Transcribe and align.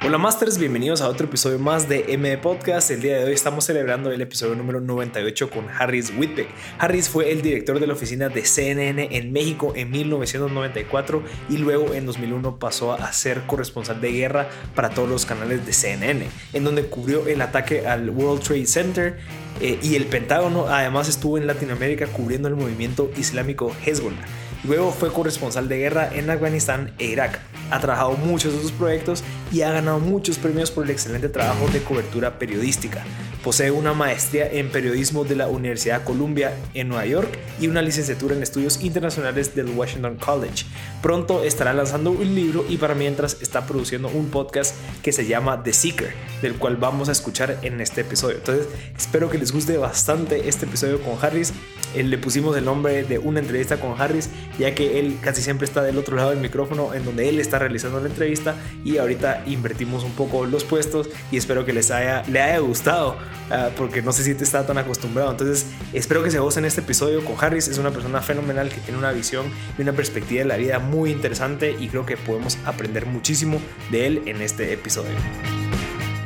Hola 0.00 0.18
Masters, 0.18 0.58
bienvenidos 0.58 1.00
a 1.00 1.08
otro 1.08 1.26
episodio 1.26 1.60
más 1.60 1.88
de 1.88 2.06
M 2.08 2.36
Podcast. 2.38 2.90
El 2.90 3.02
día 3.02 3.18
de 3.18 3.24
hoy 3.24 3.34
estamos 3.34 3.66
celebrando 3.66 4.10
el 4.10 4.20
episodio 4.20 4.56
número 4.56 4.80
98 4.80 5.48
con 5.48 5.68
Harris 5.68 6.12
Whitbeck. 6.16 6.48
Harris 6.78 7.08
fue 7.08 7.30
el 7.30 7.40
director 7.40 7.78
de 7.78 7.86
la 7.86 7.92
oficina 7.92 8.28
de 8.28 8.44
CNN 8.44 9.16
en 9.16 9.32
México 9.32 9.74
en 9.76 9.92
1994 9.92 11.22
y 11.50 11.58
luego 11.58 11.94
en 11.94 12.06
2001 12.06 12.58
pasó 12.58 12.94
a 12.94 13.12
ser 13.12 13.42
corresponsal 13.42 14.00
de 14.00 14.10
guerra 14.10 14.48
para 14.74 14.90
todos 14.90 15.08
los 15.08 15.24
canales 15.24 15.64
de 15.66 15.72
CNN, 15.72 16.26
en 16.52 16.64
donde 16.64 16.86
cubrió 16.86 17.28
el 17.28 17.40
ataque 17.40 17.86
al 17.86 18.10
World 18.10 18.42
Trade 18.42 18.66
Center 18.66 19.18
eh, 19.60 19.78
y 19.82 19.94
el 19.94 20.06
Pentágono. 20.06 20.66
Además 20.66 21.08
estuvo 21.08 21.38
en 21.38 21.46
Latinoamérica 21.46 22.08
cubriendo 22.08 22.48
el 22.48 22.56
movimiento 22.56 23.08
islámico 23.16 23.72
Hezbollah. 23.84 24.41
Luego 24.64 24.92
fue 24.92 25.12
corresponsal 25.12 25.68
de 25.68 25.78
guerra 25.78 26.08
en 26.14 26.30
Afganistán 26.30 26.92
e 26.98 27.06
Irak. 27.06 27.40
Ha 27.70 27.80
trabajado 27.80 28.12
muchos 28.12 28.52
de 28.52 28.60
sus 28.60 28.70
proyectos 28.70 29.24
y 29.50 29.62
ha 29.62 29.72
ganado 29.72 29.98
muchos 29.98 30.38
premios 30.38 30.70
por 30.70 30.84
el 30.84 30.90
excelente 30.90 31.28
trabajo 31.28 31.66
de 31.68 31.82
cobertura 31.82 32.38
periodística. 32.38 33.02
Posee 33.42 33.72
una 33.72 33.92
maestría 33.92 34.48
en 34.52 34.70
periodismo 34.70 35.24
de 35.24 35.34
la 35.34 35.48
Universidad 35.48 36.04
Columbia 36.04 36.56
en 36.74 36.88
Nueva 36.88 37.06
York 37.06 37.28
y 37.60 37.66
una 37.66 37.82
licenciatura 37.82 38.36
en 38.36 38.42
estudios 38.44 38.82
internacionales 38.84 39.56
del 39.56 39.70
Washington 39.70 40.16
College. 40.16 40.64
Pronto 41.02 41.42
estará 41.42 41.74
lanzando 41.74 42.12
un 42.12 42.36
libro 42.36 42.64
y 42.68 42.76
para 42.76 42.94
mientras 42.94 43.42
está 43.42 43.66
produciendo 43.66 44.06
un 44.06 44.30
podcast 44.30 44.76
que 45.02 45.10
se 45.10 45.26
llama 45.26 45.64
The 45.64 45.72
Seeker, 45.72 46.12
del 46.40 46.54
cual 46.54 46.76
vamos 46.76 47.08
a 47.08 47.12
escuchar 47.12 47.58
en 47.62 47.80
este 47.80 48.02
episodio. 48.02 48.36
Entonces, 48.36 48.68
espero 48.96 49.28
que 49.28 49.38
les 49.38 49.50
guste 49.50 49.76
bastante 49.76 50.48
este 50.48 50.66
episodio 50.66 51.00
con 51.02 51.18
Harris. 51.20 51.52
Eh, 51.96 52.04
le 52.04 52.18
pusimos 52.18 52.56
el 52.56 52.64
nombre 52.64 53.02
de 53.02 53.18
una 53.18 53.40
entrevista 53.40 53.80
con 53.80 54.00
Harris, 54.00 54.30
ya 54.56 54.72
que 54.72 55.00
él 55.00 55.18
casi 55.20 55.42
siempre 55.42 55.64
está 55.64 55.82
del 55.82 55.98
otro 55.98 56.14
lado 56.14 56.30
del 56.30 56.38
micrófono 56.38 56.94
en 56.94 57.04
donde 57.04 57.28
él 57.28 57.40
está 57.40 57.58
realizando 57.58 57.98
la 57.98 58.06
entrevista 58.06 58.54
y 58.84 58.98
ahorita 58.98 59.42
invertimos 59.46 60.04
un 60.04 60.12
poco 60.12 60.46
los 60.46 60.62
puestos 60.62 61.08
y 61.32 61.36
espero 61.36 61.66
que 61.66 61.72
les 61.72 61.90
haya, 61.90 62.22
le 62.28 62.40
haya 62.40 62.58
gustado 62.58 63.16
Ah, 63.50 63.70
porque 63.76 64.02
no 64.02 64.12
sé 64.12 64.24
si 64.24 64.34
te 64.34 64.44
está 64.44 64.66
tan 64.66 64.78
acostumbrado. 64.78 65.30
Entonces, 65.30 65.66
espero 65.92 66.22
que 66.22 66.30
se 66.30 66.38
gocen 66.38 66.64
este 66.64 66.80
episodio 66.80 67.24
con 67.24 67.36
Harris. 67.38 67.68
Es 67.68 67.78
una 67.78 67.90
persona 67.90 68.20
fenomenal 68.20 68.68
que 68.68 68.80
tiene 68.80 68.98
una 68.98 69.12
visión 69.12 69.46
y 69.78 69.82
una 69.82 69.92
perspectiva 69.92 70.40
de 70.40 70.48
la 70.48 70.56
vida 70.56 70.78
muy 70.78 71.10
interesante 71.10 71.76
y 71.78 71.88
creo 71.88 72.06
que 72.06 72.16
podemos 72.16 72.58
aprender 72.64 73.06
muchísimo 73.06 73.60
de 73.90 74.06
él 74.06 74.22
en 74.26 74.40
este 74.40 74.72
episodio. 74.72 75.12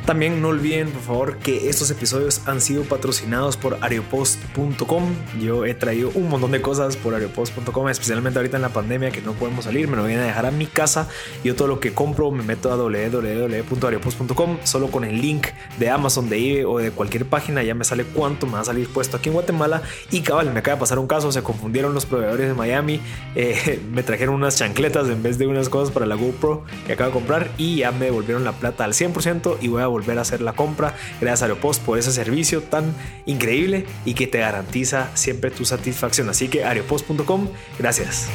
También 0.07 0.41
no 0.41 0.47
olviden, 0.47 0.89
por 0.89 1.01
favor, 1.01 1.37
que 1.39 1.67
estos 1.67 1.91
episodios 1.91 2.47
han 2.47 2.61
sido 2.61 2.83
patrocinados 2.83 3.57
por 3.57 3.77
Areopost.com. 3.81 5.03
Yo 5.41 5.65
he 5.65 5.73
traído 5.73 6.11
un 6.15 6.29
montón 6.29 6.51
de 6.51 6.61
cosas 6.61 6.95
por 6.95 7.13
Areopost.com, 7.13 7.89
especialmente 7.89 8.39
ahorita 8.39 8.55
en 8.55 8.61
la 8.61 8.69
pandemia 8.69 9.11
que 9.11 9.19
no 9.19 9.33
podemos 9.33 9.65
salir. 9.65 9.89
Me 9.89 9.97
lo 9.97 10.05
vienen 10.05 10.23
a 10.23 10.27
dejar 10.27 10.45
a 10.45 10.51
mi 10.51 10.65
casa. 10.65 11.09
Yo 11.43 11.55
todo 11.55 11.67
lo 11.67 11.81
que 11.81 11.91
compro 11.91 12.31
me 12.31 12.41
meto 12.41 12.71
a 12.71 12.77
www.areopost.com. 12.77 14.59
Solo 14.63 14.87
con 14.87 15.03
el 15.03 15.21
link 15.21 15.47
de 15.77 15.89
Amazon, 15.89 16.29
de 16.29 16.37
eBay 16.37 16.63
o 16.63 16.77
de 16.77 16.91
cualquier 16.91 17.25
página 17.25 17.61
ya 17.61 17.75
me 17.75 17.83
sale 17.83 18.05
cuánto 18.05 18.45
me 18.45 18.53
va 18.53 18.61
a 18.61 18.63
salir 18.63 18.87
puesto 18.87 19.17
aquí 19.17 19.27
en 19.27 19.33
Guatemala. 19.33 19.81
Y 20.09 20.21
cabal, 20.21 20.53
me 20.53 20.59
acaba 20.59 20.75
de 20.75 20.79
pasar 20.79 20.99
un 20.99 21.07
caso. 21.07 21.33
Se 21.33 21.43
confundieron 21.43 21.93
los 21.93 22.05
proveedores 22.05 22.47
de 22.47 22.53
Miami. 22.53 23.01
Eh, 23.35 23.83
me 23.91 24.03
trajeron 24.03 24.35
unas 24.35 24.55
chancletas 24.55 25.09
en 25.09 25.21
vez 25.21 25.37
de 25.37 25.47
unas 25.47 25.67
cosas 25.67 25.91
para 25.91 26.05
la 26.05 26.15
GoPro 26.15 26.63
que 26.85 26.93
acabo 26.93 27.09
de 27.09 27.13
comprar 27.13 27.51
y 27.57 27.79
ya 27.79 27.91
me 27.91 28.05
devolvieron 28.05 28.45
la 28.45 28.53
plata 28.53 28.85
al 28.85 28.93
100% 28.93 29.57
y 29.59 29.67
voy 29.67 29.81
a 29.81 29.87
volver 29.87 29.96
a 30.17 30.21
hacer 30.21 30.41
la 30.41 30.53
compra. 30.53 30.95
Gracias 31.19 31.41
a 31.41 31.45
Aeropost 31.45 31.83
por 31.83 31.97
ese 31.97 32.11
servicio 32.11 32.61
tan 32.63 32.93
increíble 33.25 33.85
y 34.05 34.13
que 34.13 34.27
te 34.27 34.39
garantiza 34.39 35.09
siempre 35.15 35.51
tu 35.51 35.65
satisfacción. 35.65 36.29
Así 36.29 36.47
que 36.47 36.63
aeropost.com, 36.63 37.47
gracias. 37.79 38.27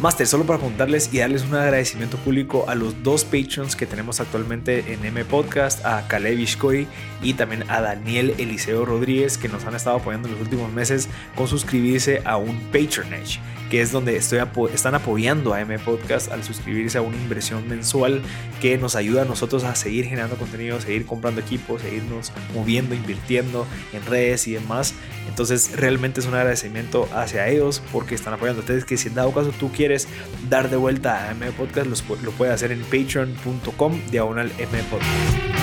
Master, 0.00 0.28
solo 0.28 0.44
para 0.44 0.60
contarles 0.60 1.10
y 1.12 1.18
darles 1.18 1.42
un 1.42 1.56
agradecimiento 1.56 2.18
público 2.18 2.66
a 2.68 2.76
los 2.76 3.02
dos 3.02 3.24
patrons 3.24 3.74
que 3.74 3.84
tenemos 3.84 4.20
actualmente 4.20 4.92
en 4.92 5.04
M 5.04 5.24
Podcast, 5.24 5.84
a 5.84 6.06
Caleb 6.06 6.38
Ishkoy 6.38 6.86
y 7.20 7.34
también 7.34 7.64
a 7.68 7.80
Daniel 7.80 8.32
Eliseo 8.38 8.84
Rodríguez, 8.84 9.38
que 9.38 9.48
nos 9.48 9.64
han 9.64 9.74
estado 9.74 9.96
apoyando 9.96 10.28
en 10.28 10.34
los 10.34 10.42
últimos 10.42 10.72
meses 10.72 11.08
con 11.34 11.48
suscribirse 11.48 12.22
a 12.24 12.36
un 12.36 12.60
patronage 12.70 13.40
que 13.70 13.82
es 13.82 13.92
donde 13.92 14.16
estoy 14.16 14.40
están 14.72 14.94
apoyando 14.94 15.52
a 15.52 15.60
M 15.60 15.78
Podcast 15.78 16.32
al 16.32 16.42
suscribirse 16.42 16.98
a 16.98 17.02
una 17.02 17.16
inversión 17.16 17.68
mensual 17.68 18.22
que 18.60 18.78
nos 18.78 18.96
ayuda 18.96 19.22
a 19.22 19.24
nosotros 19.24 19.64
a 19.64 19.74
seguir 19.74 20.06
generando 20.06 20.36
contenido, 20.36 20.80
seguir 20.80 21.04
comprando 21.04 21.40
equipos, 21.40 21.82
seguirnos 21.82 22.32
moviendo, 22.54 22.94
invirtiendo 22.94 23.66
en 23.92 24.04
redes 24.06 24.46
y 24.48 24.52
demás. 24.52 24.94
Entonces 25.28 25.72
realmente 25.76 26.20
es 26.20 26.26
un 26.26 26.34
agradecimiento 26.34 27.08
hacia 27.12 27.48
ellos 27.48 27.82
porque 27.92 28.14
están 28.14 28.32
apoyando. 28.32 28.60
Ustedes 28.60 28.84
que 28.84 28.96
si 28.96 29.08
en 29.08 29.14
dado 29.14 29.32
caso 29.32 29.52
tú 29.58 29.70
quieres 29.70 29.87
dar 30.48 30.68
de 30.68 30.76
vuelta 30.76 31.28
a 31.28 31.30
M 31.30 31.50
Podcast, 31.52 31.88
lo 32.22 32.30
puedes 32.32 32.54
hacer 32.54 32.72
en 32.72 32.82
patreon.com 32.82 34.00
diagonal 34.10 34.52
M 34.58 34.82
Podcast. 34.90 35.58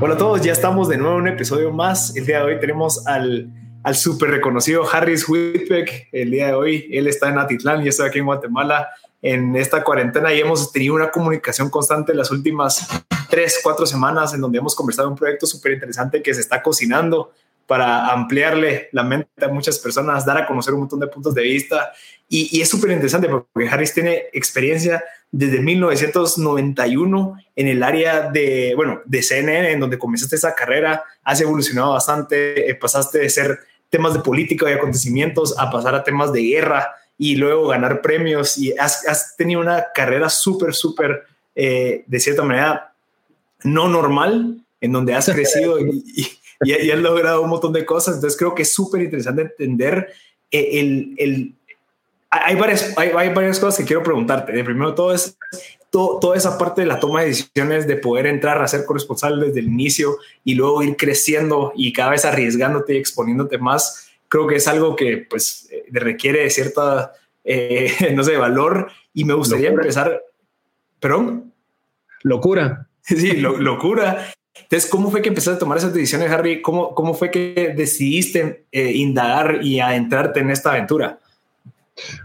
Hola 0.00 0.14
a 0.14 0.18
todos, 0.18 0.40
ya 0.40 0.52
estamos 0.52 0.88
de 0.88 0.96
nuevo 0.96 1.14
en 1.16 1.22
un 1.22 1.28
episodio 1.28 1.72
más. 1.72 2.16
El 2.16 2.26
día 2.26 2.38
de 2.38 2.44
hoy 2.44 2.60
tenemos 2.60 3.06
al, 3.06 3.50
al 3.82 3.94
súper 3.94 4.30
reconocido 4.30 4.82
Harris 4.90 5.28
Whitbeck. 5.28 6.08
El 6.12 6.30
día 6.30 6.48
de 6.48 6.54
hoy 6.54 6.88
él 6.90 7.06
está 7.06 7.28
en 7.28 7.38
Atitlán 7.38 7.84
y 7.84 7.88
estoy 7.88 8.08
aquí 8.08 8.18
en 8.20 8.26
Guatemala 8.26 8.88
en 9.20 9.56
esta 9.56 9.84
cuarentena 9.84 10.32
y 10.34 10.40
hemos 10.40 10.72
tenido 10.72 10.94
una 10.94 11.10
comunicación 11.10 11.70
constante 11.70 12.14
las 12.14 12.30
últimas 12.30 12.86
tres, 13.30 13.60
cuatro 13.62 13.86
semanas 13.86 14.34
en 14.34 14.40
donde 14.40 14.58
hemos 14.58 14.74
conversado 14.74 15.08
un 15.08 15.16
proyecto 15.16 15.46
súper 15.46 15.72
interesante 15.72 16.22
que 16.22 16.32
se 16.32 16.40
está 16.40 16.62
cocinando 16.62 17.32
para 17.66 18.12
ampliarle 18.12 18.88
la 18.92 19.02
mente 19.02 19.44
a 19.44 19.48
muchas 19.48 19.78
personas, 19.78 20.26
dar 20.26 20.38
a 20.38 20.46
conocer 20.46 20.74
un 20.74 20.80
montón 20.80 21.00
de 21.00 21.06
puntos 21.06 21.34
de 21.34 21.42
vista. 21.42 21.92
Y, 22.28 22.56
y 22.56 22.60
es 22.60 22.68
súper 22.68 22.90
interesante 22.90 23.28
porque 23.28 23.68
Harris 23.68 23.94
tiene 23.94 24.24
experiencia 24.32 25.02
desde 25.36 25.60
1991 25.60 27.36
en 27.56 27.66
el 27.66 27.82
área 27.82 28.30
de, 28.30 28.72
bueno, 28.76 29.00
de 29.04 29.20
CNN, 29.20 29.72
en 29.72 29.80
donde 29.80 29.98
comenzaste 29.98 30.36
esa 30.36 30.54
carrera, 30.54 31.02
has 31.24 31.40
evolucionado 31.40 31.92
bastante, 31.92 32.70
eh, 32.70 32.74
pasaste 32.76 33.18
de 33.18 33.28
ser 33.28 33.58
temas 33.90 34.14
de 34.14 34.20
política 34.20 34.70
y 34.70 34.74
acontecimientos 34.74 35.58
a 35.58 35.72
pasar 35.72 35.96
a 35.96 36.04
temas 36.04 36.32
de 36.32 36.40
guerra 36.40 36.94
y 37.18 37.34
luego 37.34 37.66
ganar 37.66 38.00
premios 38.00 38.56
y 38.58 38.74
has, 38.78 39.34
tenido 39.36 39.60
una 39.60 39.86
carrera 39.92 40.28
súper, 40.28 40.72
súper, 40.72 41.24
eh, 41.56 42.04
de 42.06 42.20
cierta 42.20 42.44
manera, 42.44 42.94
no 43.64 43.88
normal, 43.88 44.64
en 44.80 44.92
donde 44.92 45.14
has 45.14 45.28
crecido 45.32 45.80
y, 45.80 46.04
y, 46.14 46.28
has 46.60 46.98
logrado 46.98 47.42
un 47.42 47.50
montón 47.50 47.72
de 47.72 47.84
cosas. 47.84 48.16
Entonces 48.16 48.38
creo 48.38 48.54
que 48.54 48.62
es 48.62 48.72
súper 48.72 49.02
interesante 49.02 49.42
entender 49.42 50.12
eh, 50.50 50.80
el, 50.80 51.14
el 51.18 51.54
hay 52.30 52.56
varias, 52.56 52.92
hay, 52.96 53.32
varias 53.32 53.60
cosas 53.60 53.78
que 53.78 53.84
quiero 53.84 54.02
preguntarte. 54.02 54.52
De 54.52 54.64
primero 54.64 54.94
todo 54.94 55.12
es 55.12 55.36
todo, 55.90 56.18
toda 56.18 56.36
esa 56.36 56.58
parte 56.58 56.80
de 56.80 56.88
la 56.88 56.98
toma 56.98 57.20
de 57.20 57.28
decisiones, 57.28 57.86
de 57.86 57.96
poder 57.96 58.26
entrar 58.26 58.60
a 58.60 58.66
ser 58.66 58.84
corresponsal 58.84 59.40
desde 59.40 59.60
el 59.60 59.66
inicio 59.66 60.18
y 60.42 60.54
luego 60.54 60.82
ir 60.82 60.96
creciendo 60.96 61.72
y 61.76 61.92
cada 61.92 62.10
vez 62.10 62.24
arriesgándote 62.24 62.94
y 62.94 62.98
exponiéndote 62.98 63.58
más. 63.58 64.10
Creo 64.28 64.48
que 64.48 64.56
es 64.56 64.66
algo 64.66 64.96
que 64.96 65.26
pues 65.30 65.68
eh, 65.70 65.84
requiere 65.92 66.40
de 66.40 66.50
cierta, 66.50 67.12
eh, 67.44 68.12
no 68.14 68.24
sé, 68.24 68.36
valor 68.36 68.90
y 69.12 69.24
me 69.24 69.34
gustaría 69.34 69.68
empezar. 69.68 70.20
¿Perdón? 71.00 71.52
Locura. 72.22 72.88
Sí, 73.06 73.34
locura. 73.36 74.32
Entonces, 74.62 74.88
¿cómo 74.88 75.10
fue 75.10 75.20
que 75.20 75.28
empezaste 75.28 75.56
a 75.56 75.58
tomar 75.58 75.78
esas 75.78 75.92
decisiones, 75.92 76.30
Harry? 76.30 76.62
¿Cómo, 76.62 76.94
cómo 76.94 77.14
fue 77.14 77.30
que 77.30 77.74
decidiste 77.76 78.66
eh, 78.70 78.92
indagar 78.92 79.60
y 79.62 79.80
adentrarte 79.80 80.40
en 80.40 80.50
esta 80.50 80.70
aventura? 80.70 81.18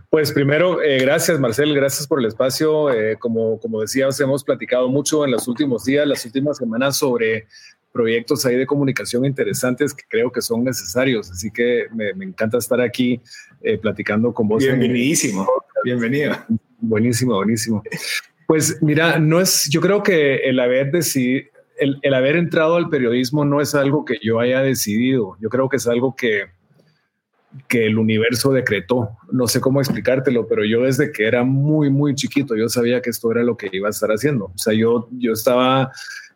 Pues 0.10 0.32
primero, 0.32 0.82
eh, 0.82 0.98
gracias 1.00 1.40
Marcel, 1.40 1.74
gracias 1.76 2.08
por 2.08 2.20
el 2.20 2.26
espacio. 2.26 2.92
Eh, 2.92 3.18
como, 3.18 3.60
como 3.60 3.82
decías, 3.82 4.20
hemos 4.20 4.44
platicado 4.44 4.90
mucho 4.90 5.26
en 5.26 5.32
los 5.32 5.48
últimos 5.48 5.86
días, 5.86 6.08
las 6.08 6.26
últimas 6.26 6.58
semanas 6.58 6.98
sobre 6.98 7.48
proyectos 7.92 8.46
ahí 8.46 8.56
de 8.56 8.66
comunicación 8.66 9.26
interesantes 9.26 9.94
que 9.94 10.04
creo 10.08 10.32
que 10.32 10.42
son 10.42 10.64
necesarios. 10.64 11.30
Así 11.32 11.52
que 11.52 11.86
me, 11.94 12.10
encanta 12.24 12.58
estar 12.58 12.82
aquí 12.82 13.22
eh, 13.62 13.78
platicando 13.78 14.34
con 14.34 14.48
vos. 14.48 14.64
Bienvenidísimo. 14.64 15.48
Bienvenido. 15.84 16.36
Buenísimo, 16.80 17.36
buenísimo. 17.36 17.84
Pues 18.48 18.82
mira, 18.82 19.20
no 19.20 19.40
es, 19.40 19.70
yo 19.70 19.82
creo 19.82 20.02
que 20.02 20.38
el 20.38 20.60
haber 20.60 20.92
decidido, 20.92 21.50
el, 21.80 22.14
haber 22.14 22.36
entrado 22.36 22.76
al 22.76 22.90
periodismo 22.90 23.46
no 23.46 23.62
es 23.62 23.76
algo 23.76 24.06
que 24.06 24.18
yo 24.22 24.40
haya 24.40 24.62
decidido. 24.62 25.36
Yo 25.40 25.50
creo 25.50 25.70
que 25.70 25.78
es 25.78 25.88
algo 25.88 26.16
que, 26.16 26.46
que 27.68 27.86
el 27.86 27.98
universo 27.98 28.52
decretó. 28.52 29.10
No 29.32 29.48
sé 29.48 29.62
cómo 29.62 29.80
explicártelo, 29.80 30.48
pero 30.48 30.66
yo 30.66 30.84
desde 30.84 31.12
que 31.12 31.26
era 31.26 31.44
muy, 31.44 31.90
muy 31.90 32.16
chiquito, 32.16 32.56
yo 32.56 32.70
sabía 32.70 33.02
que 33.02 33.10
esto 33.10 33.32
era 33.32 33.44
lo 33.44 33.58
que 33.58 33.70
iba 33.72 33.88
a 33.88 33.92
estar 33.92 34.10
haciendo. 34.10 34.46
O 34.46 34.58
sea, 34.58 34.74
yo, 34.74 35.08
yo 35.12 35.34
estaba 35.34 35.92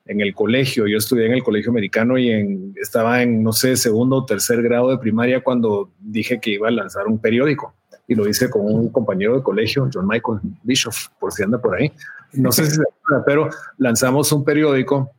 en 0.05 0.21
el 0.21 0.33
colegio, 0.33 0.87
yo 0.87 0.97
estudié 0.97 1.27
en 1.27 1.33
el 1.33 1.43
colegio 1.43 1.71
americano 1.71 2.17
y 2.17 2.29
en, 2.29 2.73
estaba 2.81 3.21
en, 3.21 3.41
no 3.41 3.53
sé, 3.53 3.77
segundo 3.77 4.17
o 4.17 4.25
tercer 4.25 4.61
grado 4.61 4.89
de 4.89 4.97
primaria 4.97 5.41
cuando 5.41 5.91
dije 5.99 6.39
que 6.39 6.51
iba 6.51 6.67
a 6.67 6.71
lanzar 6.71 7.07
un 7.07 7.19
periódico. 7.19 7.73
Y 8.05 8.15
lo 8.15 8.27
hice 8.27 8.49
con 8.49 8.65
un 8.65 8.89
compañero 8.89 9.35
de 9.37 9.43
colegio, 9.43 9.89
John 9.93 10.07
Michael 10.07 10.39
Bishop, 10.63 10.93
por 11.19 11.31
si 11.31 11.43
anda 11.43 11.57
por 11.57 11.75
ahí. 11.75 11.89
No 12.33 12.51
sé 12.51 12.65
si 12.65 12.75
se 12.75 12.81
acuerda, 12.81 13.23
pero 13.25 13.49
lanzamos 13.77 14.31
un 14.33 14.43
periódico 14.43 15.11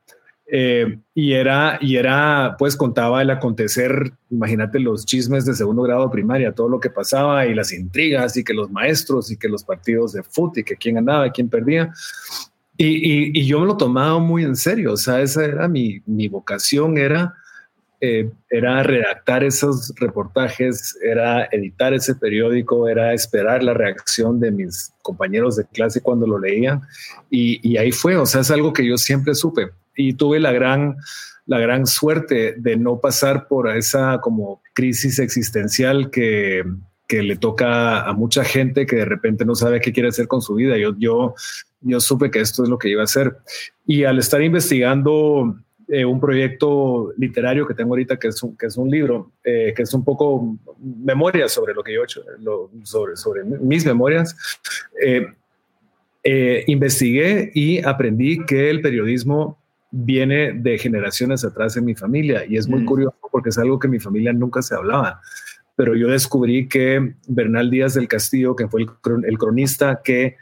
Eh, 0.57 1.01
y 1.17 1.33
era, 1.33 1.79
y 1.81 1.97
era, 1.97 2.55
pues 2.61 2.77
contaba 2.77 3.21
el 3.21 3.31
acontecer, 3.31 4.13
imagínate 4.31 4.79
los 4.79 5.05
chismes 5.05 5.45
de 5.45 5.55
segundo 5.55 5.83
grado 5.83 6.09
primaria, 6.13 6.53
todo 6.53 6.69
lo 6.69 6.79
que 6.79 6.91
pasaba 6.91 7.45
y 7.47 7.55
las 7.55 7.73
intrigas 7.73 8.37
y 8.37 8.45
que 8.45 8.55
los 8.55 8.71
maestros 8.71 9.33
y 9.33 9.37
que 9.37 9.49
los 9.49 9.65
partidos 9.65 10.13
de 10.13 10.23
fútbol 10.23 10.61
y 10.61 10.63
que 10.63 10.77
quién 10.77 10.95
ganaba, 10.95 11.33
quién 11.33 11.49
perdía. 11.49 11.93
Y, 12.77 13.37
y, 13.37 13.47
yo 13.47 13.59
me 13.59 13.67
lo 13.67 13.77
tomaba 13.77 14.21
muy 14.21 14.45
en 14.45 14.55
serio, 14.55 14.93
o 14.93 14.97
sea, 14.97 15.21
esa 15.23 15.45
era 15.45 15.67
mi, 15.67 16.01
mi 16.07 16.29
vocación, 16.29 16.99
era, 16.99 17.35
eh, 18.05 18.31
era 18.51 18.83
redactar 18.83 19.43
esos 19.45 19.93
reportajes, 19.97 20.97
era 21.03 21.49
editar 21.51 21.95
ese 21.95 22.15
periódico, 22.15 22.89
era 22.89 23.13
esperar 23.13 23.63
la 23.63 23.75
reacción 23.75 24.41
de 24.41 24.51
mis 24.51 24.93
compañeros 25.03 25.57
de 25.57 25.65
clase 25.67 26.01
cuando 26.01 26.27
lo 26.27 26.39
leían. 26.39 26.83
Y, 27.31 27.61
y 27.69 27.77
ahí 27.79 27.93
fue, 27.93 28.17
o 28.17 28.27
sea, 28.27 28.43
es 28.43 28.51
algo 28.51 28.73
que 28.73 28.87
yo 28.87 28.97
siempre 28.99 29.35
supe 29.35 29.71
y 29.97 30.15
tuve 30.15 30.41
la 30.41 30.53
gran, 30.53 30.97
la 31.47 31.59
gran 31.59 31.87
suerte 31.87 32.55
de 32.59 32.77
no 32.77 33.01
pasar 33.01 33.49
por 33.49 33.75
esa 33.75 34.21
como 34.21 34.61
crisis 34.75 35.19
existencial 35.19 36.11
que, 36.11 36.65
que 37.07 37.23
le 37.23 37.37
toca 37.37 38.03
a 38.03 38.13
mucha 38.13 38.45
gente 38.45 38.87
que 38.87 38.97
de 38.97 39.05
repente 39.05 39.45
no 39.45 39.55
sabe 39.55 39.81
qué 39.81 39.93
quiere 39.93 40.09
hacer 40.09 40.29
con 40.29 40.43
su 40.43 40.55
vida. 40.55 40.77
Yo, 40.79 40.95
yo, 40.99 41.35
yo 41.81 42.01
supe 42.01 42.31
que 42.31 42.41
esto 42.41 42.63
es 42.63 42.69
lo 42.69 42.79
que 42.79 42.89
iba 42.89 43.03
a 43.03 43.05
hacer. 43.05 43.37
Y 43.87 44.05
al 44.05 44.19
estar 44.19 44.43
investigando 44.43 45.57
eh, 45.89 46.05
un 46.05 46.21
proyecto 46.21 47.13
literario 47.17 47.67
que 47.67 47.75
tengo 47.75 47.93
ahorita, 47.93 48.19
que 48.19 48.29
es 48.29 48.43
un, 48.43 48.57
que 48.57 48.67
es 48.67 48.77
un 48.77 48.91
libro, 48.91 49.33
eh, 49.43 49.73
que 49.77 49.83
es 49.83 49.93
un 49.95 50.05
poco 50.05 50.57
memoria 50.79 51.49
sobre 51.49 51.75
lo 51.75 51.83
que 51.83 51.93
yo 51.93 52.01
he 52.01 52.05
hecho, 52.05 52.23
sobre, 52.83 53.17
sobre 53.17 53.45
mis 53.45 53.85
memorias, 53.85 54.37
eh, 55.03 56.65
investigué 56.67 57.51
y 57.55 57.85
aprendí 57.85 58.45
que 58.47 58.71
el 58.71 58.81
periodismo 58.81 59.59
viene 59.97 60.53
de 60.53 60.77
generaciones 60.77 61.45
atrás 61.45 61.77
en 61.77 61.85
mi 61.85 61.95
familia 61.95 62.45
y 62.49 62.57
es 62.57 62.67
muy 62.67 62.81
mm. 62.81 62.87
curioso 62.87 63.17
porque 63.31 63.51
es 63.51 63.59
algo 63.59 63.79
que 63.79 63.87
mi 63.87 64.01
familia 64.01 64.33
nunca 64.33 64.61
se 64.61 64.75
hablaba. 64.75 65.21
Pero 65.77 65.95
yo 65.95 66.09
descubrí 66.09 66.69
que 66.69 67.15
Bernal 67.29 67.71
Díaz 67.71 67.95
del 67.95 68.09
Castillo, 68.09 68.57
que 68.57 68.69
fue 68.69 68.83
el, 68.83 69.39
cronista 69.39 70.01
que 70.03 70.37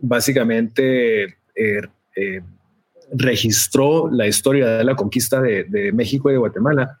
básicamente 0.00 1.24
eh, 1.24 1.82
eh, 2.16 2.42
registró 3.12 4.08
la 4.10 4.26
historia 4.26 4.66
de 4.68 4.84
la 4.84 4.96
conquista 4.96 5.40
de, 5.40 5.92
México 5.92 6.30
y 6.30 6.32
de 6.32 6.38
Guatemala, 6.38 6.98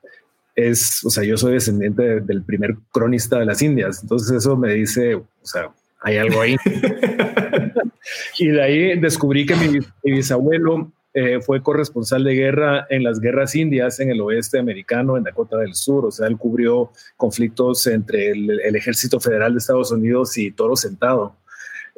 es, 0.54 1.04
o 1.04 1.10
sea, 1.10 1.22
yo 1.24 1.36
soy 1.36 1.52
descendiente 1.52 2.20
del 2.20 2.42
primer 2.42 2.76
cronista 2.90 3.38
de 3.38 3.46
las 3.46 3.62
Indias. 3.62 4.00
Entonces 4.02 4.36
eso 4.36 4.56
me 4.56 4.74
dice, 4.74 5.14
o 5.14 5.26
sea, 5.42 5.70
hay 6.00 6.16
algo 6.16 6.40
ahí. 6.40 6.56
y 8.38 8.48
de 8.48 8.62
ahí 8.62 8.98
descubrí 8.98 9.46
que 9.46 9.54
mi 9.54 9.78
bisabuelo 10.02 10.90
eh, 11.14 11.40
fue 11.40 11.62
corresponsal 11.62 12.22
de 12.22 12.34
guerra 12.34 12.86
en 12.90 13.02
las 13.02 13.18
guerras 13.18 13.56
indias 13.56 13.98
en 13.98 14.10
el 14.10 14.20
oeste 14.20 14.58
americano, 14.58 15.16
en 15.16 15.24
Dakota 15.24 15.56
del 15.56 15.74
Sur. 15.74 16.06
O 16.06 16.10
sea, 16.10 16.28
él 16.28 16.36
cubrió 16.36 16.92
conflictos 17.16 17.86
entre 17.86 18.30
el, 18.30 18.76
ejército 18.76 19.18
federal 19.18 19.52
de 19.52 19.58
Estados 19.58 19.90
Unidos 19.90 20.36
y 20.36 20.52
Toro 20.52 20.76
Sentado. 20.76 21.34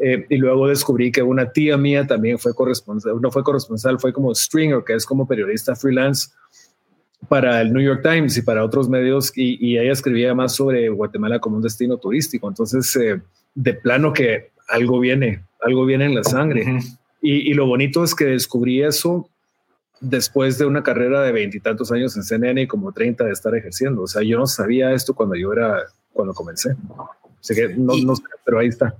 Eh, 0.02 0.26
y 0.30 0.36
luego 0.38 0.66
descubrí 0.66 1.12
que 1.12 1.22
una 1.22 1.52
tía 1.52 1.76
mía 1.76 2.06
también 2.06 2.38
fue 2.38 2.54
corresponsal, 2.54 3.20
no 3.20 3.30
fue 3.30 3.44
corresponsal, 3.44 4.00
fue 4.00 4.14
como 4.14 4.34
stringer, 4.34 4.82
que 4.82 4.94
es 4.94 5.04
como 5.04 5.28
periodista 5.28 5.76
freelance 5.76 6.30
para 7.28 7.60
el 7.60 7.70
New 7.72 7.82
York 7.82 8.00
Times 8.02 8.34
y 8.38 8.42
para 8.42 8.64
otros 8.64 8.88
medios, 8.88 9.30
y, 9.36 9.76
ella 9.76 9.92
escribía 9.92 10.34
más 10.34 10.54
sobre 10.54 10.88
Guatemala 10.88 11.38
como 11.38 11.56
un 11.56 11.62
destino 11.62 11.98
turístico. 11.98 12.48
Entonces, 12.48 12.96
eh, 12.96 13.20
de 13.54 13.74
plano 13.74 14.12
que 14.14 14.52
algo 14.68 15.00
viene, 15.00 15.44
algo 15.60 15.84
viene 15.84 16.06
en 16.06 16.14
la 16.14 16.24
sangre. 16.24 16.80
Y, 17.20 17.52
lo 17.52 17.66
bonito 17.66 18.02
es 18.02 18.14
que 18.14 18.24
descubrí 18.24 18.82
eso 18.82 19.28
después 20.00 20.56
de 20.56 20.64
una 20.64 20.82
carrera 20.82 21.22
de 21.22 21.32
veintitantos 21.32 21.92
años 21.92 22.16
en 22.16 22.22
CNN 22.22 22.62
y 22.62 22.66
como 22.66 22.92
30 22.92 23.24
de 23.24 23.32
estar 23.32 23.54
ejerciendo. 23.54 24.02
O 24.02 24.06
sea, 24.06 24.22
yo 24.22 24.38
no 24.38 24.46
sabía 24.46 24.92
esto 24.92 25.14
cuando 25.14 25.36
yo 25.36 25.52
era, 25.52 25.82
cuando 26.14 26.32
comencé. 26.32 26.74
Así 27.40 27.54
que 27.54 27.68
no, 27.68 27.94
no 27.96 28.16
sé, 28.16 28.22
pero 28.44 28.58
ahí 28.58 28.68
está. 28.68 28.94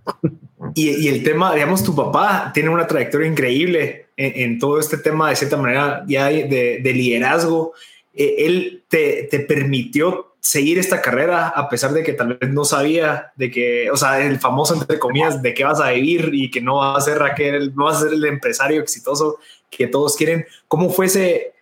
Y, 0.75 1.08
el 1.08 1.22
tema, 1.22 1.54
digamos, 1.54 1.82
tu 1.82 1.94
papá 1.94 2.50
tiene 2.54 2.69
una 2.69 2.87
trayectoria 2.87 3.28
increíble 3.28 4.06
en, 4.16 4.58
todo 4.58 4.78
este 4.78 4.98
tema, 4.98 5.31
de 5.31 5.37
cierta 5.37 5.56
manera, 5.56 6.04
ya 6.06 6.26
de, 6.26 6.81
de 6.82 6.92
liderazgo. 6.92 7.72
Eh, 8.12 8.37
él 8.38 8.84
te, 8.88 9.28
te 9.31 9.40
permitió 9.40 10.34
seguir 10.40 10.78
esta 10.78 11.02
carrera 11.02 11.48
a 11.48 11.69
pesar 11.69 11.92
de 11.92 12.02
que 12.02 12.14
tal 12.14 12.38
vez 12.38 12.50
no 12.50 12.64
sabía 12.64 13.32
de 13.37 13.50
que, 13.50 13.90
o 13.90 13.96
sea, 13.96 14.25
el 14.25 14.38
famoso 14.38 14.75
entre 14.75 14.98
comillas 14.98 15.42
de 15.42 15.52
qué 15.52 15.64
vas 15.64 15.81
a 15.81 15.90
vivir 15.90 16.31
y 16.32 16.50
que 16.50 16.62
no 16.62 16.76
vas 16.76 16.98
a 16.98 17.10
ser 17.10 17.19
Raquel, 17.19 17.75
no 17.75 17.84
vas 17.84 17.98
a 17.98 18.00
ser 18.04 18.14
el 18.14 18.25
empresario 18.25 18.81
exitoso 18.81 19.38
que 19.70 19.87
todos 19.87 20.16
quieren. 20.16 20.46
¿Cómo 20.66 20.90
fue 20.90 21.06
ese, 21.06 21.52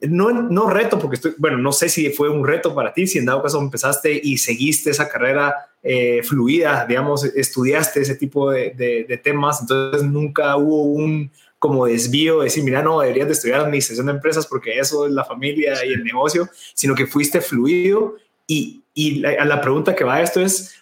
no, 0.00 0.30
no 0.30 0.70
reto, 0.70 0.98
porque 0.98 1.16
estoy, 1.16 1.34
bueno, 1.38 1.58
no 1.58 1.72
sé 1.72 1.88
si 1.88 2.10
fue 2.10 2.28
un 2.28 2.46
reto 2.46 2.74
para 2.74 2.92
ti, 2.92 3.06
si 3.06 3.18
en 3.18 3.26
dado 3.26 3.42
caso 3.42 3.60
empezaste 3.60 4.20
y 4.22 4.38
seguiste 4.38 4.90
esa 4.90 5.08
carrera 5.08 5.67
eh, 5.82 6.22
fluida, 6.22 6.84
digamos, 6.86 7.24
estudiaste 7.24 8.00
ese 8.00 8.16
tipo 8.16 8.50
de, 8.50 9.20
temas, 9.22 9.60
entonces 9.60 10.02
nunca 10.02 10.56
hubo 10.56 10.82
un 10.82 11.30
como 11.58 11.86
desvío, 11.86 12.38
de 12.38 12.44
decir, 12.44 12.62
mira, 12.62 12.82
no, 12.82 13.00
deberías 13.00 13.26
de 13.26 13.32
estudiar 13.32 13.60
administración 13.60 14.06
de 14.06 14.12
empresas 14.12 14.46
porque 14.46 14.78
eso 14.78 15.06
es 15.06 15.12
la 15.12 15.24
familia 15.24 15.84
y 15.84 15.92
el 15.92 16.04
negocio, 16.04 16.48
sino 16.74 16.94
que 16.94 17.06
fuiste 17.06 17.40
fluido 17.40 18.14
y, 18.46 18.82
y 18.94 19.16
la, 19.16 19.44
la, 19.44 19.60
pregunta 19.60 19.94
que 19.94 20.04
va 20.04 20.16
a 20.16 20.22
esto 20.22 20.40
es, 20.40 20.74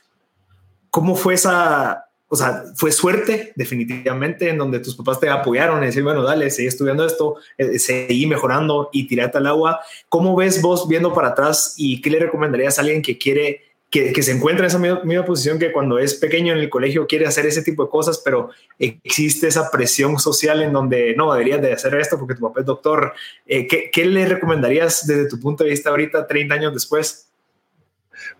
¿cómo 0.90 1.16
fue 1.16 1.34
esa, 1.34 2.06
o 2.28 2.34
sea, 2.34 2.64
fue 2.74 2.90
suerte 2.90 3.52
definitivamente 3.54 4.48
en 4.48 4.58
donde 4.58 4.80
tus 4.80 4.96
papás 4.96 5.20
te 5.20 5.28
apoyaron 5.28 5.82
y 5.82 5.86
decir, 5.86 6.02
bueno, 6.02 6.22
dale, 6.22 6.50
seguí 6.50 6.66
estudiando 6.66 7.06
esto, 7.06 7.36
eh, 7.56 7.78
seguí 7.78 8.26
mejorando 8.26 8.90
y 8.92 9.06
tirate 9.06 9.38
al 9.38 9.46
agua. 9.46 9.80
¿Cómo 10.08 10.34
ves 10.34 10.60
vos 10.60 10.88
viendo 10.88 11.12
para 11.14 11.28
atrás 11.28 11.74
y 11.76 12.00
qué 12.00 12.10
le 12.10 12.18
recomendarías 12.18 12.78
a 12.78 12.82
alguien 12.82 13.00
que 13.00 13.16
quiere 13.16 13.65
que, 13.90 14.22
se 14.22 14.32
encuentra 14.32 14.64
en 14.64 14.68
esa 14.68 14.78
misma, 14.78 15.24
posición 15.24 15.58
que 15.58 15.72
cuando 15.72 15.98
es 15.98 16.14
pequeño 16.14 16.52
en 16.52 16.58
el 16.58 16.68
colegio 16.68 17.06
quiere 17.06 17.26
hacer 17.26 17.46
ese 17.46 17.62
tipo 17.62 17.84
de 17.84 17.90
cosas, 17.90 18.20
pero 18.24 18.50
existe 18.78 19.48
esa 19.48 19.70
presión 19.70 20.18
social 20.18 20.62
en 20.62 20.72
donde 20.72 21.14
no 21.16 21.32
deberías 21.32 21.62
de 21.62 21.72
hacer 21.72 21.94
esto 21.94 22.18
porque 22.18 22.34
tu 22.34 22.42
papá 22.42 22.60
es 22.60 22.66
doctor. 22.66 23.14
Eh, 23.46 23.66
¿qué, 23.66 23.90
¿qué, 23.92 24.04
le 24.04 24.26
recomendarías 24.26 25.06
desde 25.06 25.28
tu 25.28 25.40
punto 25.40 25.64
de 25.64 25.70
vista 25.70 25.90
ahorita, 25.90 26.26
30 26.26 26.54
años 26.54 26.74
después? 26.74 27.26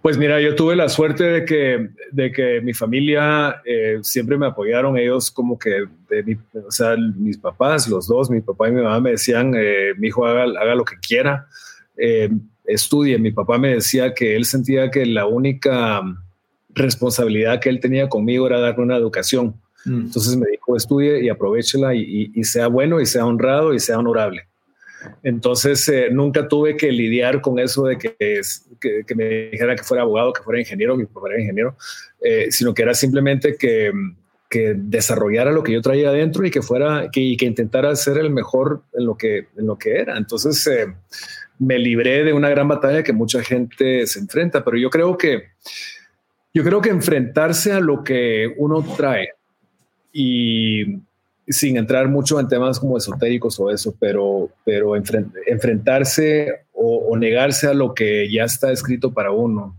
Pues 0.02 0.16
mira, 0.16 0.40
yo 0.40 0.54
tuve 0.54 0.76
la 0.76 0.88
suerte 0.88 1.24
de 1.24 1.44
que, 1.44 1.90
de 2.10 2.32
que 2.32 2.60
mi 2.60 2.72
familia 2.72 3.60
eh, 3.64 3.98
siempre 4.02 4.38
me 4.38 4.46
apoyaron. 4.46 4.96
Ellos 4.96 5.30
como 5.30 5.58
que, 5.58 5.82
o 5.82 6.70
sea, 6.70 6.96
mis 6.96 7.38
papás, 7.38 7.88
los 7.88 8.06
dos, 8.06 8.30
mi 8.30 8.40
papá 8.40 8.68
y 8.68 8.72
mi 8.72 8.82
mamá 8.82 9.00
me 9.00 9.10
decían, 9.12 9.54
eh, 9.56 9.92
mi 9.98 10.08
hijo 10.08 10.26
haga, 10.26 10.44
haga, 10.44 10.74
lo 10.74 10.84
que 10.84 10.96
quiera, 10.96 11.46
eh, 11.96 12.30
estudie. 12.64 13.18
Mi 13.18 13.30
papá 13.30 13.58
me 13.58 13.74
decía 13.74 14.14
que 14.14 14.36
él 14.36 14.44
sentía 14.44 14.90
que 14.90 15.06
la 15.06 15.26
única 15.26 16.02
responsabilidad 16.70 17.60
que 17.60 17.68
él 17.68 17.80
tenía 17.80 18.08
conmigo 18.08 18.46
era 18.46 18.60
darme 18.60 18.84
una 18.84 18.96
educación. 18.96 19.54
Mm. 19.84 20.00
Entonces 20.06 20.36
me 20.36 20.46
dijo, 20.50 20.76
estudie 20.76 21.24
y 21.24 21.28
aprovechela 21.28 21.94
y, 21.94 22.30
y 22.34 22.44
sea 22.44 22.68
bueno 22.68 23.00
y 23.00 23.06
sea 23.06 23.26
honrado 23.26 23.74
y 23.74 23.80
sea 23.80 23.98
honorable. 23.98 24.46
Entonces, 25.22 25.88
eh, 25.88 26.08
nunca 26.10 26.48
tuve 26.48 26.76
que 26.76 26.90
lidiar 26.92 27.40
con 27.40 27.58
eso 27.58 27.84
de 27.84 27.98
que, 27.98 28.40
que, 28.80 29.14
me 29.14 29.50
dijera 29.50 29.76
que 29.76 29.82
fuera 29.82 30.02
abogado, 30.02 30.32
que 30.32 30.42
fuera 30.42 30.60
ingeniero, 30.60 30.96
que 30.96 31.06
fuera 31.06 31.40
ingeniero, 31.40 31.76
eh, 32.20 32.46
sino 32.50 32.74
que 32.74 32.82
era 32.82 32.94
simplemente 32.94 33.56
que, 33.56 33.92
que, 34.48 34.74
desarrollara 34.76 35.52
lo 35.52 35.62
que 35.62 35.72
yo 35.72 35.82
traía 35.82 36.08
adentro 36.08 36.44
y 36.44 36.50
que 36.50 36.62
fuera, 36.62 37.08
que, 37.12 37.36
que 37.38 37.46
intentara 37.46 37.94
ser 37.96 38.18
el 38.18 38.30
mejor 38.30 38.82
en 38.94 39.06
lo 39.06 39.16
que, 39.16 39.48
en 39.56 39.66
lo 39.66 39.76
que 39.78 39.96
era. 39.96 40.16
Entonces, 40.16 40.66
eh, 40.66 40.86
me 41.58 41.78
libré 41.78 42.24
de 42.24 42.32
una 42.32 42.48
gran 42.50 42.68
batalla 42.68 43.02
que 43.02 43.12
mucha 43.12 43.42
gente 43.42 44.06
se 44.06 44.18
enfrenta, 44.18 44.64
pero 44.64 44.76
yo 44.76 44.90
creo 44.90 45.16
que, 45.16 45.44
yo 46.52 46.62
creo 46.64 46.80
que 46.80 46.90
enfrentarse 46.90 47.72
a 47.72 47.80
lo 47.80 48.02
que 48.04 48.52
uno 48.56 48.84
trae 48.96 49.30
y 50.12 50.98
sin 51.48 51.76
entrar 51.76 52.08
mucho 52.08 52.40
en 52.40 52.48
temas 52.48 52.80
como 52.80 52.96
esotéricos 52.96 53.58
o 53.60 53.70
eso, 53.70 53.94
pero, 53.98 54.50
pero 54.64 54.94
enfrentarse 54.96 56.66
o, 56.72 57.16
negarse 57.16 57.68
a 57.68 57.74
lo 57.74 57.94
que 57.94 58.30
ya 58.30 58.44
está 58.44 58.72
escrito 58.72 59.12
para 59.12 59.30
uno 59.30 59.76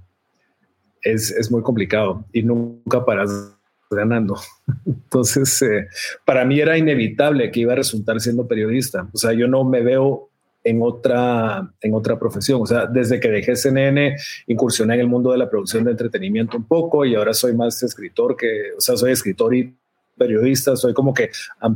es, 1.01 1.29
es 1.31 1.51
muy 1.51 1.61
complicado 1.61 2.25
y 2.33 2.41
nunca 2.41 3.05
paras 3.05 3.57
ganando. 3.89 4.37
Entonces, 4.85 5.61
eh, 5.61 5.87
para 6.25 6.45
mí 6.45 6.59
era 6.59 6.77
inevitable 6.77 7.51
que 7.51 7.61
iba 7.61 7.73
a 7.73 7.77
resultar 7.77 8.19
siendo 8.19 8.47
periodista. 8.47 9.07
O 9.13 9.17
sea, 9.17 9.33
yo 9.33 9.47
no 9.47 9.63
me 9.63 9.81
veo 9.81 10.26
en 10.67 10.81
otra, 10.81 11.71
en 11.81 11.93
otra 11.93 12.17
profesión. 12.19 12.61
O 12.61 12.65
sea, 12.65 12.85
desde 12.85 13.19
que 13.19 13.29
dejé 13.29 13.55
CNN, 13.55 14.15
incursioné 14.47 14.95
en 14.95 15.01
el 15.01 15.07
mundo 15.07 15.31
de 15.31 15.37
la 15.37 15.49
producción 15.49 15.83
de 15.83 15.91
entretenimiento 15.91 16.57
un 16.57 16.65
poco 16.65 17.05
y 17.05 17.15
ahora 17.15 17.33
soy 17.33 17.55
más 17.55 17.81
escritor 17.83 18.35
que, 18.35 18.73
o 18.77 18.81
sea, 18.81 18.97
soy 18.97 19.11
escritor 19.11 19.55
y 19.55 19.75
periodista, 20.17 20.75
soy 20.75 20.93
como 20.93 21.13
que 21.13 21.29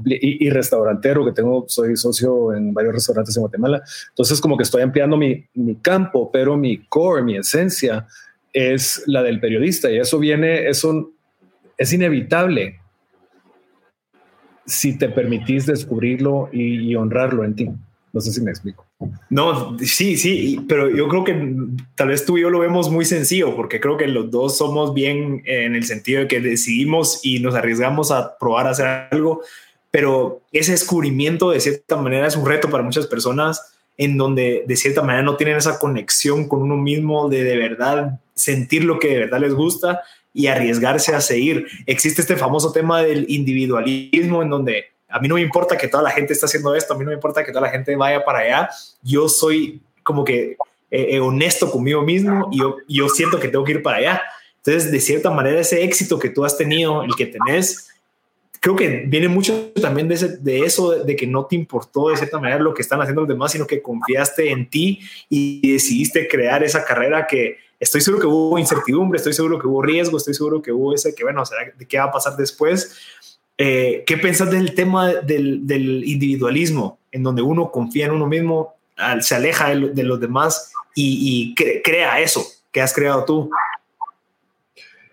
y, 0.06 0.50
restaurantero, 0.50 1.24
que 1.24 1.32
tengo, 1.32 1.66
soy 1.68 1.96
socio 1.96 2.54
en 2.54 2.74
varios 2.74 2.96
restaurantes 2.96 3.36
en 3.38 3.42
Guatemala. 3.42 3.82
Entonces, 4.10 4.42
como 4.42 4.58
que 4.58 4.64
estoy 4.64 4.82
ampliando 4.82 5.16
mi, 5.16 5.46
mi 5.54 5.76
campo, 5.76 6.32
pero 6.32 6.58
mi 6.58 6.86
core, 6.88 7.24
mi 7.24 7.38
esencia 7.38 8.08
es 8.54 9.04
la 9.06 9.24
del 9.24 9.40
periodista 9.40 9.90
y 9.90 9.98
eso 9.98 10.20
viene, 10.20 10.68
eso 10.68 11.12
es 11.78 11.94
inevitable 11.94 12.80
si 14.66 14.98
te 14.98 15.10
permitís 15.10 15.66
descubrirlo 15.66 16.50
y, 16.52 16.96
honrarlo 16.96 17.44
en 17.44 17.56
ti. 17.56 17.70
No 18.14 18.20
sé 18.20 18.34
si 18.34 18.42
me 18.42 18.52
explico. 18.52 18.86
No, 19.30 19.78
sí, 19.80 20.18
sí, 20.18 20.60
pero 20.68 20.90
yo 20.90 21.08
creo 21.08 21.24
que 21.24 21.56
tal 21.96 22.10
vez 22.10 22.26
tú 22.26 22.38
y 22.38 22.42
yo 22.42 22.50
lo 22.50 22.60
vemos 22.60 22.90
muy 22.90 23.06
sencillo, 23.06 23.56
porque 23.56 23.80
creo 23.80 23.98
que 23.98 24.08
los 24.08 24.30
dos 24.30 24.58
somos 24.58 24.94
bien 24.94 25.42
en 25.46 25.76
el 25.76 25.86
sentido 25.86 26.22
de 26.22 26.28
que 26.28 26.42
decidimos 26.42 27.22
y 27.24 27.40
nos 27.40 27.56
arriesgamos 27.56 28.12
a 28.12 28.38
probar 28.38 28.68
a 28.68 28.72
hacer 28.72 29.08
algo, 29.12 29.42
pero 29.92 30.42
ese 30.52 30.72
descubrimiento 30.72 31.52
de 31.52 31.62
cierta 31.62 31.98
manera 31.98 32.28
es 32.28 32.36
un 32.36 32.46
reto 32.46 32.70
para 32.70 32.84
muchas 32.84 33.08
personas 33.08 33.74
en 33.98 34.18
donde 34.18 34.64
de 34.68 34.76
cierta 34.76 35.02
manera 35.02 35.24
no 35.24 35.36
tienen 35.36 35.58
esa 35.58 35.80
conexión 35.80 36.48
con 36.48 36.62
uno 36.62 36.78
mismo 36.78 37.30
de 37.30 37.44
de 37.44 37.58
verdad 37.58 38.20
sentir 38.34 38.84
lo 38.84 39.00
que 39.00 39.10
de 39.10 39.20
verdad 39.20 39.40
les 39.40 39.54
gusta 39.54 40.02
y 40.34 40.48
arriesgarse 40.48 41.14
a 41.14 41.22
seguir. 41.22 41.68
Existe 41.86 42.22
este 42.22 42.38
famoso 42.38 42.72
tema 42.72 43.04
del 43.04 43.26
individualismo 43.30 44.42
en 44.42 44.50
donde 44.50 44.86
a 45.12 45.20
mí 45.20 45.28
no 45.28 45.36
me 45.36 45.42
importa 45.42 45.78
que 45.78 45.88
toda 45.88 46.04
la 46.04 46.12
gente 46.12 46.34
esté 46.34 46.46
haciendo 46.46 46.74
esto, 46.76 46.94
a 46.94 46.98
mí 46.98 47.04
no 47.04 47.10
me 47.10 47.16
importa 47.16 47.44
que 47.44 47.52
toda 47.52 47.66
la 47.66 47.70
gente 47.70 47.96
vaya 47.96 48.24
para 48.24 48.40
allá, 48.40 48.70
yo 49.02 49.28
soy 49.28 49.82
como 50.04 50.24
que 50.24 50.58
eh, 50.90 51.16
eh, 51.16 51.20
honesto 51.20 51.72
conmigo 51.72 52.02
mismo 52.02 52.50
y 52.52 52.60
yo, 52.60 52.78
yo 52.88 53.10
siento 53.10 53.40
que 53.40 53.48
tengo 53.48 53.64
que 53.64 53.74
ir 53.74 53.84
para 53.84 53.98
allá. 53.98 54.22
Entonces, 54.58 54.92
de 54.92 55.00
cierta 55.00 55.32
manera, 55.32 55.60
ese 55.60 55.84
éxito 55.84 56.20
que 56.20 56.30
tú 56.30 56.46
has 56.46 56.58
tenido, 56.58 57.04
el 57.04 57.16
que 57.16 57.26
tenés, 57.26 57.92
creo 58.62 58.76
que 58.76 59.06
viene 59.08 59.28
mucho 59.28 59.72
también 59.82 60.08
de, 60.08 60.14
eso, 60.64 60.92
de, 60.92 61.16
que 61.16 61.26
no 61.26 61.46
te 61.46 61.56
importó 61.56 62.10
de 62.10 62.18
cierta 62.18 62.40
manera 62.40 62.60
lo 62.60 62.74
que 62.74 62.84
están 62.84 63.02
haciendo 63.02 63.22
los 63.22 63.28
demás, 63.28 63.52
sino 63.52 63.66
que 63.66 63.82
confiaste 63.82 64.52
en 64.52 64.70
ti 64.70 65.00
y 65.30 65.74
decidiste 65.74 66.28
crear 66.28 66.64
esa 66.64 66.86
carrera 66.86 67.26
que 67.26 67.58
estoy 67.80 68.02
seguro 68.02 68.22
que 68.22 68.28
hubo 68.28 68.60
incertidumbre, 68.60 69.18
estoy 69.18 69.34
seguro 69.34 69.58
que 69.58 69.68
hubo 69.68 69.82
riesgo, 69.82 70.18
estoy 70.18 70.36
seguro 70.36 70.62
que 70.62 70.72
hubo 70.72 70.94
ese 70.94 71.16
que, 71.16 71.24
bueno, 71.24 71.44
¿será 71.44 71.72
de 71.76 71.88
qué 71.88 71.98
va 71.98 72.06
a 72.06 72.12
pasar 72.12 72.38
después? 72.38 73.00
Eh, 73.64 74.04
¿Qué 74.08 74.18
pensás 74.18 74.50
del 74.50 74.74
tema 74.74 75.14
del, 75.14 76.04
individualismo, 76.04 76.98
en 77.12 77.22
donde 77.22 77.44
uno 77.44 77.70
confía 77.70 78.08
en 78.08 78.12
uno 78.14 78.26
mismo, 78.26 78.74
se 79.20 79.36
aleja 79.36 79.76
de, 79.76 80.04
los 80.04 80.20
demás 80.20 80.74
y, 80.96 81.54
crea 81.84 82.20
eso 82.20 82.44
que 82.72 82.82
has 82.82 82.92
creado 82.92 83.24
tú? 83.24 83.52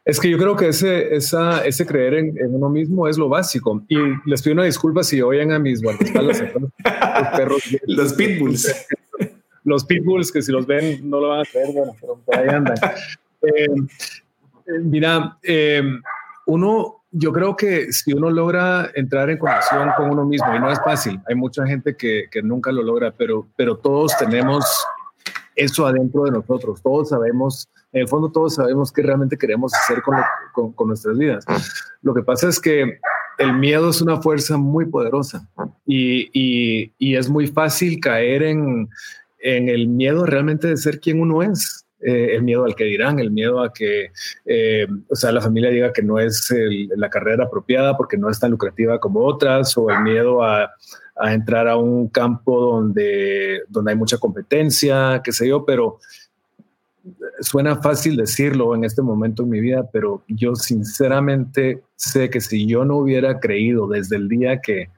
Es 0.02 0.18
que 0.18 0.30
yo 0.30 0.38
creo 0.38 0.56
que 0.56 0.68
ese, 0.68 1.14
esa, 1.14 1.62
ese 1.66 1.84
creer 1.84 2.14
en, 2.14 2.54
uno 2.54 2.70
mismo 2.70 3.06
es 3.06 3.18
lo 3.18 3.28
básico. 3.28 3.84
Y 3.86 3.98
les 4.24 4.40
pido 4.40 4.54
una 4.54 4.64
disculpa 4.64 5.04
si 5.04 5.20
oyen 5.20 5.52
a 5.52 5.58
mis 5.58 5.82
guardaespaldas, 5.82 6.40
los 6.54 7.28
perros. 7.36 7.62
los 7.86 8.14
pitbulls. 8.14 8.86
Los 9.64 9.84
pitbulls, 9.84 10.32
que 10.32 10.40
si 10.40 10.52
los 10.52 10.66
ven 10.66 11.00
no 11.10 11.20
lo 11.20 11.28
van 11.28 11.40
a 11.40 11.44
creer, 11.44 11.68
bueno, 11.74 11.94
pero 12.00 12.18
ahí 12.32 12.48
andan. 12.48 12.76
Eh, 13.40 13.66
eh, 14.66 14.80
mira, 14.82 15.38
uno, 16.46 16.97
yo 17.10 17.32
creo 17.32 17.56
que 17.56 17.92
si 17.92 18.12
uno 18.12 18.30
logra 18.30 18.90
entrar 18.94 19.30
en 19.30 19.38
conexión 19.38 19.90
con 19.96 20.10
uno 20.10 20.24
mismo, 20.24 20.54
y 20.54 20.60
no 20.60 20.70
es 20.70 20.78
fácil, 20.80 21.20
hay 21.26 21.34
mucha 21.34 21.66
gente 21.66 21.96
que, 21.96 22.24
que 22.30 22.42
nunca 22.42 22.70
lo 22.70 22.82
logra, 22.82 23.12
pero, 23.16 23.48
pero 23.56 23.76
todos 23.76 24.16
tenemos 24.18 24.64
eso 25.54 25.86
adentro 25.86 26.24
de 26.24 26.30
nosotros, 26.30 26.80
todos 26.82 27.08
sabemos, 27.08 27.68
en 27.92 28.02
el 28.02 28.08
fondo 28.08 28.30
todos 28.30 28.54
sabemos 28.54 28.92
qué 28.92 29.02
realmente 29.02 29.36
queremos 29.36 29.72
hacer 29.74 30.02
con, 30.02 30.72
con, 30.72 30.88
nuestras 30.88 31.18
vidas. 31.18 31.44
Lo 32.02 32.14
que 32.14 32.22
pasa 32.22 32.48
es 32.48 32.60
que 32.60 33.00
el 33.38 33.52
miedo 33.54 33.90
es 33.90 34.00
una 34.00 34.20
fuerza 34.20 34.56
muy 34.56 34.86
poderosa 34.86 35.48
y, 35.84 36.28
y, 36.32 36.92
y 36.98 37.16
es 37.16 37.28
muy 37.28 37.48
fácil 37.48 37.98
caer 38.00 38.42
en, 38.42 38.88
en 39.40 39.68
el 39.68 39.88
miedo 39.88 40.26
realmente 40.26 40.68
de 40.68 40.76
ser 40.76 41.00
quien 41.00 41.20
uno 41.20 41.42
es. 41.42 41.84
Eh, 42.00 42.36
el 42.36 42.42
miedo 42.42 42.64
al 42.64 42.76
que 42.76 42.84
dirán, 42.84 43.18
el 43.18 43.32
miedo 43.32 43.60
a 43.60 43.72
que, 43.72 44.12
eh, 44.44 44.86
o 45.08 45.16
sea, 45.16 45.32
la 45.32 45.40
familia 45.40 45.70
diga 45.70 45.92
que 45.92 46.02
no 46.02 46.20
es 46.20 46.54
la 46.96 47.10
carrera 47.10 47.44
apropiada 47.44 47.96
porque 47.96 48.16
no 48.16 48.30
es 48.30 48.38
tan 48.38 48.52
lucrativa 48.52 49.00
como 49.00 49.24
otras, 49.24 49.76
o 49.76 49.90
el 49.90 50.02
miedo 50.02 50.42
a, 50.44 50.70
entrar 51.20 51.66
a 51.66 51.76
un 51.76 52.08
campo 52.08 52.60
donde, 52.60 53.62
donde 53.68 53.90
hay 53.90 53.96
mucha 53.96 54.18
competencia, 54.18 55.20
qué 55.24 55.32
sé 55.32 55.48
yo, 55.48 55.64
pero 55.64 55.98
suena 57.40 57.76
fácil 57.76 58.16
decirlo 58.16 58.74
en 58.74 58.84
este 58.84 59.02
momento 59.02 59.42
en 59.42 59.50
mi 59.50 59.60
vida, 59.60 59.88
pero 59.92 60.22
yo 60.28 60.54
sinceramente 60.54 61.82
sé 61.96 62.30
que 62.30 62.40
si 62.40 62.66
yo 62.66 62.84
no 62.84 62.98
hubiera 62.98 63.40
creído 63.40 63.88
desde 63.88 64.16
el 64.16 64.28
día 64.28 64.60
que 64.60 64.90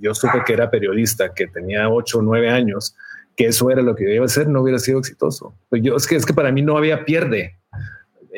yo 0.00 0.14
supe 0.14 0.42
que 0.44 0.52
era 0.52 0.70
periodista, 0.70 1.32
que 1.32 1.46
tenía 1.46 1.88
ocho 1.88 2.18
o 2.18 2.22
nueve 2.22 2.50
años, 2.50 2.96
que 3.38 3.46
eso 3.46 3.70
era 3.70 3.82
lo 3.82 3.94
que 3.94 4.12
iba 4.12 4.24
a 4.24 4.26
hacer, 4.26 4.48
no 4.48 4.62
hubiera 4.62 4.80
sido 4.80 4.98
exitoso. 4.98 5.54
Pues 5.70 5.80
yo, 5.80 5.94
es 5.94 6.08
que, 6.08 6.16
es 6.16 6.26
que 6.26 6.34
para 6.34 6.50
mí 6.50 6.60
no 6.60 6.76
había 6.76 7.04
pierde. 7.04 7.56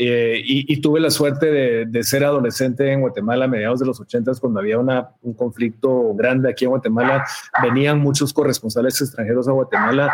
Eh, 0.02 0.40
y, 0.42 0.80
tuve 0.80 0.98
la 0.98 1.10
suerte 1.10 1.84
de, 1.84 2.04
ser 2.04 2.24
adolescente 2.24 2.90
en 2.90 3.02
Guatemala 3.02 3.44
a 3.44 3.48
mediados 3.48 3.80
de 3.80 3.84
los 3.84 4.00
ochentas 4.00 4.40
cuando 4.40 4.58
había 4.58 4.78
una, 4.78 5.10
un 5.20 5.34
conflicto 5.34 6.14
grande 6.14 6.48
aquí 6.48 6.64
en 6.64 6.70
Guatemala. 6.70 7.26
Venían 7.62 7.98
muchos 7.98 8.32
corresponsales 8.32 8.98
extranjeros 8.98 9.46
a 9.46 9.52
Guatemala 9.52 10.10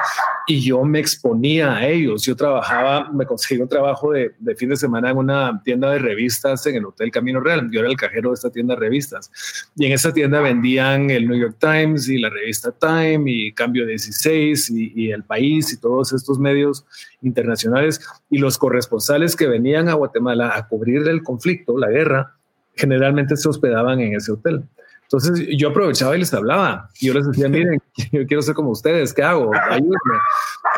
y 0.48 0.60
yo 0.60 0.82
me 0.82 0.98
exponía 0.98 1.76
a 1.76 1.86
ellos. 1.86 2.24
Yo 2.24 2.34
trabajaba, 2.34 3.12
me 3.12 3.26
conseguí 3.26 3.60
un 3.60 3.68
trabajo 3.68 4.10
de, 4.10 4.32
de, 4.40 4.56
fin 4.56 4.70
de 4.70 4.76
semana 4.76 5.10
en 5.10 5.18
una 5.18 5.62
tienda 5.62 5.92
de 5.92 6.00
revistas 6.00 6.66
en 6.66 6.74
el 6.74 6.86
Hotel 6.86 7.12
Camino 7.12 7.38
Real. 7.38 7.70
Yo 7.70 7.78
era 7.78 7.88
el 7.88 7.96
cajero 7.96 8.30
de 8.30 8.34
esta 8.34 8.50
tienda 8.50 8.74
de 8.74 8.80
revistas 8.80 9.30
y 9.76 9.86
en 9.86 9.92
esa 9.92 10.12
tienda 10.12 10.40
vendían 10.40 11.10
el 11.10 11.28
New 11.28 11.38
York 11.38 11.58
Times 11.60 12.08
y 12.08 12.18
la 12.18 12.28
revista 12.28 12.72
Time 12.72 13.30
y 13.30 13.52
Cambio 13.52 13.86
16 13.86 14.68
y, 14.70 14.92
y 14.96 15.12
El 15.12 15.22
País 15.22 15.72
y 15.72 15.80
todos 15.80 16.12
estos 16.12 16.40
medios 16.40 16.84
internacionales 17.22 18.00
y 18.30 18.38
los 18.38 18.58
corresponsales 18.58 19.36
que 19.36 19.46
venían 19.46 19.88
a 19.88 19.94
Guatemala 19.94 20.52
a 20.54 20.68
cubrir 20.68 21.06
el 21.08 21.22
conflicto, 21.22 21.78
la 21.78 21.88
guerra, 21.88 22.34
generalmente 22.74 23.36
se 23.36 23.48
hospedaban 23.48 24.00
en 24.00 24.14
ese 24.14 24.32
hotel. 24.32 24.64
Entonces 25.02 25.46
yo 25.56 25.68
aprovechaba 25.68 26.16
y 26.16 26.20
les 26.20 26.34
hablaba. 26.34 26.90
Yo 27.00 27.14
les 27.14 27.26
decía, 27.26 27.48
miren, 27.48 27.80
yo 28.12 28.26
quiero 28.26 28.42
ser 28.42 28.54
como 28.54 28.70
ustedes, 28.70 29.14
¿qué 29.14 29.22
hago? 29.22 29.52
Ayúdenme. 29.70 30.18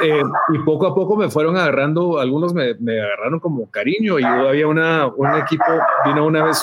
Eh, 0.02 0.22
y 0.54 0.58
poco 0.60 0.86
a 0.86 0.94
poco 0.94 1.16
me 1.16 1.30
fueron 1.30 1.56
agarrando, 1.56 2.18
algunos 2.18 2.52
me, 2.52 2.74
me 2.74 3.00
agarraron 3.00 3.40
como 3.40 3.70
cariño. 3.70 4.18
Y 4.18 4.22
yo 4.22 4.48
había 4.48 4.66
una, 4.66 5.06
un 5.06 5.34
equipo, 5.34 5.64
vino 6.04 6.26
una 6.26 6.44
vez 6.44 6.62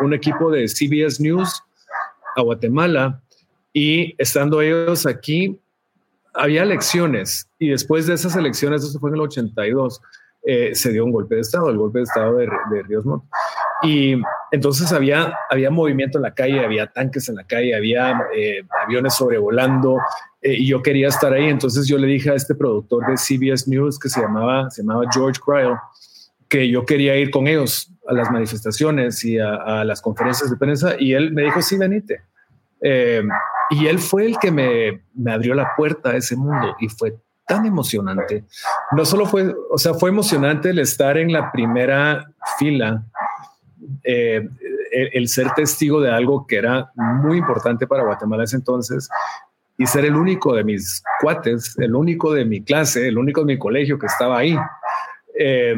un 0.00 0.14
equipo 0.14 0.50
de 0.50 0.66
CBS 0.68 1.22
News 1.22 1.62
a 2.36 2.40
Guatemala 2.40 3.20
y 3.72 4.14
estando 4.18 4.62
ellos 4.62 5.06
aquí, 5.06 5.60
había 6.34 6.62
elecciones 6.62 7.48
y 7.58 7.68
después 7.68 8.06
de 8.06 8.14
esas 8.14 8.36
elecciones, 8.36 8.84
eso 8.84 8.98
fue 8.98 9.10
en 9.10 9.16
el 9.16 9.22
82, 9.22 10.00
eh, 10.42 10.74
se 10.74 10.90
dio 10.92 11.04
un 11.04 11.12
golpe 11.12 11.34
de 11.34 11.42
Estado, 11.42 11.68
el 11.68 11.76
golpe 11.76 11.98
de 11.98 12.04
Estado 12.04 12.36
de, 12.36 12.48
Ríos 12.88 13.04
Montt. 13.04 13.24
Y 13.82 14.20
entonces 14.52 14.92
había, 14.92 15.34
había 15.50 15.70
movimiento 15.70 16.18
en 16.18 16.22
la 16.22 16.34
calle, 16.34 16.64
había 16.64 16.86
tanques 16.86 17.28
en 17.28 17.36
la 17.36 17.44
calle, 17.44 17.74
había 17.74 18.22
eh, 18.34 18.62
aviones 18.84 19.14
sobrevolando 19.14 19.98
eh, 20.40 20.54
y 20.54 20.66
yo 20.66 20.82
quería 20.82 21.08
estar 21.08 21.32
ahí. 21.32 21.48
Entonces 21.48 21.86
yo 21.86 21.98
le 21.98 22.06
dije 22.06 22.30
a 22.30 22.34
este 22.34 22.54
productor 22.54 23.06
de 23.06 23.16
CBS 23.16 23.68
News 23.68 23.98
que 23.98 24.08
se 24.08 24.20
llamaba, 24.20 24.70
se 24.70 24.82
llamaba 24.82 25.04
George 25.12 25.40
Cryle 25.44 25.76
que 26.48 26.68
yo 26.68 26.84
quería 26.84 27.16
ir 27.16 27.30
con 27.30 27.46
ellos 27.46 27.92
a 28.08 28.12
las 28.12 28.30
manifestaciones 28.30 29.24
y 29.24 29.38
a, 29.38 29.54
a 29.54 29.84
las 29.84 30.02
conferencias 30.02 30.50
de 30.50 30.56
prensa 30.56 30.96
y 30.98 31.12
él 31.12 31.32
me 31.32 31.42
dijo, 31.42 31.62
sí, 31.62 31.76
venite. 31.78 32.22
Eh, 32.82 33.22
y 33.70 33.86
él 33.86 33.98
fue 34.00 34.26
el 34.26 34.38
que 34.38 34.50
me, 34.50 35.32
abrió 35.32 35.54
la 35.54 35.74
puerta 35.76 36.10
a 36.10 36.16
ese 36.16 36.36
mundo 36.36 36.74
y 36.80 36.88
fue 36.88 37.16
tan 37.46 37.66
emocionante. 37.66 38.44
No 38.92 39.04
solo 39.04 39.26
fue, 39.26 39.54
o 39.70 39.78
sea, 39.78 39.94
fue 39.94 40.10
emocionante 40.10 40.70
el 40.70 40.80
estar 40.80 41.16
en 41.16 41.32
la 41.32 41.50
primera 41.52 42.32
fila, 42.58 43.04
eh, 44.04 44.48
el, 44.92 45.28
ser 45.28 45.52
testigo 45.52 46.00
de 46.00 46.10
algo 46.10 46.46
que 46.46 46.56
era 46.56 46.90
muy 46.94 47.38
importante 47.38 47.86
para 47.86 48.02
Guatemala 48.02 48.44
ese 48.44 48.56
entonces 48.56 49.08
y 49.78 49.86
ser 49.86 50.04
el 50.04 50.16
único 50.16 50.54
de 50.54 50.64
mis 50.64 51.02
cuates, 51.20 51.78
el 51.78 51.94
único 51.94 52.32
de 52.34 52.44
mi 52.44 52.62
clase, 52.62 53.08
el 53.08 53.18
único 53.18 53.40
de 53.40 53.46
mi 53.46 53.58
colegio 53.58 53.98
que 53.98 54.06
estaba 54.06 54.38
ahí. 54.38 54.56
Eh, 55.38 55.76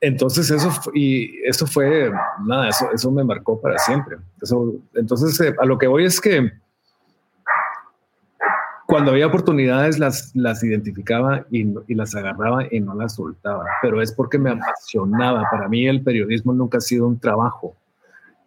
entonces 0.00 0.50
eso 0.50 0.70
y 0.92 1.40
eso 1.44 1.66
fue 1.66 2.12
nada, 2.44 2.68
eso, 2.68 3.10
me 3.10 3.24
marcó 3.24 3.60
para 3.60 3.78
siempre. 3.78 4.18
Entonces 4.94 5.40
eh, 5.40 5.54
a 5.58 5.64
lo 5.64 5.78
que 5.78 5.86
voy 5.86 6.04
es 6.04 6.20
que 6.20 6.52
cuando 8.98 9.12
había 9.12 9.28
oportunidades 9.28 10.00
las, 10.00 10.34
las 10.34 10.64
identificaba 10.64 11.46
y, 11.52 11.68
y, 11.86 11.94
las 11.94 12.16
agarraba 12.16 12.64
y 12.68 12.80
no 12.80 12.96
las 12.96 13.14
soltaba, 13.14 13.64
pero 13.80 14.02
es 14.02 14.10
porque 14.10 14.38
me 14.38 14.50
apasionaba. 14.50 15.44
Para 15.52 15.68
mí 15.68 15.86
el 15.86 16.02
periodismo 16.02 16.52
nunca 16.52 16.78
ha 16.78 16.80
sido 16.80 17.06
un 17.06 17.20
trabajo, 17.20 17.76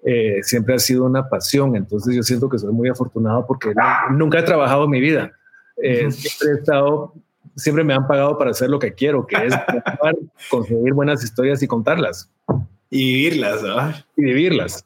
eh, 0.03 0.39
siempre 0.43 0.75
ha 0.75 0.79
sido 0.79 1.05
una 1.05 1.29
pasión. 1.29 1.77
Entonces 1.77 2.13
yo 2.13 2.21
siento 2.21 2.49
que 2.49 2.59
soy 2.59 2.73
muy 2.73 2.89
afortunado 2.89 3.47
porque 3.47 3.73
nunca 4.11 4.39
he 4.39 4.43
trabajado 4.43 4.83
en 4.83 4.89
mi 4.89 4.99
vida. 4.99 5.31
Eh, 5.77 6.11
siempre 6.11 6.49
he 6.49 6.59
estado 6.59 7.13
siempre 7.55 7.85
me 7.85 7.93
han 7.93 8.05
pagado 8.07 8.37
para 8.37 8.51
hacer 8.51 8.69
lo 8.69 8.77
que 8.77 8.93
quiero, 8.93 9.25
que 9.25 9.37
es 9.37 9.53
conseguir 10.49 10.93
buenas 10.93 11.23
historias 11.23 11.63
y 11.63 11.67
contarlas. 11.67 12.29
Y 12.89 13.13
vivirlas, 13.13 13.63
¿no? 13.63 13.89
Y 14.17 14.23
vivirlas. 14.25 14.85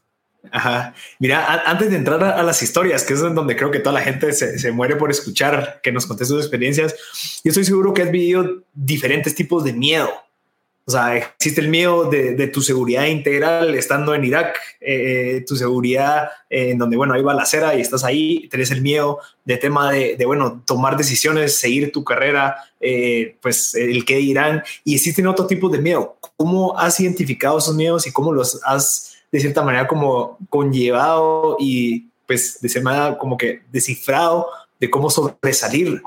Ajá. 0.52 0.94
Mira, 1.20 1.64
antes 1.66 1.90
de 1.90 1.98
entrar 1.98 2.24
a, 2.24 2.44
las 2.44 2.62
historias, 2.62 3.04
que 3.04 3.14
es 3.14 3.22
donde 3.22 3.56
creo 3.56 3.72
que 3.72 3.80
toda 3.80 3.94
la 3.94 4.02
gente 4.02 4.34
se, 4.34 4.60
se, 4.60 4.72
muere 4.72 4.96
por 4.96 5.12
escuchar 5.12 5.80
que 5.82 5.92
nos 5.92 6.06
contes 6.06 6.28
sus 6.28 6.42
experiencias, 6.42 6.96
yo 7.44 7.50
estoy 7.50 7.66
seguro 7.66 7.94
que 7.94 8.02
has 8.02 8.12
vivido 8.12 8.64
diferentes 8.74 9.36
tipos 9.36 9.64
de 9.64 9.74
miedo. 9.74 10.10
O 10.88 10.92
sea, 10.92 11.18
existe 11.18 11.62
el 11.62 11.70
miedo 11.70 12.12
de, 12.12 12.48
tu 12.48 12.62
seguridad 12.62 13.06
integral 13.06 13.74
estando 13.74 14.14
en 14.14 14.24
Irak, 14.24 14.56
eh, 14.80 15.44
tu 15.48 15.56
seguridad 15.56 16.30
en 16.48 16.78
donde, 16.78 16.96
bueno, 16.96 17.16
hay 17.16 17.24
balacera 17.24 17.74
y 17.74 17.82
estás 17.82 18.04
ahí, 18.04 18.48
tenés 18.50 18.70
el 18.70 18.84
miedo 18.84 19.18
de 19.46 19.58
tema 19.58 19.92
de, 19.92 20.24
bueno, 20.28 20.62
tomar 20.64 20.96
decisiones, 20.96 21.56
seguir 21.56 21.92
tu 21.92 22.04
carrera, 22.04 22.58
eh, 22.80 23.36
pues 23.42 23.74
el 23.74 24.06
que 24.06 24.18
dirán, 24.18 24.62
y 24.84 24.94
existen 24.94 25.26
otros 25.26 25.48
tipos 25.48 25.72
de 25.72 25.80
miedo. 25.80 26.18
¿Cómo 26.38 26.78
has 26.78 27.00
identificado 27.00 27.58
esos 27.58 27.74
miedos 27.74 28.06
y 28.06 28.12
cómo 28.12 28.32
los 28.32 28.62
has, 28.64 29.05
de 29.32 29.40
cierta 29.40 29.64
manera, 29.64 29.88
como 29.88 30.38
conllevado 30.50 31.58
y, 31.60 32.08
pues, 32.28 32.60
de 32.62 32.70
cierta 32.70 32.90
manera, 32.90 33.18
como 33.18 33.38
que 33.38 33.62
descifrado 33.72 34.48
de 34.80 34.90
cómo 34.90 35.10
sobresalir? 35.10 36.02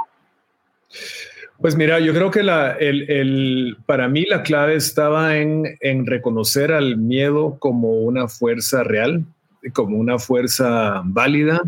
Pues 1.61 1.75
mira, 1.75 1.99
yo 1.99 2.15
creo 2.15 2.31
que 2.31 2.45
la, 2.45 2.73
el, 2.73 3.77
para 3.85 4.09
mí 4.09 4.25
la 4.25 4.45
clave 4.45 4.77
estaba 4.77 5.39
en, 5.39 5.67
reconocer 6.07 6.71
al 6.73 6.97
miedo 6.97 7.57
como 7.59 7.95
una 7.95 8.29
fuerza 8.29 8.85
real, 8.85 9.25
como 9.73 9.97
una 9.99 10.21
fuerza 10.21 11.03
válida 11.05 11.61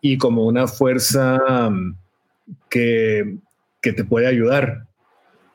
y 0.00 0.16
como 0.16 0.46
una 0.46 0.66
fuerza 0.66 1.38
mm, 1.70 1.96
que, 2.70 3.36
te 3.82 4.04
puede 4.04 4.26
ayudar. 4.26 4.86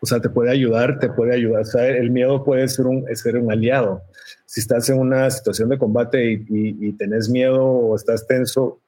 O 0.03 0.05
sea, 0.05 0.19
te 0.19 0.27
puede 0.27 0.51
ayudar, 0.51 0.99
te 0.99 1.07
puede 1.07 1.33
ayudar. 1.33 1.61
O 1.61 1.65
sea, 1.65 1.87
el 1.87 2.11
miedo 2.11 2.43
puede 2.43 2.67
ser 2.67 2.87
un, 2.87 3.05
ser 3.15 3.37
un 3.37 3.49
aliado. 3.49 4.01
Si 4.45 4.59
estás 4.59 4.89
en 4.89 4.99
una 4.99 5.31
situación 5.31 5.69
de 5.69 5.77
combate 5.77 6.29
y, 6.29 6.33
y, 6.49 6.87
y 6.89 6.91
tenés 6.91 7.29
miedo 7.29 7.63
o 7.63 7.95
estás 7.95 8.27
tenso, 8.27 8.81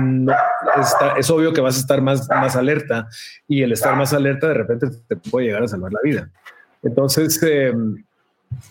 no, 0.00 0.34
es 1.16 1.30
obvio 1.30 1.52
que 1.52 1.60
vas 1.60 1.76
a 1.76 1.80
estar 1.80 2.02
más, 2.02 2.28
más 2.28 2.56
alerta 2.56 3.08
y 3.46 3.62
el 3.62 3.70
estar 3.70 3.96
más 3.96 4.12
alerta 4.12 4.48
de 4.48 4.54
repente 4.54 4.88
te 5.06 5.16
puede 5.16 5.46
llegar 5.46 5.62
a 5.62 5.68
salvar 5.68 5.92
la 5.92 6.00
vida. 6.02 6.30
Entonces, 6.82 7.40
eh, 7.42 7.72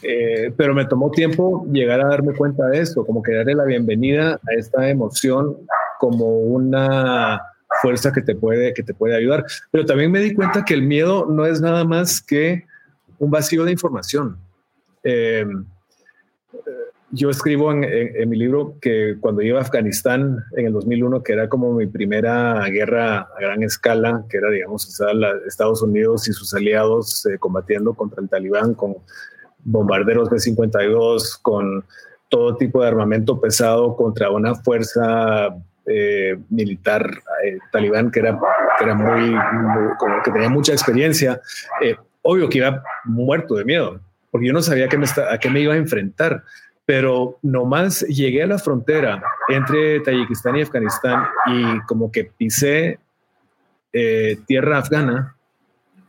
eh, 0.01 0.53
pero 0.57 0.73
me 0.73 0.85
tomó 0.85 1.09
tiempo 1.11 1.65
llegar 1.71 2.01
a 2.01 2.09
darme 2.09 2.33
cuenta 2.33 2.65
de 2.67 2.79
esto, 2.79 3.05
como 3.05 3.23
que 3.23 3.33
darle 3.33 3.55
la 3.55 3.63
bienvenida 3.63 4.39
a 4.47 4.53
esta 4.57 4.89
emoción 4.89 5.55
como 5.99 6.27
una 6.39 7.41
fuerza 7.81 8.11
que 8.11 8.21
te 8.21 8.35
puede, 8.35 8.73
que 8.73 8.83
te 8.83 8.93
puede 8.93 9.15
ayudar. 9.15 9.45
Pero 9.71 9.85
también 9.85 10.11
me 10.11 10.19
di 10.19 10.33
cuenta 10.33 10.65
que 10.65 10.73
el 10.73 10.83
miedo 10.83 11.25
no 11.25 11.45
es 11.45 11.61
nada 11.61 11.83
más 11.83 12.21
que 12.21 12.65
un 13.19 13.31
vacío 13.31 13.65
de 13.65 13.71
información. 13.71 14.37
Eh, 15.03 15.45
yo 17.11 17.29
escribo 17.29 17.71
en, 17.71 18.29
mi 18.29 18.37
libro 18.37 18.75
que 18.81 19.15
cuando 19.21 19.41
iba 19.41 19.59
a 19.59 19.61
Afganistán 19.61 20.43
en 20.57 20.67
el 20.67 20.73
2001, 20.73 21.23
que 21.23 21.33
era 21.33 21.47
como 21.47 21.73
mi 21.73 21.87
primera 21.87 22.65
guerra 22.65 23.19
a 23.19 23.39
gran 23.39 23.63
escala, 23.63 24.25
que 24.29 24.37
era, 24.37 24.51
digamos, 24.51 25.01
Estados 25.47 25.81
Unidos 25.81 26.27
y 26.27 26.33
sus 26.33 26.53
aliados 26.53 27.25
eh, 27.25 27.37
combatiendo 27.39 27.93
contra 27.93 28.21
el 28.21 28.27
talibán 28.27 28.73
con 28.73 28.97
bombarderos 29.63 30.29
B-52, 30.29 31.39
con 31.41 31.85
todo 32.29 32.57
tipo 32.57 32.81
de 32.81 32.89
armamento 32.89 33.39
pesado 33.39 33.95
contra 33.95 34.29
una 34.29 34.55
fuerza 34.55 35.55
eh, 35.87 36.37
militar 36.49 37.09
eh, 37.43 37.57
talibán 37.71 38.11
que 38.11 38.19
era, 38.19 38.39
que 38.77 38.83
era 38.83 38.93
muy, 38.93 39.35
que 40.23 40.31
tenía 40.31 40.49
mucha 40.49 40.73
experiencia, 40.73 41.41
obvio 42.21 42.49
que 42.49 42.59
iba 42.59 42.83
muerto 43.05 43.55
de 43.55 43.65
miedo, 43.65 43.99
porque 44.31 44.47
yo 44.47 44.53
no 44.53 44.61
sabía 44.61 44.85
a 44.85 45.37
qué 45.37 45.49
me 45.49 45.59
iba 45.61 45.73
a 45.73 45.77
enfrentar 45.77 46.43
pero 46.87 47.37
nomás 47.41 47.99
llegué 48.07 48.43
a 48.43 48.47
la 48.47 48.57
frontera 48.57 49.21
entre 49.49 49.99
Tayikistán 49.99 50.55
y 50.55 50.61
Afganistán 50.61 51.27
y 51.47 51.81
como 51.81 52.09
que 52.09 52.23
pisé 52.23 52.97
eh, 53.91 54.37
tierra 54.47 54.77
afgana, 54.77 55.35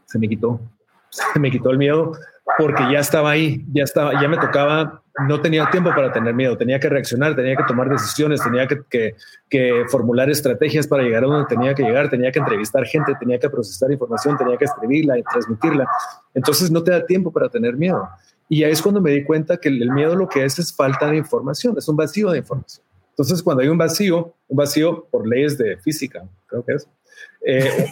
se 0.06 0.20
me 0.20 0.28
quitó, 0.28 0.60
se 1.10 1.40
me 1.40 1.50
quitó 1.50 1.70
el 1.70 1.78
miedo 1.78 2.12
porque 2.56 2.84
ya 2.92 3.00
estaba 3.00 3.30
ahí, 3.30 3.66
ya 3.72 3.82
estaba, 3.82 4.22
ya 4.22 4.28
me 4.28 4.38
tocaba, 4.38 5.02
no 5.26 5.40
tenía 5.40 5.68
tiempo 5.70 5.90
para 5.90 6.12
tener 6.12 6.34
miedo, 6.34 6.56
tenía 6.56 6.78
que 6.78 6.88
reaccionar, 6.88 7.34
tenía 7.34 7.56
que 7.56 7.64
tomar 7.64 7.88
decisiones, 7.88 8.42
tenía 8.42 8.66
que, 8.66 9.14
que 9.48 9.84
formular 9.88 10.30
estrategias 10.30 10.86
para 10.86 11.02
llegar 11.02 11.24
a 11.24 11.26
donde 11.26 11.46
tenía 11.48 11.74
que 11.74 11.82
llegar, 11.82 12.10
tenía 12.10 12.30
que 12.30 12.38
entrevistar 12.38 12.84
gente, 12.86 13.14
tenía 13.18 13.38
que 13.38 13.50
procesar 13.50 13.90
información, 13.90 14.36
tenía 14.36 14.56
que 14.56 14.64
escribirla 14.64 15.18
y 15.18 15.22
transmitirla. 15.22 15.86
Entonces 16.34 16.70
no 16.70 16.82
te 16.82 16.90
da 16.92 17.04
tiempo 17.04 17.32
para 17.32 17.48
tener 17.48 17.76
miedo. 17.76 18.08
Y 18.48 18.64
ahí 18.64 18.72
es 18.72 18.80
cuando 18.80 19.00
me 19.00 19.10
di 19.10 19.24
cuenta 19.24 19.58
que 19.58 19.68
el 19.68 19.90
miedo 19.90 20.14
lo 20.14 20.28
que 20.28 20.44
es 20.44 20.58
es 20.58 20.74
falta 20.74 21.10
de 21.10 21.16
información, 21.16 21.76
es 21.76 21.88
un 21.88 21.96
vacío 21.96 22.30
de 22.30 22.38
información. 22.38 22.84
Entonces, 23.10 23.42
cuando 23.42 23.62
hay 23.62 23.68
un 23.68 23.76
vacío, 23.76 24.32
un 24.46 24.56
vacío 24.56 25.06
por 25.10 25.26
leyes 25.26 25.58
de 25.58 25.76
física, 25.78 26.24
creo 26.46 26.64
que 26.64 26.74
es. 26.74 26.88
Eh, 27.44 27.88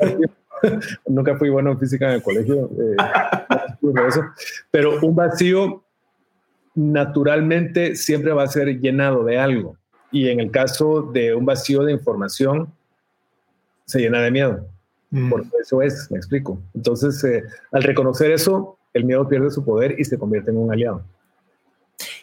nunca 1.07 1.37
fui 1.37 1.51
bueno 1.51 1.73
en 1.73 1.81
física 1.81 2.07
en 2.07 2.13
el 2.15 2.23
colegio, 2.23 2.71
eh, 2.79 2.97
pero 4.71 5.01
un 5.01 5.17
vacío 5.17 5.83
naturalmente 6.77 7.97
siempre 7.97 8.33
va 8.33 8.45
a 8.45 8.49
ser 8.49 8.79
llenado 8.81 9.25
de 9.25 9.39
algo. 9.39 9.77
Y 10.13 10.29
en 10.29 10.39
el 10.39 10.51
caso 10.53 11.03
de 11.03 11.35
un 11.35 11.45
vacío 11.45 11.83
de 11.83 11.93
información, 11.93 12.73
se 13.87 13.99
llena 13.99 14.21
de 14.21 14.31
miedo. 14.31 14.69
Mm. 15.11 15.31
Por 15.31 15.45
eso 15.61 15.83
es, 15.83 16.09
me 16.11 16.19
explico. 16.19 16.61
Entonces, 16.75 17.23
eh, 17.25 17.43
al 17.73 17.83
reconocer 17.83 18.31
eso, 18.31 18.79
el 18.93 19.05
miedo 19.05 19.27
pierde 19.27 19.51
su 19.51 19.65
poder 19.65 19.99
y 19.99 20.05
se 20.05 20.19
convierte 20.19 20.51
en 20.51 20.59
un 20.59 20.73
aliado. 20.73 21.03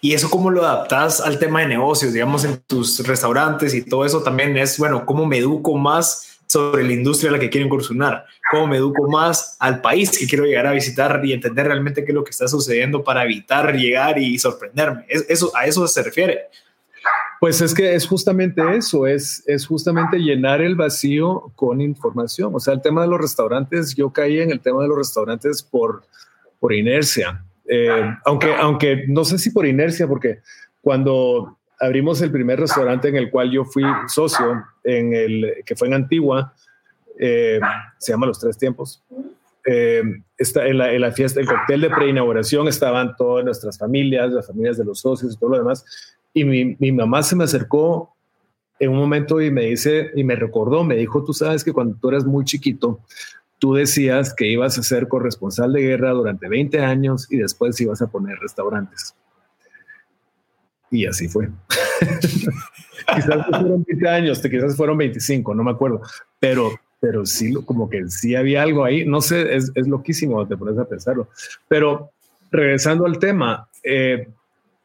Y 0.02 0.14
eso 0.14 0.30
cómo 0.30 0.52
lo 0.52 0.64
adaptas 0.64 1.20
al 1.20 1.40
tema 1.40 1.62
de 1.62 1.68
negocios, 1.68 2.14
digamos, 2.14 2.46
en 2.46 2.58
tus 2.68 3.06
restaurantes 3.08 3.74
y 3.74 3.82
todo 3.82 4.06
eso 4.06 4.22
también 4.22 4.56
es, 4.58 4.78
bueno, 4.78 5.06
cómo 5.06 5.26
me 5.26 5.40
educo 5.40 5.76
más 5.78 6.43
sobre 6.48 6.84
la 6.84 6.94
industria 6.94 7.30
a 7.30 7.34
la 7.34 7.40
que 7.40 7.50
quiero 7.50 7.66
incursionar, 7.66 8.26
cómo 8.52 8.68
me 8.68 8.78
educo 8.78 9.10
más 9.10 9.58
al 9.60 9.82
país 9.82 10.18
que 10.18 10.28
quiero 10.28 10.46
llegar 10.46 10.68
a 10.68 10.72
visitar 10.72 11.22
y 11.24 11.34
entender 11.34 11.68
realmente 11.68 12.04
qué 12.04 12.12
es 12.12 12.16
lo 12.16 12.24
que 12.24 12.32
está 12.32 12.48
sucediendo 12.48 13.04
para 13.04 13.24
evitar 13.24 13.76
llegar 13.76 14.20
y 14.20 14.38
sorprenderme. 14.38 15.06
Eso, 15.08 15.52
a 15.56 15.66
eso 15.66 15.88
se 15.88 16.04
refiere. 16.04 16.42
Pues 17.40 17.60
es 17.60 17.74
que 17.74 17.94
es 17.94 18.08
justamente 18.08 18.62
eso, 18.76 19.06
es, 19.06 19.44
es 19.48 19.66
justamente 19.66 20.18
llenar 20.18 20.62
el 20.62 20.76
vacío 20.76 21.52
con 21.56 21.82
información. 21.82 22.56
O 22.56 22.60
sea, 22.60 22.74
el 22.74 22.82
tema 22.82 23.02
de 23.02 23.10
los 23.10 23.20
restaurantes, 23.20 23.94
yo 23.96 24.12
caí 24.12 24.40
en 24.40 24.52
el 24.52 24.62
tema 24.62 24.82
de 24.82 24.88
los 24.88 24.98
restaurantes 24.98 25.62
por, 25.62 26.04
por 26.60 26.72
inercia. 26.74 27.44
Eh, 27.68 28.16
aunque, 28.26 28.56
aunque 28.56 29.06
no 29.08 29.26
sé 29.26 29.38
si 29.40 29.50
por 29.50 29.66
inercia, 29.66 30.08
porque 30.08 30.40
cuando 30.80 31.58
abrimos 31.84 32.22
el 32.22 32.32
primer 32.32 32.60
restaurante 32.60 33.10
en 33.10 33.18
el 33.18 33.30
cual 33.30 33.52
yo 33.52 33.66
fui 33.66 33.84
socio, 34.08 34.64
en 34.86 35.14
el, 35.14 35.64
que 35.66 35.76
fue 35.76 35.90
en 35.90 35.96
Antigua, 35.96 36.54
eh, 37.20 37.60
se 37.98 38.14
llama 38.14 38.26
Los 38.26 38.40
Tres 38.40 38.58
Tiempos. 38.58 39.04
Eh, 39.66 40.02
está 40.38 40.66
en 40.66 40.78
la, 40.78 41.12
fiesta, 41.12 41.42
el 41.42 41.48
cóctel 41.48 41.82
de 41.82 41.90
preinauguración 41.90 42.68
estaban 42.70 43.16
todas 43.18 43.44
nuestras 43.44 43.78
familias, 43.78 44.32
las 44.32 44.48
familias 44.48 44.78
de 44.78 44.86
los 44.86 45.00
socios 45.00 45.34
y 45.34 45.38
todo 45.38 45.52
lo 45.52 45.58
demás. 45.58 45.86
Y 46.34 46.46
mi, 46.46 46.76
mi 46.80 46.92
mamá 46.94 47.22
se 47.22 47.36
me 47.36 47.44
acercó 47.44 48.16
en 48.80 48.90
un 48.90 48.98
momento 48.98 49.42
y 49.42 49.52
me 49.52 49.64
dice, 49.66 50.12
y 50.16 50.24
me 50.24 50.36
recordó, 50.36 50.86
me 50.86 50.96
dijo, 50.96 51.24
tú 51.24 51.34
sabes 51.34 51.66
que 51.66 51.74
cuando 51.74 51.98
tú 52.02 52.10
eras 52.10 52.26
muy 52.26 52.46
chiquito, 52.46 53.02
tú 53.60 53.74
decías 53.74 54.34
que 54.34 54.48
ibas 54.48 54.78
a 54.78 54.84
ser 54.84 55.10
corresponsal 55.10 55.74
de 55.74 55.82
guerra 55.82 56.12
durante 56.12 56.48
20 56.48 56.80
años 56.80 57.28
y 57.30 57.38
después 57.38 57.80
ibas 57.82 58.02
a 58.02 58.08
poner 58.08 58.38
restaurantes. 58.40 59.16
Y 60.94 61.08
así 61.08 61.28
fue. 61.28 61.50
quizás 63.16 63.48
fueron 63.48 63.84
20 63.84 64.08
años, 64.08 64.40
quizás 64.40 64.78
fueron 64.78 64.98
25, 65.00 65.56
no 65.56 65.64
me 65.64 65.72
acuerdo, 65.72 66.02
pero, 66.40 66.72
pero 67.00 67.26
sí, 67.26 67.52
como 67.66 67.90
que 67.90 68.08
sí 68.10 68.36
había 68.36 68.62
algo 68.62 68.86
ahí. 68.86 69.04
No 69.04 69.20
sé, 69.20 69.56
es, 69.56 69.72
es 69.74 69.88
loquísimo, 69.88 70.48
te 70.48 70.56
pones 70.56 70.78
a 70.78 70.86
pensarlo. 70.86 71.30
Pero 71.68 72.12
regresando 72.52 73.08
al 73.08 73.18
tema, 73.18 73.68
eh, 73.84 74.28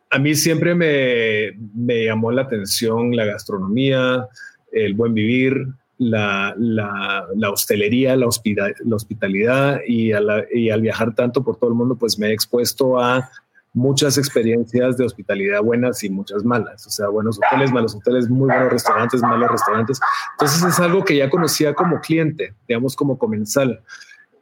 a 0.09 0.19
mí 0.19 0.35
siempre 0.35 0.75
me, 0.75 1.53
me 1.75 2.07
llamó 2.07 2.33
la 2.33 2.43
atención 2.43 3.15
la 3.15 3.27
gastronomía, 3.27 4.27
el 4.73 4.95
buen 4.95 5.13
vivir, 5.13 5.67
la, 5.99 6.55
la, 6.57 7.51
hostelería, 7.51 8.17
la, 8.17 8.27
hospitalidad 8.27 9.81
y, 9.87 10.13
y, 10.53 10.71
al 10.71 10.81
viajar 10.81 11.15
tanto 11.15 11.45
por 11.45 11.57
todo 11.57 11.69
el 11.69 11.77
mundo, 11.77 11.97
pues 11.97 12.19
me 12.19 12.29
he 12.29 12.33
expuesto 12.33 12.99
a 12.99 13.31
muchas 13.79 14.19
experiencias 14.19 14.97
de 14.97 15.05
hospitalidad 15.05 15.63
buenas 15.63 16.03
y 16.03 16.11
muchas 16.11 16.45
malas. 16.45 16.87
O 16.87 16.91
sea, 16.91 17.09
buenos 17.09 17.39
hoteles, 17.39 17.73
malos 17.73 17.95
hoteles, 17.95 18.29
muy 18.29 18.49
buenos 18.49 18.73
restaurantes, 18.73 19.23
malos 19.23 19.51
restaurantes. 19.51 20.01
Entonces 20.33 20.63
es 20.65 20.81
algo 20.81 21.05
que 21.05 21.17
ya 21.17 21.31
conocía 21.31 21.75
como 21.75 22.01
cliente, 22.01 22.55
digamos 22.67 22.97
como 22.97 23.17
comensal. 23.17 23.81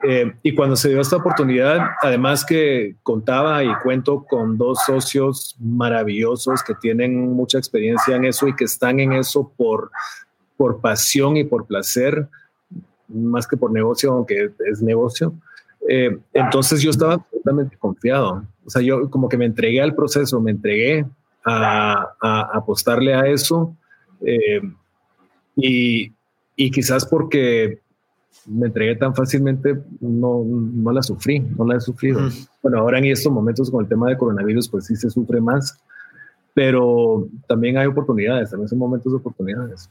Eh, 0.02 0.32
y 0.42 0.54
cuando 0.54 0.76
se 0.76 0.88
dio 0.88 1.00
esta 1.00 1.16
oportunidad, 1.16 1.80
además 2.02 2.44
que 2.44 2.96
contaba 3.02 3.62
y 3.64 3.74
cuento 3.82 4.24
con 4.24 4.56
dos 4.56 4.80
socios 4.84 5.56
maravillosos 5.58 6.62
que 6.62 6.74
tienen 6.74 7.32
mucha 7.32 7.58
experiencia 7.58 8.16
en 8.16 8.24
eso 8.24 8.46
y 8.48 8.54
que 8.54 8.64
están 8.64 9.00
en 9.00 9.12
eso 9.12 9.52
por 9.56 9.90
por 10.56 10.80
pasión 10.80 11.36
y 11.36 11.44
por 11.44 11.66
placer, 11.66 12.28
más 13.08 13.46
que 13.46 13.56
por 13.56 13.70
negocio, 13.72 14.12
aunque 14.12 14.50
es 14.70 14.82
negocio. 14.82 15.34
Eh, 15.88 16.18
entonces 16.32 16.80
yo 16.80 16.90
estaba 16.90 17.24
totalmente 17.46 17.76
confiado. 17.76 18.44
O 18.64 18.70
sea, 18.70 18.82
yo 18.82 19.08
como 19.08 19.28
que 19.28 19.38
me 19.38 19.44
entregué 19.44 19.80
al 19.80 19.94
proceso, 19.94 20.40
me 20.40 20.50
entregué 20.50 21.06
a, 21.44 22.48
apostarle 22.52 23.14
a 23.14 23.26
eso. 23.28 23.76
Eh, 24.20 24.60
y, 25.54 26.12
y, 26.56 26.70
quizás 26.70 27.06
porque 27.06 27.78
me 28.46 28.66
entregué 28.66 28.96
tan 28.96 29.14
fácilmente, 29.14 29.78
no, 30.00 30.42
no 30.44 30.92
la 30.92 31.02
sufrí, 31.02 31.38
no 31.38 31.64
la 31.64 31.76
he 31.76 31.80
sufrido. 31.80 32.20
Bueno, 32.62 32.78
ahora 32.78 32.98
en 32.98 33.06
estos 33.06 33.32
momentos 33.32 33.70
con 33.70 33.84
el 33.84 33.88
tema 33.88 34.08
de 34.08 34.18
coronavirus, 34.18 34.68
pues 34.68 34.86
sí 34.86 34.96
se 34.96 35.08
sufre 35.08 35.40
más, 35.40 35.80
pero 36.52 37.28
también 37.46 37.78
hay 37.78 37.86
oportunidades, 37.86 38.50
también 38.50 38.68
son 38.68 38.78
momentos 38.78 39.12
de 39.12 39.18
oportunidades. 39.18 39.88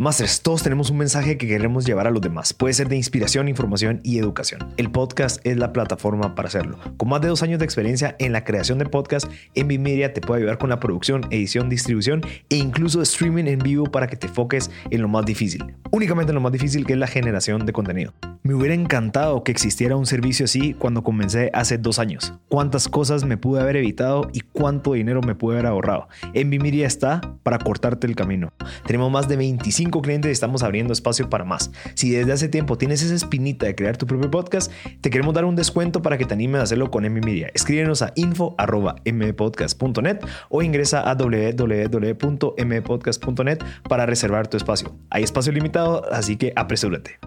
Masters, 0.00 0.42
todos 0.42 0.62
tenemos 0.62 0.90
un 0.90 0.98
mensaje 0.98 1.36
que 1.38 1.48
queremos 1.48 1.84
llevar 1.84 2.06
a 2.06 2.12
los 2.12 2.22
demás. 2.22 2.52
Puede 2.52 2.72
ser 2.72 2.88
de 2.88 2.94
inspiración, 2.94 3.48
información 3.48 4.00
y 4.04 4.18
educación. 4.18 4.72
El 4.76 4.92
podcast 4.92 5.44
es 5.44 5.56
la 5.56 5.72
plataforma 5.72 6.36
para 6.36 6.46
hacerlo. 6.46 6.78
Con 6.96 7.08
más 7.08 7.20
de 7.20 7.26
dos 7.26 7.42
años 7.42 7.58
de 7.58 7.64
experiencia 7.64 8.14
en 8.20 8.32
la 8.32 8.44
creación 8.44 8.78
de 8.78 8.86
podcast, 8.86 9.28
Envy 9.56 9.76
Media 9.78 10.14
te 10.14 10.20
puede 10.20 10.42
ayudar 10.42 10.58
con 10.58 10.70
la 10.70 10.78
producción, 10.78 11.22
edición, 11.32 11.68
distribución 11.68 12.22
e 12.48 12.54
incluso 12.54 13.02
streaming 13.02 13.46
en 13.46 13.58
vivo 13.58 13.86
para 13.86 14.06
que 14.06 14.14
te 14.14 14.28
enfoques 14.28 14.70
en 14.88 15.02
lo 15.02 15.08
más 15.08 15.26
difícil. 15.26 15.64
Únicamente 15.90 16.30
en 16.30 16.36
lo 16.36 16.42
más 16.42 16.52
difícil 16.52 16.86
que 16.86 16.92
es 16.92 16.98
la 17.00 17.08
generación 17.08 17.66
de 17.66 17.72
contenido. 17.72 18.14
Me 18.44 18.54
hubiera 18.54 18.74
encantado 18.74 19.42
que 19.42 19.50
existiera 19.50 19.96
un 19.96 20.06
servicio 20.06 20.44
así 20.44 20.74
cuando 20.74 21.02
comencé 21.02 21.50
hace 21.54 21.76
dos 21.76 21.98
años. 21.98 22.34
Cuántas 22.48 22.86
cosas 22.86 23.24
me 23.24 23.36
pude 23.36 23.60
haber 23.60 23.74
evitado 23.74 24.28
y 24.32 24.40
cuánto 24.40 24.92
dinero 24.92 25.22
me 25.22 25.34
pude 25.34 25.56
haber 25.56 25.66
ahorrado. 25.66 26.06
Envy 26.34 26.60
Media 26.60 26.86
está 26.86 27.20
para 27.42 27.58
cortarte 27.58 28.06
el 28.06 28.14
camino. 28.14 28.52
Tenemos 28.86 29.10
más 29.10 29.28
de 29.28 29.36
25 29.36 29.87
clientes 29.90 30.28
y 30.28 30.32
estamos 30.32 30.62
abriendo 30.62 30.92
espacio 30.92 31.28
para 31.28 31.44
más. 31.44 31.72
Si 31.94 32.10
desde 32.10 32.32
hace 32.32 32.48
tiempo 32.48 32.78
tienes 32.78 33.02
esa 33.02 33.14
espinita 33.14 33.66
de 33.66 33.74
crear 33.74 33.96
tu 33.96 34.06
propio 34.06 34.30
podcast, 34.30 34.70
te 35.00 35.10
queremos 35.10 35.34
dar 35.34 35.44
un 35.44 35.56
descuento 35.56 36.00
para 36.02 36.16
que 36.18 36.24
te 36.24 36.34
animes 36.34 36.60
a 36.60 36.64
hacerlo 36.64 36.90
con 36.90 37.04
M 37.04 37.20
Media. 37.20 37.50
Escríbenos 37.54 38.02
a 38.02 38.12
info.mpodcast.net 38.14 40.18
o 40.48 40.62
ingresa 40.62 41.10
a 41.10 41.14
www.mpodcast.net 41.14 43.58
para 43.88 44.06
reservar 44.06 44.46
tu 44.48 44.56
espacio. 44.56 44.96
Hay 45.10 45.24
espacio 45.24 45.52
limitado, 45.52 46.04
así 46.12 46.36
que 46.36 46.52
apresúrate. 46.56 47.18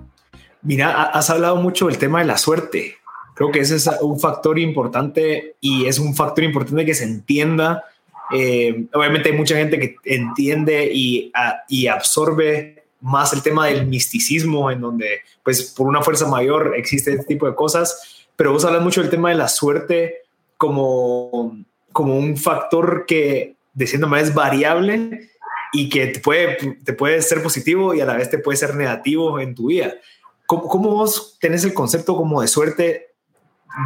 Mira, 0.62 1.04
has 1.04 1.30
hablado 1.30 1.56
mucho 1.56 1.88
del 1.88 1.97
tema 1.97 2.19
de 2.19 2.26
la 2.26 2.38
suerte. 2.38 2.95
Creo 3.34 3.50
que 3.52 3.60
ese 3.60 3.78
es 3.78 3.89
un 4.02 4.19
factor 4.19 4.60
importante 4.60 5.56
y 5.60 5.86
es 5.86 5.97
un 5.97 6.13
factor 6.15 6.43
importante 6.43 6.86
que 6.86 6.93
se 6.93 7.06
entienda 7.06 7.84
eh, 8.34 8.86
obviamente 8.94 9.30
hay 9.30 9.38
mucha 9.38 9.56
gente 9.56 9.80
que 9.80 9.96
entiende 10.06 10.89
y, 10.94 11.32
absorbe 11.88 12.84
más 13.02 13.34
el 13.34 13.41
tema 13.41 13.67
del 13.67 13.88
misticismo, 13.88 14.70
en 14.70 14.82
donde, 14.82 15.22
pues, 15.44 15.72
por 15.72 15.88
una 15.88 16.02
fuerza 16.02 16.28
mayor 16.28 16.74
existe 16.78 17.12
este 17.12 17.26
tipo 17.26 17.48
de 17.48 17.56
cosas, 17.56 18.28
pero 18.36 18.54
vos 18.54 18.63
hablas 18.65 18.84
mucho 18.84 19.02
del 19.02 19.10
tema 19.10 19.30
de 19.30 19.36
la 19.36 19.48
suerte 19.48 20.17
como, 20.58 21.63
como 21.91 22.17
un 22.17 22.38
factor 22.38 23.06
que, 23.08 23.56
de 23.74 23.88
cierta 23.88 24.08
manera, 24.08 24.28
es 24.28 24.34
variable 24.34 25.30
y 25.74 25.89
que 25.89 26.08
te 26.08 26.20
puede, 26.20 26.78
te 26.84 26.94
puede 26.94 27.22
ser 27.22 27.41
positivo 27.41 27.94
y 27.94 28.02
a 28.02 28.06
la 28.06 28.17
vez 28.17 28.30
te 28.30 28.38
puede 28.38 28.58
ser 28.58 28.76
negativo 28.76 29.39
en 29.39 29.56
tu 29.56 29.67
vida. 29.67 29.94
¿Cómo, 30.46 30.67
cómo 30.67 30.91
vos 30.91 31.38
tenés 31.39 31.63
el 31.63 31.74
concepto 31.74 32.15
como 32.15 32.41
de 32.41 32.48
suerte 32.48 33.11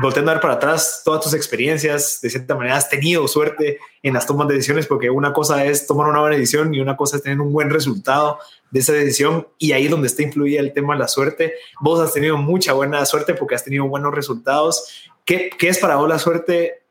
volteando 0.01 0.31
a 0.31 0.35
ver 0.35 0.41
para 0.41 0.55
atrás 0.55 1.01
todas 1.03 1.23
tus 1.23 1.33
experiencias, 1.33 2.19
de 2.21 2.29
cierta 2.29 2.55
manera 2.55 2.77
has 2.77 2.89
tenido 2.89 3.27
suerte 3.27 3.79
en 4.01 4.13
las 4.13 4.25
tomas 4.25 4.47
de 4.47 4.55
decisiones, 4.55 4.87
porque 4.87 5.09
una 5.09 5.33
cosa 5.33 5.65
es 5.65 5.85
tomar 5.85 6.07
una 6.07 6.19
buena 6.19 6.35
decisión 6.35 6.73
y 6.73 6.79
una 6.79 6.97
cosa 6.97 7.17
es 7.17 7.23
tener 7.23 7.39
un 7.39 7.53
buen 7.53 7.69
resultado 7.69 8.39
de 8.71 8.79
esa 8.79 8.93
decisión 8.93 9.47
y 9.57 9.73
ahí 9.73 9.85
es 9.85 9.91
donde 9.91 10.07
está 10.07 10.23
influida 10.23 10.59
el 10.59 10.73
tema 10.73 10.93
de 10.93 10.99
la 10.99 11.07
suerte. 11.07 11.53
Vos 11.81 11.99
has 11.99 12.13
tenido 12.13 12.37
mucha 12.37 12.73
buena 12.73 13.05
suerte 13.05 13.33
porque 13.33 13.55
has 13.55 13.63
tenido 13.63 13.87
buenos 13.87 14.13
resultados. 14.13 15.09
¿Qué, 15.23 15.49
qué 15.57 15.69
es 15.69 15.77
para 15.77 15.95
vos 15.97 16.09
la 16.09 16.19
suerte 16.19 16.83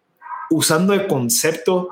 usando 0.50 0.92
el 0.92 1.06
concepto, 1.06 1.88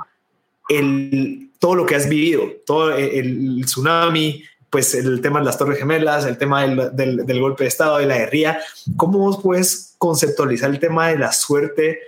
el, 0.68 1.50
todo 1.58 1.74
lo 1.74 1.86
que 1.86 1.96
has 1.96 2.08
vivido, 2.08 2.44
todo 2.64 2.92
el 2.94 3.62
tsunami, 3.64 4.44
pues 4.72 4.94
el 4.94 5.20
tema 5.20 5.38
de 5.38 5.44
las 5.44 5.58
Torres 5.58 5.78
Gemelas, 5.78 6.24
el 6.24 6.38
tema 6.38 6.66
del, 6.66 7.26
del, 7.26 7.40
golpe 7.40 7.64
de 7.64 7.68
Estado, 7.68 7.98
de 7.98 8.06
la 8.06 8.16
guerrilla. 8.16 8.58
¿Cómo 8.96 9.18
vos 9.18 9.38
puedes 9.42 9.94
conceptualizar 9.98 10.70
el 10.70 10.78
tema 10.78 11.08
de 11.08 11.18
la 11.18 11.30
suerte 11.32 11.98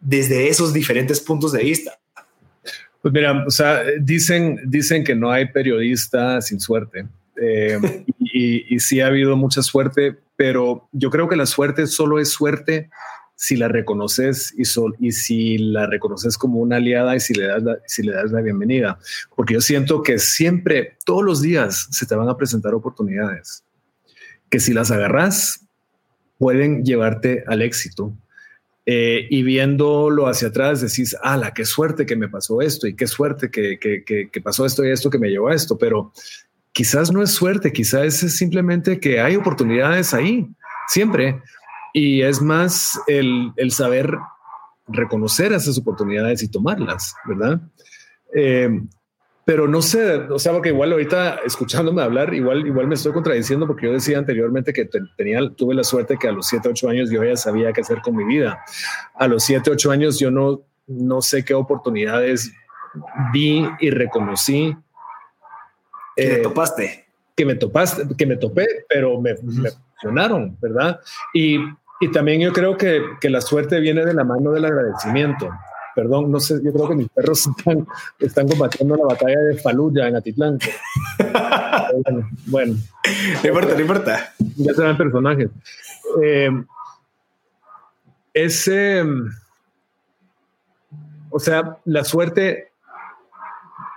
desde 0.00 0.48
esos 0.48 0.72
diferentes 0.72 1.20
puntos 1.20 1.52
de 1.52 1.62
vista? 1.62 1.98
Pues 3.02 3.12
mira, 3.12 3.44
o 3.46 3.50
sea, 3.50 3.82
dicen, 4.00 4.58
dicen 4.64 5.04
que 5.04 5.14
no 5.14 5.30
hay 5.30 5.48
periodista 5.52 6.40
sin 6.40 6.60
suerte. 6.60 7.06
Eh, 7.36 7.78
y, 8.18 8.74
y, 8.74 8.80
sí 8.80 9.02
ha 9.02 9.08
habido 9.08 9.36
mucha 9.36 9.60
suerte, 9.60 10.16
pero 10.34 10.88
yo 10.92 11.10
creo 11.10 11.28
que 11.28 11.36
la 11.36 11.44
suerte 11.44 11.86
solo 11.86 12.18
es 12.18 12.30
suerte 12.30 12.88
si 13.36 13.56
la 13.56 13.68
reconoces 13.68 14.54
y, 14.56 14.64
sol, 14.64 14.96
y 15.00 15.12
si 15.12 15.58
la 15.58 15.86
reconoces 15.86 16.38
como 16.38 16.60
una 16.60 16.76
aliada 16.76 17.16
y 17.16 17.20
si 17.20 17.34
le, 17.34 17.46
das 17.46 17.62
la, 17.62 17.78
si 17.86 18.02
le 18.02 18.12
das 18.12 18.30
la 18.30 18.40
bienvenida. 18.40 18.98
Porque 19.34 19.54
yo 19.54 19.60
siento 19.60 20.02
que 20.02 20.18
siempre, 20.18 20.96
todos 21.04 21.24
los 21.24 21.42
días, 21.42 21.88
se 21.90 22.06
te 22.06 22.14
van 22.14 22.28
a 22.28 22.36
presentar 22.36 22.74
oportunidades 22.74 23.64
que 24.50 24.60
si 24.60 24.72
las 24.72 24.90
agarras, 24.90 25.66
pueden 26.38 26.84
llevarte 26.84 27.42
al 27.46 27.62
éxito. 27.62 28.16
Eh, 28.86 29.26
y 29.30 29.42
viéndolo 29.42 30.28
hacia 30.28 30.48
atrás, 30.48 30.80
decís, 30.80 31.16
ala, 31.22 31.54
qué 31.54 31.64
suerte 31.64 32.04
que 32.04 32.16
me 32.16 32.28
pasó 32.28 32.60
esto 32.60 32.86
y 32.86 32.94
qué 32.94 33.06
suerte 33.06 33.50
que, 33.50 33.78
que, 33.78 34.04
que, 34.04 34.28
que 34.30 34.40
pasó 34.40 34.66
esto 34.66 34.84
y 34.84 34.90
esto 34.90 35.10
que 35.10 35.18
me 35.18 35.30
llevó 35.30 35.48
a 35.48 35.54
esto. 35.54 35.76
Pero 35.78 36.12
quizás 36.72 37.10
no 37.10 37.22
es 37.22 37.30
suerte, 37.30 37.72
quizás 37.72 38.22
es 38.22 38.36
simplemente 38.36 39.00
que 39.00 39.20
hay 39.20 39.36
oportunidades 39.36 40.12
ahí, 40.12 40.46
siempre 40.86 41.40
y 41.94 42.22
es 42.22 42.42
más 42.42 43.00
el, 43.06 43.52
el 43.56 43.70
saber 43.70 44.12
reconocer 44.88 45.52
esas 45.52 45.78
oportunidades 45.78 46.42
y 46.42 46.48
tomarlas, 46.48 47.14
¿verdad? 47.24 47.60
Eh, 48.34 48.68
pero 49.44 49.68
no 49.68 49.80
sé, 49.80 50.16
o 50.16 50.38
sea, 50.38 50.52
porque 50.52 50.70
igual 50.70 50.90
ahorita 50.92 51.36
escuchándome 51.46 52.02
hablar, 52.02 52.34
igual, 52.34 52.66
igual 52.66 52.88
me 52.88 52.96
estoy 52.96 53.12
contradiciendo 53.12 53.66
porque 53.66 53.86
yo 53.86 53.92
decía 53.92 54.18
anteriormente 54.18 54.72
que 54.72 54.88
tenía, 55.16 55.48
tuve 55.50 55.74
la 55.74 55.84
suerte 55.84 56.16
que 56.18 56.28
a 56.28 56.32
los 56.32 56.48
7, 56.48 56.68
8 56.70 56.88
años 56.88 57.10
yo 57.10 57.22
ya 57.22 57.36
sabía 57.36 57.72
qué 57.72 57.82
hacer 57.82 58.00
con 58.00 58.16
mi 58.16 58.24
vida. 58.24 58.58
A 59.14 59.28
los 59.28 59.44
7, 59.44 59.70
8 59.70 59.90
años 59.90 60.18
yo 60.18 60.30
no, 60.30 60.62
no 60.88 61.22
sé 61.22 61.44
qué 61.44 61.54
oportunidades 61.54 62.52
vi 63.32 63.68
y 63.80 63.90
reconocí. 63.90 64.76
Que 66.16 66.34
eh, 66.34 66.42
topaste. 66.42 67.06
Que 67.36 67.44
me 67.44 67.54
topaste, 67.54 68.04
que 68.16 68.26
me 68.26 68.36
topé, 68.36 68.66
pero 68.88 69.20
me, 69.20 69.34
me 69.42 69.70
funcionaron, 69.70 70.56
¿verdad? 70.60 71.00
Y 71.34 71.58
y 72.04 72.12
también 72.12 72.40
yo 72.42 72.52
creo 72.52 72.76
que, 72.76 73.02
que, 73.18 73.30
la 73.30 73.40
suerte 73.40 73.80
viene 73.80 74.04
de 74.04 74.12
la 74.12 74.24
mano 74.24 74.50
del 74.50 74.66
agradecimiento. 74.66 75.48
Perdón, 75.94 76.30
no 76.30 76.38
sé, 76.38 76.60
yo 76.62 76.70
creo 76.70 76.88
que 76.88 76.96
mis 76.96 77.08
perros 77.08 77.46
están, 77.58 77.86
están 78.18 78.46
combatiendo 78.46 78.94
la 78.94 79.06
batalla 79.06 79.40
de 79.40 79.56
Fallujah 79.56 80.08
en 80.08 80.16
Atitlán. 80.16 80.58
bueno, 82.02 82.28
bueno, 82.46 82.74
no 83.42 83.48
importa, 83.48 83.74
no 83.74 83.80
importa. 83.80 84.34
Ya 84.56 84.74
serán 84.74 84.98
personajes. 84.98 85.48
Eh, 86.22 86.50
ese, 88.34 89.02
o 91.30 91.38
sea, 91.38 91.78
la 91.86 92.04
suerte 92.04 92.72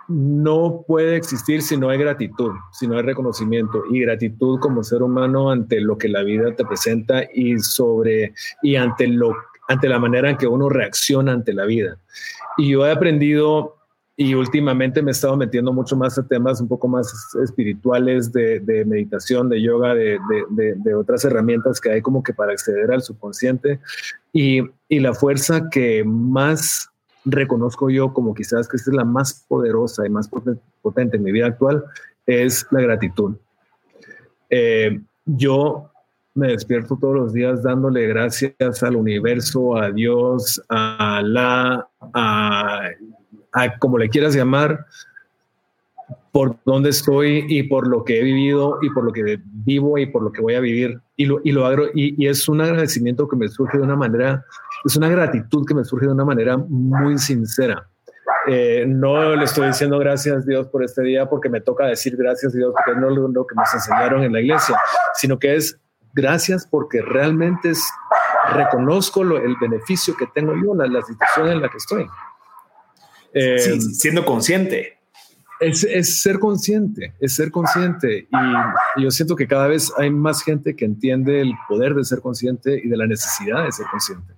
no 0.07 0.83
puede 0.87 1.17
existir 1.17 1.61
si 1.61 1.77
no 1.77 1.89
hay 1.89 1.97
gratitud, 1.97 2.51
si 2.71 2.87
no 2.87 2.95
hay 2.97 3.03
reconocimiento 3.03 3.83
y 3.91 4.01
gratitud 4.01 4.59
como 4.59 4.83
ser 4.83 5.03
humano 5.03 5.51
ante 5.51 5.81
lo 5.81 5.97
que 5.97 6.07
la 6.07 6.23
vida 6.23 6.55
te 6.55 6.65
presenta 6.65 7.23
y 7.33 7.59
sobre 7.59 8.33
y 8.61 8.75
ante 8.75 9.07
lo 9.07 9.35
ante 9.67 9.89
la 9.89 9.99
manera 9.99 10.29
en 10.29 10.37
que 10.37 10.47
uno 10.47 10.69
reacciona 10.69 11.33
ante 11.33 11.53
la 11.53 11.65
vida. 11.65 11.97
Y 12.57 12.69
yo 12.69 12.87
he 12.87 12.91
aprendido 12.91 13.75
y 14.15 14.33
últimamente 14.33 15.03
me 15.03 15.11
he 15.11 15.13
estado 15.13 15.37
metiendo 15.37 15.71
mucho 15.71 15.95
más 15.95 16.17
a 16.17 16.27
temas 16.27 16.59
un 16.59 16.67
poco 16.67 16.87
más 16.87 17.13
espirituales 17.43 18.31
de, 18.31 18.83
meditación, 18.87 19.47
de 19.47 19.61
yoga, 19.61 19.93
de, 19.93 20.17
de, 20.49 20.95
otras 20.95 21.23
herramientas 21.23 21.79
que 21.79 21.91
hay 21.91 22.01
como 22.01 22.23
que 22.23 22.33
para 22.33 22.51
acceder 22.51 22.91
al 22.91 23.03
subconsciente 23.03 23.79
y, 24.33 24.61
y 24.89 24.99
la 25.01 25.13
fuerza 25.13 25.69
que 25.69 26.03
más 26.03 26.89
reconozco 27.29 27.89
yo 27.89 28.13
como 28.13 28.33
quizás 28.33 28.67
que 28.67 28.77
es 28.77 28.87
la 28.87 29.03
más 29.03 29.45
poderosa 29.47 30.05
y 30.05 30.09
más 30.09 30.29
potente 30.81 31.17
en 31.17 31.23
mi 31.23 31.31
vida 31.31 31.47
actual, 31.47 31.83
es 32.25 32.65
la 32.71 32.81
gratitud. 32.81 33.35
Eh, 34.49 35.01
yo 35.25 35.91
me 36.33 36.49
despierto 36.49 36.97
todos 36.99 37.15
los 37.15 37.33
días 37.33 37.63
dándole 37.63 38.07
gracias 38.07 38.83
al 38.83 38.95
universo, 38.95 39.75
a 39.75 39.91
Dios, 39.91 40.61
a 40.69 41.21
la, 41.23 41.87
a, 42.13 42.89
como 43.79 43.97
le 43.97 44.09
quieras 44.09 44.35
llamar, 44.35 44.85
por 46.31 46.57
dónde 46.65 46.91
estoy 46.91 47.45
y 47.49 47.63
por 47.63 47.87
lo 47.87 48.03
que 48.03 48.19
he 48.19 48.23
vivido 48.23 48.77
y 48.83 48.91
por 48.91 49.03
lo 49.03 49.11
que 49.11 49.39
vivo 49.43 49.97
y 49.97 50.05
por 50.05 50.21
lo 50.21 50.31
que 50.31 50.41
voy 50.41 50.53
a 50.53 50.59
vivir. 50.59 50.99
Y 51.15 51.25
lo, 51.25 51.39
y 51.43 51.51
lo 51.51 51.65
hago, 51.65 51.85
y, 51.95 52.23
y 52.23 52.27
es 52.27 52.47
un 52.47 52.61
agradecimiento 52.61 53.27
que 53.27 53.35
me 53.35 53.49
surge 53.49 53.79
de 53.79 53.83
una 53.83 53.95
manera 53.95 54.45
es 54.85 54.95
una 54.95 55.09
gratitud 55.09 55.65
que 55.65 55.73
me 55.73 55.83
surge 55.83 56.05
de 56.05 56.11
una 56.11 56.25
manera 56.25 56.57
muy 56.57 57.17
sincera. 57.17 57.87
Eh, 58.47 58.85
no 58.87 59.35
le 59.35 59.43
estoy 59.43 59.67
diciendo 59.67 59.99
gracias 59.99 60.45
Dios 60.45 60.67
por 60.67 60.83
este 60.83 61.01
día 61.01 61.27
porque 61.29 61.49
me 61.49 61.59
toca 61.59 61.85
decir 61.85 62.15
gracias 62.15 62.53
Dios 62.53 62.73
porque 62.73 62.99
no 62.99 63.09
es 63.09 63.33
lo 63.33 63.45
que 63.45 63.55
nos 63.55 63.73
enseñaron 63.73 64.23
en 64.23 64.31
la 64.31 64.39
iglesia, 64.39 64.77
sino 65.15 65.37
que 65.37 65.55
es 65.55 65.79
gracias 66.13 66.65
porque 66.65 67.01
realmente 67.01 67.71
es, 67.71 67.83
reconozco 68.53 69.23
lo, 69.23 69.37
el 69.37 69.55
beneficio 69.59 70.15
que 70.15 70.27
tengo 70.33 70.53
yo, 70.55 70.73
la, 70.73 70.87
la 70.87 71.01
situación 71.01 71.49
en 71.49 71.61
la 71.61 71.69
que 71.69 71.77
estoy. 71.77 72.07
Eh, 73.33 73.79
siendo 73.79 74.25
consciente. 74.25 74.97
Es, 75.59 76.21
ser 76.21 76.37
consciente, 76.37 77.15
es 77.19 77.35
ser 77.35 77.49
consciente. 77.49 78.27
Y, 78.29 79.03
yo 79.03 79.09
siento 79.09 79.35
que 79.35 79.47
cada 79.47 79.67
vez 79.67 79.91
hay 79.97 80.11
más 80.11 80.43
gente 80.43 80.75
que 80.75 80.85
entiende 80.85 81.41
el 81.41 81.51
poder 81.67 81.95
de 81.95 82.03
ser 82.03 82.21
consciente 82.21 82.79
y 82.83 82.87
de 82.87 82.97
la 82.97 83.07
necesidad 83.07 83.63
de 83.63 83.71
ser 83.71 83.87
consciente. 83.87 84.33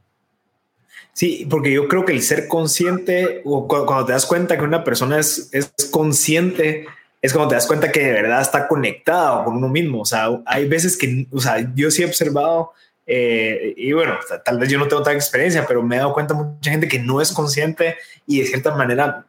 Sí, 1.13 1.45
porque 1.50 1.72
yo 1.72 1.88
creo 1.88 2.06
que 2.06 2.13
el 2.13 2.22
ser 2.22 2.48
consciente, 2.48 3.41
o 3.43 3.67
cuando 3.67 4.06
te 4.06 4.13
das 4.13 4.26
cuenta 4.26 4.58
que 4.58 4.63
una 4.63 4.84
persona 4.84 5.19
es, 5.19 5.50
es 5.52 5.72
consciente, 5.91 6.86
es 7.22 7.34
cuando 7.34 7.50
te 7.50 7.56
das 7.56 7.67
cuenta 7.67 7.91
que 7.91 8.04
de 8.04 8.13
verdad 8.13 8.41
está 8.41 8.67
conectado 8.67 9.43
con 9.43 9.58
uno 9.58 9.67
mismo. 9.67 10.02
O 10.02 10.06
sea, 10.06 10.30
hay 10.45 10.67
veces 10.67 10.98
que, 10.98 11.28
o 11.32 11.39
sea, 11.39 11.69
yo 11.76 11.91
sí 11.91 12.04
he 12.04 12.06
observado 12.06 12.72
eh, 13.12 13.74
y 13.76 13.91
bueno, 13.91 14.19
tal 14.45 14.60
vez 14.60 14.69
yo 14.69 14.78
no 14.78 14.88
tengo 14.88 15.02
tanta 15.02 15.17
experiencia, 15.17 15.65
pero 15.67 15.82
me 15.82 15.95
he 15.95 15.98
dado 16.00 16.13
cuenta 16.13 16.36
mucha 16.36 16.69
gente 16.69 16.88
que 16.88 17.00
no 17.00 17.22
es 17.22 17.32
consciente 17.32 17.98
y 18.28 18.39
de 18.39 18.45
cierta 18.45 18.76
manera 18.76 19.26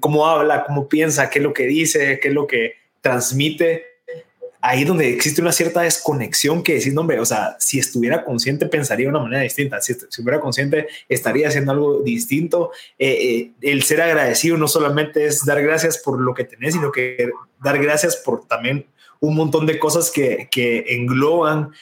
cómo 0.00 0.26
habla, 0.26 0.64
cómo 0.64 0.86
piensa, 0.86 1.30
qué 1.30 1.38
es 1.38 1.42
lo 1.42 1.54
que 1.54 1.66
dice, 1.66 2.20
qué 2.20 2.28
es 2.28 2.34
lo 2.34 2.46
que 2.46 2.74
transmite. 3.00 3.91
Ahí 4.62 4.84
donde 4.84 5.12
existe 5.12 5.42
una 5.42 5.52
cierta 5.52 5.82
desconexión 5.82 6.62
que 6.62 6.74
decir, 6.74 6.96
hombre, 6.96 7.18
o 7.20 7.26
sea, 7.26 7.56
si 7.58 7.78
estuviera 7.78 8.24
consciente 8.24 8.66
pensaría 8.66 9.06
de 9.06 9.10
una 9.10 9.18
manera 9.18 9.42
distinta, 9.42 9.80
si, 9.80 9.92
si 9.92 10.04
estuviera 10.04 10.40
consciente 10.40 10.86
estaría 11.08 11.48
haciendo 11.48 11.72
algo 11.72 12.00
distinto. 12.00 12.70
Eh, 12.98 13.10
eh, 13.10 13.50
el 13.60 13.82
ser 13.82 14.00
agradecido 14.00 14.56
no 14.56 14.68
solamente 14.68 15.26
es 15.26 15.44
dar 15.44 15.60
gracias 15.62 15.98
por 15.98 16.20
lo 16.20 16.32
que 16.32 16.44
tenés, 16.44 16.74
sino 16.74 16.90
que 16.92 17.30
dar 17.60 17.78
gracias 17.82 18.16
por 18.16 18.46
también 18.46 18.86
un 19.20 19.34
montón 19.36 19.66
de 19.66 19.78
cosas 19.78 20.10
que, 20.10 20.48
que 20.50 20.84
engloban 20.88 21.72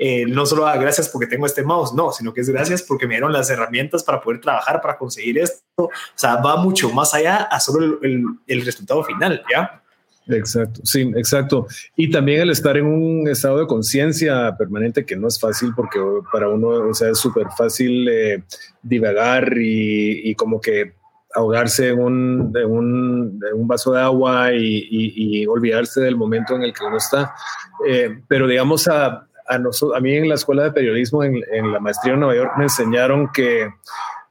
eh, 0.00 0.26
no 0.26 0.46
solo 0.46 0.68
a 0.68 0.76
gracias 0.76 1.08
porque 1.08 1.26
tengo 1.26 1.44
este 1.44 1.64
mouse, 1.64 1.92
no, 1.92 2.12
sino 2.12 2.32
que 2.32 2.40
es 2.40 2.48
gracias 2.48 2.82
porque 2.82 3.08
me 3.08 3.14
dieron 3.14 3.32
las 3.32 3.50
herramientas 3.50 4.04
para 4.04 4.20
poder 4.20 4.40
trabajar, 4.40 4.80
para 4.80 4.96
conseguir 4.96 5.38
esto. 5.38 5.62
O 5.76 5.90
sea, 6.14 6.36
va 6.36 6.56
mucho 6.56 6.90
más 6.90 7.14
allá 7.14 7.48
a 7.50 7.58
solo 7.58 8.00
el, 8.02 8.24
el, 8.46 8.64
resultado 8.64 9.02
final, 9.02 9.42
¿ya? 9.50 9.82
Exacto, 10.28 10.80
sí, 10.84 11.10
exacto. 11.16 11.66
Y 11.96 12.10
también 12.10 12.42
el 12.42 12.50
estar 12.50 12.76
en 12.76 12.86
un 12.86 13.28
estado 13.28 13.60
de 13.60 13.66
conciencia 13.66 14.54
permanente 14.58 15.06
que 15.06 15.16
no 15.16 15.26
es 15.26 15.40
fácil 15.40 15.72
porque 15.74 15.98
para 16.30 16.48
uno, 16.48 16.68
o 16.68 16.94
sea, 16.94 17.10
es 17.10 17.18
súper 17.18 17.46
fácil 17.56 18.06
eh, 18.08 18.42
divagar 18.82 19.54
y, 19.56 20.34
como 20.34 20.60
que 20.60 20.92
ahogarse 21.34 21.88
en 21.88 22.00
un, 22.00 23.40
un, 23.54 23.68
vaso 23.68 23.92
de 23.92 24.00
agua 24.00 24.52
y, 24.52 24.86
y, 24.90 25.46
olvidarse 25.46 26.00
del 26.02 26.16
momento 26.16 26.56
en 26.56 26.62
el 26.62 26.74
que 26.74 26.84
uno 26.84 26.98
está. 26.98 27.34
Eh, 27.86 28.20
pero 28.28 28.46
digamos, 28.46 28.86
a, 28.86 29.26
a, 29.46 29.58
nosotros, 29.58 29.96
a 29.96 30.00
mí 30.00 30.14
en 30.14 30.28
la 30.28 30.34
escuela 30.34 30.64
de 30.64 30.72
periodismo, 30.72 31.24
en, 31.24 31.42
la 31.72 31.80
maestría 31.80 32.14
en 32.14 32.20
Nueva 32.20 32.36
York, 32.36 32.52
me 32.58 32.64
enseñaron 32.64 33.30
que 33.32 33.70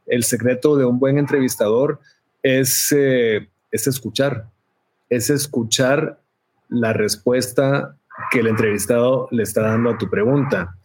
el 0.06 0.24
secreto 0.24 0.76
de 0.76 0.86
un 0.86 1.00
buen 1.00 1.18
entrevistador 1.18 2.00
es, 2.44 2.94
eh, 2.96 3.48
es 3.72 3.88
escuchar, 3.88 4.46
es 5.10 5.30
escuchar 5.30 6.22
la 6.70 6.94
respuesta 6.94 7.96
que 8.32 8.40
el 8.40 8.48
entrevistado 8.48 9.28
le 9.32 9.44
está 9.44 9.62
dando 9.62 9.92
a 9.92 9.98
tu 9.98 10.10
pregunta. 10.10 10.76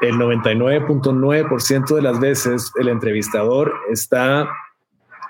El 0.00 0.16
99.9% 0.16 1.94
de 1.94 2.02
las 2.02 2.20
veces 2.20 2.72
el 2.76 2.88
entrevistador 2.88 3.72
está 3.90 4.48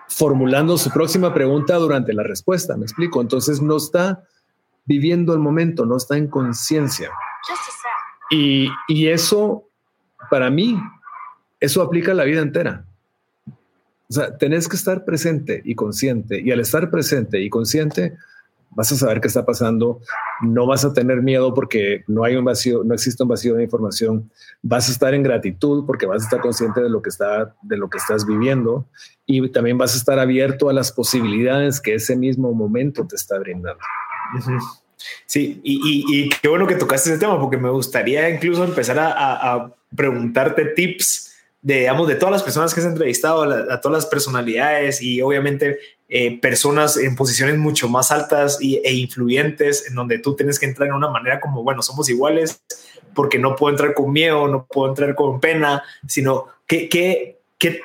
formulando 0.08 0.76
su 0.78 0.90
próxima 0.90 1.32
pregunta 1.32 1.76
durante 1.76 2.12
la 2.12 2.22
respuesta, 2.22 2.76
me 2.76 2.84
explico. 2.84 3.20
Entonces 3.20 3.60
no 3.60 3.76
está 3.76 4.22
viviendo 4.84 5.32
el 5.32 5.40
momento, 5.40 5.86
no 5.86 5.96
está 5.96 6.16
en 6.16 6.28
conciencia. 6.28 7.10
Y, 8.30 8.68
eso, 9.06 9.68
para 10.30 10.50
mí, 10.50 10.76
eso 11.60 11.82
aplica 11.82 12.12
a 12.12 12.14
la 12.14 12.24
vida 12.24 12.40
entera. 12.40 12.84
O 14.14 14.20
sea, 14.20 14.38
tenés 14.38 14.68
que 14.68 14.76
estar 14.76 15.04
presente 15.04 15.60
y 15.64 15.74
consciente. 15.74 16.40
Y 16.40 16.52
al 16.52 16.60
estar 16.60 16.88
presente 16.88 17.40
y 17.40 17.50
consciente, 17.50 18.14
vas 18.70 18.92
a 18.92 18.96
saber 18.96 19.20
qué 19.20 19.26
está 19.26 19.44
pasando. 19.44 20.00
No 20.40 20.68
vas 20.68 20.84
a 20.84 20.92
tener 20.92 21.20
miedo 21.20 21.52
porque 21.52 22.04
no 22.06 22.22
hay 22.22 22.36
un 22.36 22.44
vacío, 22.44 22.84
no 22.84 22.94
existe 22.94 23.24
un 23.24 23.28
vacío 23.28 23.56
de 23.56 23.64
información. 23.64 24.30
Vas 24.62 24.88
a 24.88 24.92
estar 24.92 25.14
en 25.14 25.24
gratitud 25.24 25.84
porque 25.84 26.06
vas 26.06 26.22
a 26.22 26.26
estar 26.26 26.40
consciente 26.40 26.80
de 26.80 26.90
lo 26.90 27.02
que 27.02 27.08
está, 27.08 27.56
de 27.62 27.76
lo 27.76 27.90
que 27.90 27.98
estás 27.98 28.24
viviendo. 28.24 28.86
Y 29.26 29.48
también 29.50 29.78
vas 29.78 29.94
a 29.94 29.98
estar 29.98 30.20
abierto 30.20 30.68
a 30.68 30.72
las 30.72 30.92
posibilidades 30.92 31.80
que 31.80 31.94
ese 31.94 32.14
mismo 32.14 32.54
momento 32.54 33.04
te 33.04 33.16
está 33.16 33.36
brindando. 33.40 33.82
Sí, 35.26 35.60
y, 35.64 36.28
qué 36.40 36.48
bueno 36.48 36.68
que 36.68 36.76
tocaste 36.76 37.10
ese 37.10 37.18
tema, 37.18 37.40
porque 37.40 37.56
me 37.56 37.70
gustaría 37.70 38.30
incluso 38.30 38.62
empezar 38.62 38.96
a, 39.00 39.74
preguntarte 39.96 40.66
tips 40.66 41.33
de, 41.64 41.78
digamos, 41.80 42.06
de 42.06 42.16
todas 42.16 42.30
las 42.30 42.42
personas 42.42 42.74
que 42.74 42.80
has 42.80 42.86
entrevistado, 42.86 43.42
a, 43.42 43.80
todas 43.80 44.04
las 44.04 44.06
personalidades 44.06 45.00
y 45.00 45.22
obviamente 45.22 45.78
eh, 46.10 46.38
personas 46.38 46.98
en 46.98 47.16
posiciones 47.16 47.56
mucho 47.56 47.88
más 47.88 48.12
altas 48.12 48.58
e 48.60 48.92
influyentes, 48.92 49.88
en 49.88 49.94
donde 49.94 50.18
tú 50.18 50.36
tienes 50.36 50.58
que 50.58 50.66
entrar 50.66 50.90
en 50.90 50.94
una 50.94 51.08
manera 51.08 51.40
como, 51.40 51.62
bueno, 51.62 51.80
somos 51.80 52.10
iguales, 52.10 52.62
porque 53.14 53.38
no 53.38 53.56
puedo 53.56 53.72
entrar 53.72 53.94
con 53.94 54.12
miedo, 54.12 54.46
no 54.46 54.66
puedo 54.66 54.90
entrar 54.90 55.14
con 55.14 55.40
pena, 55.40 55.82
sino 56.06 56.48
que, 56.66 56.86
que, 56.90 57.38
que, 57.58 57.80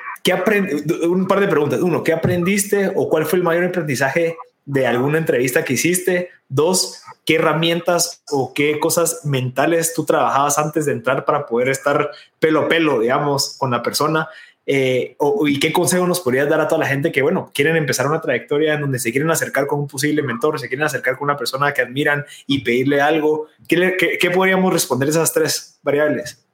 un 1.08 1.26
par 1.26 1.40
de 1.40 1.48
preguntas. 1.48 1.80
Uno, 1.80 2.04
¿qué 2.04 2.12
aprendiste 2.12 2.92
o 2.94 3.08
cuál 3.08 3.24
fue 3.24 3.38
el 3.38 3.44
mayor 3.44 3.64
aprendizaje 3.64 4.36
de 4.64 4.86
alguna 4.86 5.18
entrevista 5.18 5.64
que 5.64 5.74
hiciste? 5.74 6.30
Dos, 6.48 7.02
¿qué 7.24 7.36
herramientas 7.36 8.22
o 8.30 8.52
qué 8.54 8.78
cosas 8.78 9.24
mentales 9.24 9.94
tú 9.94 10.04
trabajabas 10.04 10.58
antes 10.58 10.86
de 10.86 10.92
entrar 10.92 11.24
para 11.24 11.46
poder 11.46 11.68
estar 11.68 12.10
pelo 12.38 12.60
a 12.60 12.68
pelo, 12.68 13.00
digamos, 13.00 13.56
con 13.58 13.70
la 13.70 13.82
persona? 13.82 14.28
Eh, 14.66 15.16
¿Y 15.46 15.58
qué 15.58 15.72
consejo 15.72 16.06
nos 16.06 16.20
podrías 16.20 16.48
dar 16.48 16.60
a 16.60 16.68
toda 16.68 16.80
la 16.80 16.86
gente 16.86 17.10
que, 17.10 17.22
bueno, 17.22 17.50
quieren 17.54 17.76
empezar 17.76 18.06
una 18.06 18.20
trayectoria 18.20 18.74
en 18.74 18.82
donde 18.82 18.98
se 18.98 19.10
quieren 19.10 19.30
acercar 19.30 19.66
con 19.66 19.80
un 19.80 19.88
posible 19.88 20.22
mentor, 20.22 20.60
se 20.60 20.68
quieren 20.68 20.86
acercar 20.86 21.16
con 21.16 21.26
una 21.26 21.36
persona 21.36 21.72
que 21.72 21.82
admiran 21.82 22.24
y 22.46 22.62
pedirle 22.62 23.00
algo? 23.00 23.48
¿Qué, 23.66 24.18
qué 24.20 24.30
podríamos 24.30 24.72
responder 24.72 25.08
esas 25.08 25.32
tres 25.32 25.78
variables? 25.82 26.44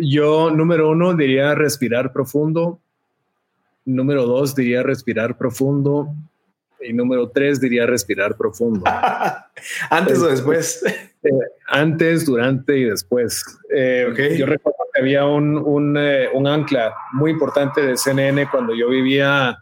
Yo, 0.00 0.50
número 0.50 0.90
uno, 0.90 1.14
diría 1.14 1.54
respirar 1.54 2.12
profundo. 2.12 2.78
Número 3.84 4.24
dos, 4.24 4.54
diría 4.54 4.82
respirar 4.82 5.36
profundo. 5.36 6.14
Y 6.82 6.92
número 6.92 7.28
tres 7.30 7.60
diría 7.60 7.86
respirar 7.86 8.36
profundo. 8.36 8.84
antes 9.90 10.18
o 10.18 10.28
después. 10.28 10.82
Eh, 11.22 11.28
antes, 11.68 12.24
durante 12.24 12.78
y 12.78 12.84
después. 12.84 13.44
Eh, 13.70 14.06
yo 14.38 14.46
recuerdo 14.46 14.78
que 14.94 15.02
había 15.02 15.26
un, 15.26 15.58
un, 15.58 15.94
eh, 15.98 16.28
un, 16.32 16.46
ancla 16.46 16.94
muy 17.12 17.32
importante 17.32 17.82
de 17.82 17.98
CNN 17.98 18.48
cuando 18.50 18.74
yo 18.74 18.88
vivía, 18.88 19.58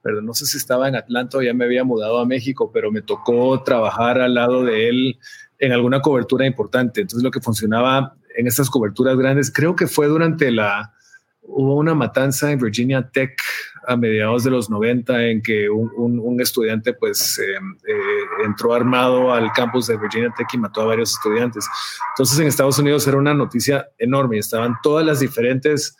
pero 0.00 0.22
no 0.22 0.32
sé 0.32 0.46
si 0.46 0.58
estaba 0.58 0.86
en 0.86 0.94
Atlanta 0.94 1.38
o 1.38 1.42
ya 1.42 1.54
me 1.54 1.64
había 1.64 1.82
mudado 1.82 2.20
a 2.20 2.24
México, 2.24 2.70
pero 2.72 2.92
me 2.92 3.02
tocó 3.02 3.64
trabajar 3.64 4.20
al 4.20 4.34
lado 4.34 4.62
de 4.62 4.88
él 4.88 5.18
en 5.58 5.72
alguna 5.72 6.00
cobertura 6.00 6.46
importante. 6.46 7.00
Entonces 7.00 7.24
lo 7.24 7.32
que 7.32 7.40
funcionaba 7.40 8.14
en 8.36 8.46
estas 8.46 8.70
coberturas 8.70 9.18
grandes, 9.18 9.50
creo 9.52 9.74
que 9.74 9.88
fue 9.88 10.06
durante 10.06 10.52
la, 10.52 10.92
hubo 11.42 11.76
una 11.76 11.94
matanza 11.94 12.50
en 12.50 12.58
Virginia 12.58 13.08
Tech 13.12 13.36
a 13.86 13.96
mediados 13.96 14.44
de 14.44 14.50
los 14.50 14.70
90 14.70 15.26
en 15.26 15.42
que 15.42 15.68
un, 15.68 16.40
estudiante 16.40 16.94
pues 16.94 17.38
eh, 17.38 17.54
eh, 17.88 18.44
entró 18.44 18.74
armado 18.74 19.32
al 19.32 19.52
campus 19.52 19.86
de 19.86 19.96
Virginia 19.96 20.32
Tech 20.36 20.48
y 20.52 20.58
mató 20.58 20.82
a 20.82 20.86
varios 20.86 21.12
estudiantes. 21.12 21.66
Entonces 22.14 22.38
en 22.38 22.46
Estados 22.46 22.78
Unidos 22.78 23.06
era 23.06 23.16
una 23.16 23.34
noticia 23.34 23.88
enorme, 23.98 24.38
estaban 24.38 24.76
todas 24.82 25.04
las 25.04 25.20
diferentes 25.20 25.96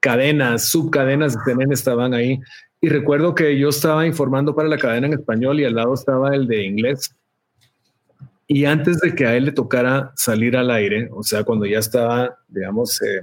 cadenas, 0.00 0.68
subcadenas 0.68 1.34
de 1.34 1.40
CNN 1.44 1.72
estaban 1.72 2.12
ahí. 2.12 2.40
Y 2.80 2.88
recuerdo 2.88 3.34
que 3.34 3.56
yo 3.58 3.68
estaba 3.68 4.06
informando 4.06 4.54
para 4.54 4.68
la 4.68 4.78
cadena 4.78 5.06
en 5.06 5.12
español 5.14 5.60
y 5.60 5.64
al 5.64 5.76
lado 5.76 5.94
estaba 5.94 6.34
el 6.34 6.48
de 6.48 6.64
inglés. 6.64 7.14
Y 8.48 8.64
antes 8.64 9.00
de 9.00 9.14
que 9.14 9.26
a 9.26 9.36
él 9.36 9.46
le 9.46 9.52
tocara 9.52 10.12
salir 10.16 10.56
al 10.56 10.70
aire, 10.70 11.08
o 11.12 11.22
sea, 11.22 11.44
cuando 11.44 11.64
ya 11.64 11.78
estaba, 11.78 12.36
digamos, 12.48 13.00
eh, 13.00 13.22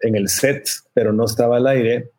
en 0.00 0.16
el 0.16 0.28
set, 0.28 0.68
pero 0.94 1.12
no 1.12 1.24
estaba 1.24 1.56
al 1.56 1.66
aire, 1.66 2.10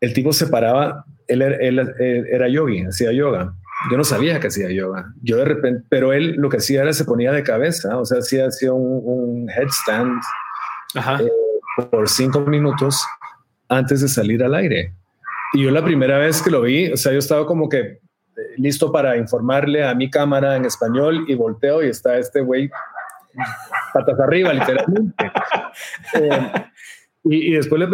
el 0.00 0.12
tipo 0.12 0.32
se 0.32 0.46
paraba, 0.46 1.04
él, 1.26 1.42
era 1.42 2.48
yogi, 2.48 2.84
hacía 2.84 3.12
yoga. 3.12 3.54
Yo 3.90 3.96
no 3.96 4.04
sabía 4.04 4.40
que 4.40 4.48
hacía 4.48 4.70
yoga. 4.70 5.12
Yo 5.22 5.36
de 5.36 5.44
repente, 5.44 5.86
pero 5.88 6.12
él 6.12 6.34
lo 6.36 6.48
que 6.48 6.56
hacía 6.56 6.82
era 6.82 6.92
se 6.92 7.04
ponía 7.04 7.32
de 7.32 7.42
cabeza, 7.42 7.96
o 7.96 8.04
sea, 8.04 8.18
hacía, 8.18 8.46
hacía 8.46 8.72
un, 8.72 9.48
headstand 9.48 10.20
eh, 10.94 11.28
por 11.90 12.08
cinco 12.08 12.40
minutos 12.40 13.04
antes 13.68 14.00
de 14.00 14.08
salir 14.08 14.42
al 14.42 14.54
aire. 14.54 14.94
Y 15.52 15.62
yo 15.62 15.70
la 15.70 15.84
primera 15.84 16.18
vez 16.18 16.42
que 16.42 16.50
lo 16.50 16.62
vi, 16.62 16.92
o 16.92 16.96
sea, 16.96 17.12
yo 17.12 17.18
estaba 17.18 17.46
como 17.46 17.68
que 17.68 17.78
eh, 17.78 18.00
listo 18.56 18.90
para 18.90 19.16
informarle 19.16 19.84
a 19.84 19.94
mi 19.94 20.10
cámara 20.10 20.56
en 20.56 20.64
español 20.64 21.24
y 21.28 21.34
volteo 21.34 21.82
y 21.82 21.88
está 21.88 22.18
este 22.18 22.40
güey 22.40 22.70
patas 23.92 24.20
arriba, 24.20 24.52
literalmente. 24.52 25.32
Eh, 26.14 26.52
y, 27.24 27.52
después 27.52 27.78
le, 27.78 27.88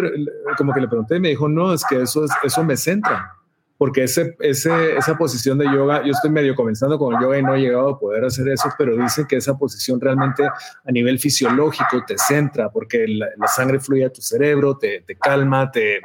como 0.57 0.72
que 0.72 0.80
le 0.80 0.88
pregunté 0.88 1.16
y 1.16 1.20
me 1.20 1.28
dijo, 1.30 1.48
no, 1.48 1.74
es 1.74 1.85
que 1.85 2.00
eso, 2.00 2.24
es, 2.24 2.30
eso 2.42 2.62
me 2.62 2.76
centra, 2.76 3.33
porque 3.76 4.04
ese, 4.04 4.37
ese, 4.40 4.96
esa 4.96 5.18
posición 5.18 5.59
de 5.59 5.66
yoga, 5.66 6.02
yo 6.04 6.12
estoy 6.12 6.30
medio 6.30 6.54
comenzando 6.54 6.98
con 6.98 7.14
el 7.14 7.20
yoga 7.20 7.38
y 7.38 7.42
no 7.42 7.54
he 7.54 7.61
llegado 7.61 7.90
a 7.90 7.98
poder 7.98 8.24
hacer 8.24 8.48
eso, 8.48 8.70
pero 8.78 8.96
dice 8.96 9.26
que 9.28 9.37
esa 9.37 9.59
posición 9.59 10.00
realmente 10.00 10.44
a 10.44 10.92
nivel 10.92 11.18
fisiológico 11.18 12.04
te 12.07 12.16
centra, 12.16 12.70
porque 12.70 13.07
la, 13.09 13.48
sangre 13.48 13.80
fluye 13.80 14.07
a 14.07 14.12
tu 14.12 14.22
cerebro, 14.22 14.78
te, 14.78 15.02
te 15.02 15.16
calma, 15.16 15.70
te, 15.70 15.96
eh, 15.96 16.02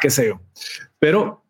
qué 0.00 0.10
sé 0.10 0.28
yo. 0.28 0.40
Pero 0.98 1.42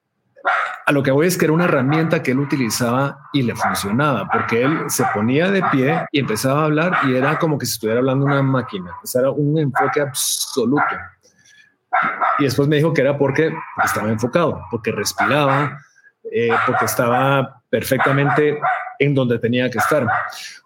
a 0.91 0.93
lo 0.93 1.05
que 1.05 1.13
voy 1.13 1.29
es 1.29 1.39
que 1.39 1.45
era 1.45 1.55
una 1.55 1.67
herramienta 1.67 2.21
que 2.21 2.33
él 2.33 2.41
utilizaba 2.41 3.29
y 3.33 3.43
le 3.43 3.55
funcionaba, 3.55 4.29
porque 4.29 4.65
él 4.65 4.77
se 4.89 5.05
ponía 5.15 5.49
de 5.49 5.63
pie 5.71 6.05
y 6.11 6.19
empezaba 6.19 6.63
a 6.63 6.65
hablar 6.65 6.99
y 7.05 7.15
era 7.15 7.39
como 7.39 7.59
que 7.59 7.67
si 7.67 7.75
estuviera 7.75 8.01
hablando 8.01 8.27
una 8.27 8.43
máquina. 8.43 8.97
O 9.01 9.07
sea, 9.07 9.21
era 9.21 9.31
un 9.31 9.57
enfoque 9.57 10.01
absoluto. 10.01 10.97
Y 12.41 12.43
después 12.43 12.67
me 12.67 12.75
dijo 12.75 12.93
que 12.93 13.03
era 13.03 13.17
porque 13.17 13.53
estaba 13.85 14.11
enfocado, 14.11 14.67
porque 14.69 14.91
respiraba, 14.91 15.79
eh, 16.25 16.51
porque 16.67 16.87
estaba 16.87 17.63
perfectamente 17.71 18.59
en 18.99 19.15
donde 19.15 19.39
tenía 19.39 19.71
que 19.71 19.79
estar. 19.79 20.09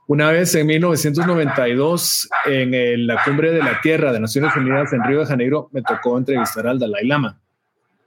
Una 0.07 0.31
vez 0.31 0.55
en 0.55 0.67
1992, 0.67 2.31
en 2.47 3.07
la 3.07 3.23
cumbre 3.23 3.51
de 3.51 3.63
la 3.63 3.79
Tierra 3.83 4.11
de 4.11 4.21
Naciones 4.21 4.57
Unidas 4.57 4.91
en 4.95 5.05
Río 5.05 5.21
de 5.21 5.27
Janeiro, 5.27 5.69
me 5.71 5.83
tocó 5.83 6.17
entrevistar 6.17 6.67
al 6.67 6.79
Dalai 6.79 7.07
Lama. 7.07 7.44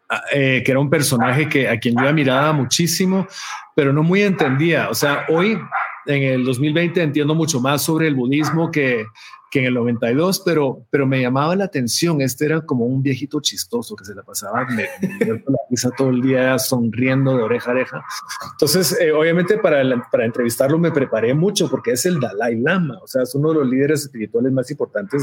Ah, 0.10 0.24
eh, 0.32 0.63
que 0.63 0.72
era 0.72 0.80
un 0.80 0.89
personaje 0.89 1.50
que 1.50 1.67
a 1.67 1.78
quien 1.80 1.96
yo 1.96 2.08
admiraba 2.08 2.54
muchísimo, 2.54 3.28
pero 3.76 3.91
no 3.91 4.04
muy 4.04 4.22
entendía. 4.22 4.89
O 4.89 4.93
sea, 4.93 5.26
hoy 5.28 5.60
en 6.06 6.24
el 6.24 6.46
2020 6.46 7.02
entiendo 7.02 7.36
mucho 7.36 7.60
más 7.60 7.82
sobre 7.82 8.08
el 8.08 8.15
budismo 8.15 8.72
que, 8.72 9.06
que 9.52 9.60
en 9.60 9.65
el 9.65 9.74
92, 9.74 10.43
pero, 10.46 10.86
pero 10.89 11.06
me 11.06 11.20
llamaba 11.20 11.58
la 11.58 11.65
atención. 11.65 12.22
Este 12.22 12.46
era 12.46 12.62
como 12.62 12.86
un 12.86 13.04
viejito 13.04 13.41
chistoso 13.41 13.98
que 13.98 14.06
se 14.06 14.15
la 14.15 14.24
pasaba 14.24 14.65
me, 14.65 14.84
la 14.84 15.60
risa 15.70 15.91
todo 15.98 16.10
el 16.10 16.22
día 16.22 16.58
sonriendo 16.58 17.36
de 17.36 17.43
oreja 17.43 17.72
a 17.72 17.74
oreja. 17.74 18.06
Entonces, 18.54 18.98
eh, 19.02 19.12
obviamente 19.12 19.58
para, 19.58 19.84
para 20.10 20.24
entrevistarlo 20.24 20.80
me 20.80 20.91
preparé 20.91 21.34
mucho 21.34 21.70
porque 21.70 21.91
es 21.91 22.06
el 22.06 22.22
Dalai 22.22 22.56
Lama, 22.62 22.98
o 23.04 23.08
sea, 23.08 23.24
es 23.24 23.36
uno 23.36 23.50
de 23.50 23.56
los 23.56 23.67
líderes 23.67 24.04
espirituales 24.04 24.54
más 24.54 24.72
importantes 24.72 25.22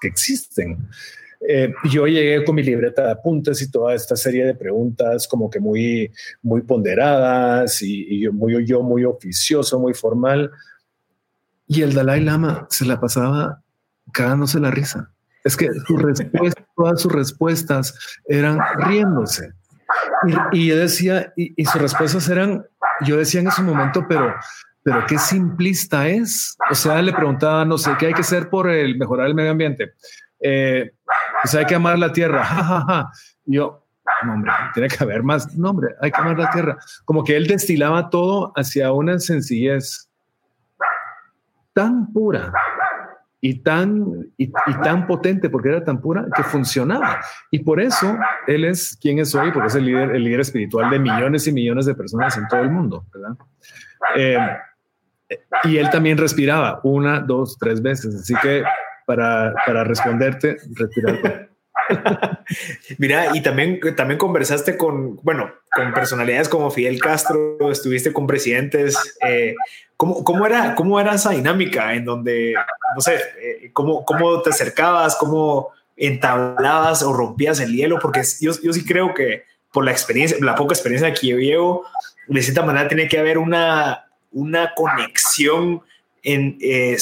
que 0.00 0.08
existen. 0.08 0.88
Eh, 1.48 1.72
yo 1.90 2.06
llegué 2.06 2.44
con 2.44 2.54
mi 2.54 2.62
libreta 2.62 3.04
de 3.04 3.12
apuntes 3.12 3.60
y 3.62 3.70
toda 3.70 3.94
esta 3.94 4.14
serie 4.14 4.44
de 4.44 4.54
preguntas 4.54 5.26
como 5.26 5.50
que 5.50 5.58
muy, 5.58 6.12
muy 6.42 6.62
ponderadas 6.62 7.82
y, 7.82 8.20
yo, 8.20 8.32
muy, 8.32 8.64
yo 8.64 8.82
muy 8.82 9.04
oficioso, 9.04 9.80
muy 9.80 9.94
formal. 9.94 10.50
Y 11.66 11.82
el 11.82 11.94
Dalai 11.94 12.20
Lama 12.20 12.66
se 12.70 12.84
la 12.84 13.00
pasaba 13.00 13.62
cagándose 14.12 14.60
la 14.60 14.70
risa. 14.70 15.10
Es 15.44 15.56
que 15.56 15.68
su 15.86 15.96
todas 16.76 17.00
sus 17.00 17.12
respuestas 17.12 17.94
eran 18.26 18.58
riéndose. 18.76 19.52
Y, 20.52 20.68
yo 20.68 20.76
decía, 20.76 21.32
y, 21.36 21.60
y, 21.60 21.64
sus 21.64 21.80
respuestas 21.80 22.28
eran, 22.28 22.64
yo 23.04 23.16
decía 23.16 23.40
en 23.40 23.48
ese 23.48 23.62
momento, 23.62 24.06
pero, 24.08 24.32
pero 24.82 25.04
qué 25.06 25.18
simplista 25.18 26.08
es. 26.08 26.56
O 26.70 26.74
sea, 26.74 27.02
le 27.02 27.12
preguntaba, 27.12 27.64
no 27.64 27.76
sé, 27.76 27.90
¿qué 27.98 28.06
hay 28.06 28.14
que 28.14 28.22
hacer 28.22 28.48
por 28.48 28.70
el 28.70 28.96
mejorar 28.96 29.26
el 29.26 29.34
medio 29.34 29.50
ambiente? 29.50 29.92
Eh, 30.40 30.92
pues 31.42 31.54
hay 31.54 31.66
que 31.66 31.74
amar 31.74 31.98
la 31.98 32.12
tierra. 32.12 32.44
Ja, 32.52 33.10
Yo, 33.44 33.84
no, 34.24 34.34
hombre, 34.34 34.52
tiene 34.74 34.88
que 34.88 35.02
haber 35.02 35.22
más. 35.22 35.54
No, 35.56 35.70
hombre, 35.70 35.94
hay 36.00 36.10
que 36.10 36.20
amar 36.20 36.38
la 36.38 36.50
tierra. 36.50 36.78
Como 37.04 37.24
que 37.24 37.36
él 37.36 37.46
destilaba 37.46 38.10
todo 38.10 38.52
hacia 38.56 38.92
una 38.92 39.18
sencillez 39.18 40.08
tan 41.72 42.12
pura 42.12 42.52
y 43.40 43.58
tan, 43.58 44.30
y, 44.36 44.52
tan 44.84 45.06
potente, 45.06 45.50
porque 45.50 45.70
era 45.70 45.82
tan 45.82 46.00
pura, 46.00 46.26
que 46.36 46.44
funcionaba. 46.44 47.20
Y 47.50 47.58
por 47.60 47.80
eso 47.80 48.16
él 48.46 48.64
es 48.64 48.96
quien 49.00 49.18
es 49.18 49.34
hoy, 49.34 49.50
porque 49.50 49.66
es 49.68 49.74
el 49.74 49.86
líder, 49.86 50.14
el 50.14 50.22
líder 50.22 50.40
espiritual 50.40 50.90
de 50.90 51.00
millones 51.00 51.46
y 51.48 51.52
millones 51.52 51.86
de 51.86 51.94
personas 51.94 52.36
en 52.36 52.46
todo 52.46 52.60
el 52.60 52.70
mundo, 52.70 53.04
¿verdad? 53.12 53.36
Eh, 54.16 54.38
y 55.64 55.76
él 55.76 55.90
también 55.90 56.18
respiraba 56.18 56.80
una, 56.84 57.20
dos, 57.20 57.56
tres 57.58 57.82
veces. 57.82 58.14
Así 58.14 58.34
que 58.40 58.62
para, 59.06 59.54
para 59.66 59.84
responderte, 59.84 60.56
respirar. 60.74 61.48
Mira, 62.98 63.34
y 63.34 63.40
también, 63.40 63.80
también 63.96 64.18
conversaste 64.18 64.76
con, 64.76 65.16
bueno, 65.22 65.52
con 65.74 65.92
personalidades 65.92 66.48
como 66.48 66.70
Fidel 66.70 67.00
Castro, 67.00 67.58
estuviste 67.70 68.12
con 68.12 68.26
presidentes. 68.26 68.96
Eh, 69.26 69.54
¿cómo, 69.96 70.22
¿cómo, 70.24 70.46
era, 70.46 70.74
¿Cómo 70.74 71.00
era 71.00 71.14
esa 71.14 71.30
dinámica 71.30 71.94
en 71.94 72.04
donde, 72.04 72.54
no 72.94 73.00
sé, 73.00 73.16
eh, 73.40 73.70
cómo, 73.72 74.04
cómo 74.04 74.42
te 74.42 74.50
acercabas, 74.50 75.16
cómo 75.16 75.70
entablabas 75.96 77.02
o 77.02 77.12
rompías 77.12 77.60
el 77.60 77.74
hielo? 77.74 77.98
Porque 77.98 78.22
yo, 78.40 78.52
yo 78.62 78.72
sí 78.72 78.84
creo 78.84 79.14
que 79.14 79.44
por 79.72 79.84
la 79.84 79.92
experiencia, 79.92 80.36
la 80.40 80.54
poca 80.54 80.74
experiencia 80.74 81.12
que 81.14 81.28
yo 81.28 81.38
llevo, 81.38 81.86
de 82.28 82.42
cierta 82.42 82.62
manera 82.62 82.88
tiene 82.88 83.08
que 83.08 83.18
haber 83.18 83.38
una, 83.38 84.06
una 84.30 84.74
conexión 84.74 85.82
en, 86.22 86.56
eh, 86.60 86.96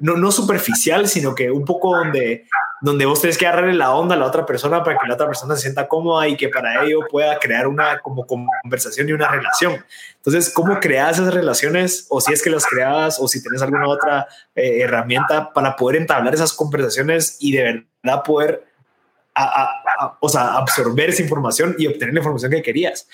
no, 0.00 0.16
no, 0.16 0.32
superficial, 0.32 1.08
sino 1.08 1.34
que 1.34 1.50
un 1.50 1.64
poco 1.64 1.96
donde, 1.96 2.46
donde 2.80 3.06
vos 3.06 3.20
tenés 3.20 3.38
que 3.38 3.46
agarrarle 3.46 3.74
la 3.74 3.94
onda 3.94 4.16
a 4.16 4.18
la 4.18 4.26
otra 4.26 4.44
persona 4.44 4.82
para 4.82 4.98
que 4.98 5.06
la 5.06 5.14
otra 5.14 5.26
persona 5.26 5.54
se 5.54 5.62
sienta 5.62 5.86
cómoda 5.86 6.26
y 6.26 6.36
que 6.36 6.48
para 6.48 6.84
ello 6.84 7.00
pueda 7.08 7.38
crear 7.38 7.68
una 7.68 8.00
como 8.00 8.26
conversación 8.26 9.08
y 9.08 9.12
una 9.12 9.28
relación. 9.28 9.84
Entonces, 10.16 10.50
¿cómo 10.50 10.80
creas 10.80 11.18
esas 11.18 11.32
relaciones? 11.32 12.06
O 12.10 12.20
si 12.20 12.32
es 12.32 12.42
que 12.42 12.50
las 12.50 12.66
creabas 12.66 13.18
o 13.20 13.28
si 13.28 13.40
tienes 13.40 13.62
alguna 13.62 13.88
otra 13.88 14.26
eh, 14.54 14.80
herramienta 14.80 15.52
para 15.52 15.76
poder 15.76 16.00
entablar 16.00 16.34
esas 16.34 16.52
conversaciones 16.52 17.36
y 17.40 17.52
de 17.52 17.84
verdad 18.02 18.22
poder 18.24 18.64
o 20.20 20.28
sea, 20.28 20.54
absorber 20.54 21.10
esa 21.10 21.22
información 21.22 21.74
y 21.78 21.86
obtener 21.86 22.14
la 22.14 22.20
información 22.20 22.52
que 22.52 22.62
querías. 22.62 23.08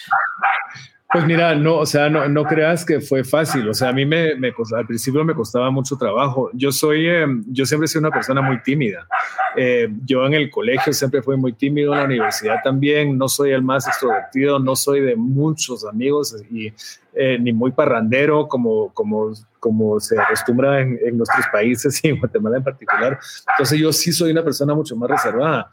Pues 1.12 1.26
mira, 1.26 1.56
no, 1.56 1.78
o 1.78 1.86
sea, 1.86 2.08
no, 2.08 2.28
no 2.28 2.44
creas 2.44 2.84
que 2.84 3.00
fue 3.00 3.24
fácil. 3.24 3.68
O 3.68 3.74
sea, 3.74 3.88
a 3.88 3.92
mí 3.92 4.06
me, 4.06 4.36
me 4.36 4.52
al 4.76 4.86
principio 4.86 5.24
me 5.24 5.34
costaba 5.34 5.68
mucho 5.68 5.96
trabajo. 5.96 6.50
Yo 6.52 6.70
soy, 6.70 7.08
eh, 7.08 7.26
yo 7.48 7.66
siempre 7.66 7.86
he 7.86 7.88
sido 7.88 8.02
una 8.02 8.12
persona 8.12 8.40
muy 8.40 8.62
tímida. 8.62 9.08
Eh, 9.56 9.88
yo 10.04 10.24
en 10.24 10.34
el 10.34 10.48
colegio 10.50 10.92
siempre 10.92 11.20
fui 11.20 11.36
muy 11.36 11.52
tímido, 11.52 11.92
en 11.94 11.98
la 11.98 12.04
universidad 12.04 12.56
también. 12.62 13.18
No 13.18 13.28
soy 13.28 13.50
el 13.50 13.62
más 13.62 13.88
extrovertido, 13.88 14.60
no 14.60 14.76
soy 14.76 15.00
de 15.00 15.16
muchos 15.16 15.84
amigos 15.84 16.36
y 16.48 16.72
eh, 17.12 17.38
ni 17.40 17.52
muy 17.52 17.72
parrandero 17.72 18.46
como, 18.46 18.94
como, 18.94 19.32
como 19.58 19.98
se 19.98 20.16
acostumbra 20.16 20.80
en, 20.80 20.96
en 21.04 21.18
nuestros 21.18 21.44
países 21.52 22.04
y 22.04 22.08
en 22.08 22.20
Guatemala 22.20 22.58
en 22.58 22.62
particular. 22.62 23.18
Entonces 23.50 23.80
yo 23.80 23.92
sí 23.92 24.12
soy 24.12 24.30
una 24.30 24.44
persona 24.44 24.76
mucho 24.76 24.94
más 24.94 25.10
reservada. 25.10 25.68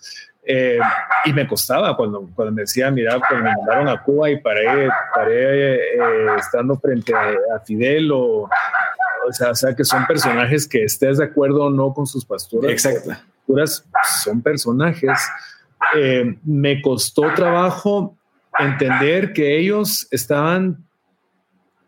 Eh, 0.50 0.80
y 1.26 1.34
me 1.34 1.46
costaba 1.46 1.98
cuando, 1.98 2.30
cuando 2.34 2.54
me 2.54 2.62
decían, 2.62 2.94
mira, 2.94 3.20
cuando 3.20 3.50
me 3.50 3.56
mandaron 3.58 3.90
a 3.90 4.02
Cuba 4.02 4.30
y 4.30 4.40
paré, 4.40 4.88
paré 5.14 5.76
eh, 5.76 6.00
estando 6.38 6.80
frente 6.80 7.14
a, 7.14 7.60
Fidel 7.66 8.10
o, 8.14 8.44
o 9.28 9.34
sea, 9.34 9.52
o 9.52 9.56
sea, 9.56 9.76
que 9.76 9.84
son 9.84 10.08
personajes 10.08 10.66
que 10.66 10.86
estés 10.86 11.18
de 11.18 11.26
acuerdo 11.26 11.66
o 11.66 11.70
no 11.70 11.94
con 11.94 12.08
sus 12.08 12.24
pasturas. 12.24 12.72
Exacto. 12.72 13.12
son 14.24 14.42
personajes. 14.42 15.20
Eh, 15.98 16.38
me 16.46 16.82
costó 16.82 17.24
trabajo 17.36 18.18
entender 18.58 19.34
que 19.34 19.60
ellos 19.60 20.08
estaban, 20.12 20.78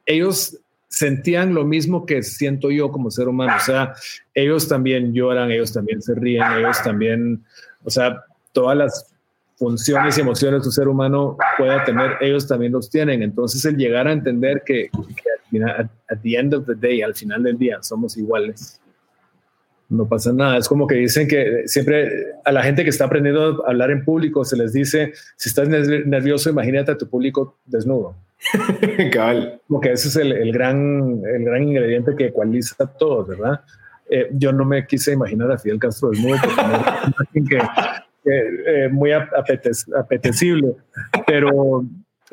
ellos 0.05 0.59
sentían 0.89 1.53
lo 1.53 1.63
mismo 1.63 2.05
que 2.05 2.23
siento 2.23 2.71
yo 2.71 2.91
como 2.91 3.09
ser 3.09 3.29
humano. 3.29 3.53
O 3.55 3.63
sea, 3.63 3.93
ellos 4.33 4.67
también 4.67 5.13
lloran, 5.13 5.49
ellos 5.49 5.71
también 5.71 6.01
se 6.01 6.13
ríen, 6.13 6.43
ellos 6.57 6.83
también, 6.83 7.45
o 7.85 7.89
sea, 7.89 8.25
todas 8.51 8.77
las 8.77 9.13
funciones 9.59 10.17
y 10.17 10.21
emociones 10.21 10.61
que 10.61 10.67
un 10.67 10.71
ser 10.71 10.87
humano 10.87 11.37
pueda 11.57 11.83
tener, 11.83 12.11
ellos 12.21 12.47
también 12.47 12.71
los 12.71 12.89
tienen. 12.89 13.21
Entonces, 13.21 13.63
el 13.65 13.75
llegar 13.75 14.07
a 14.07 14.13
entender 14.13 14.63
que, 14.65 14.89
al 14.93 15.49
final, 15.49 15.89
at 16.09 16.17
the 16.23 16.37
end 16.37 16.53
of 16.53 16.65
the 16.65 16.75
day, 16.75 17.01
al 17.01 17.13
final 17.13 17.43
del 17.43 17.57
día, 17.57 17.79
somos 17.81 18.17
iguales. 18.17 18.79
No 19.89 20.07
pasa 20.07 20.31
nada. 20.31 20.57
Es 20.57 20.69
como 20.69 20.87
que 20.87 20.95
dicen 20.95 21.27
que 21.27 21.63
siempre 21.65 22.27
a 22.45 22.51
la 22.51 22.63
gente 22.63 22.83
que 22.83 22.89
está 22.89 23.05
aprendiendo 23.05 23.65
a 23.65 23.69
hablar 23.69 23.91
en 23.91 24.05
público 24.05 24.45
se 24.45 24.55
les 24.55 24.71
dice, 24.71 25.13
si 25.35 25.49
estás 25.49 25.67
nervioso, 25.67 26.49
imagínate 26.49 26.91
a 26.91 26.97
tu 26.97 27.09
público 27.09 27.57
desnudo. 27.65 28.15
Cabal. 29.11 29.59
Como 29.67 29.81
que 29.81 29.91
ese 29.91 30.07
es 30.07 30.15
el, 30.15 30.31
el, 30.31 30.53
gran, 30.53 31.21
el 31.25 31.43
gran 31.43 31.63
ingrediente 31.63 32.15
que 32.15 32.27
ecualiza 32.27 32.85
todo, 32.85 33.25
¿verdad? 33.25 33.61
Eh, 34.09 34.29
yo 34.33 34.53
no 34.53 34.63
me 34.63 34.87
quise 34.87 35.11
imaginar 35.11 35.51
a 35.51 35.57
Fidel 35.57 35.79
Castro 35.79 36.11
desnudo 36.11 36.37
porque 37.17 37.43
que 37.43 37.59
eh, 38.25 38.89
muy 38.91 39.11
apetecible. 39.11 40.75
Pero, 41.25 41.85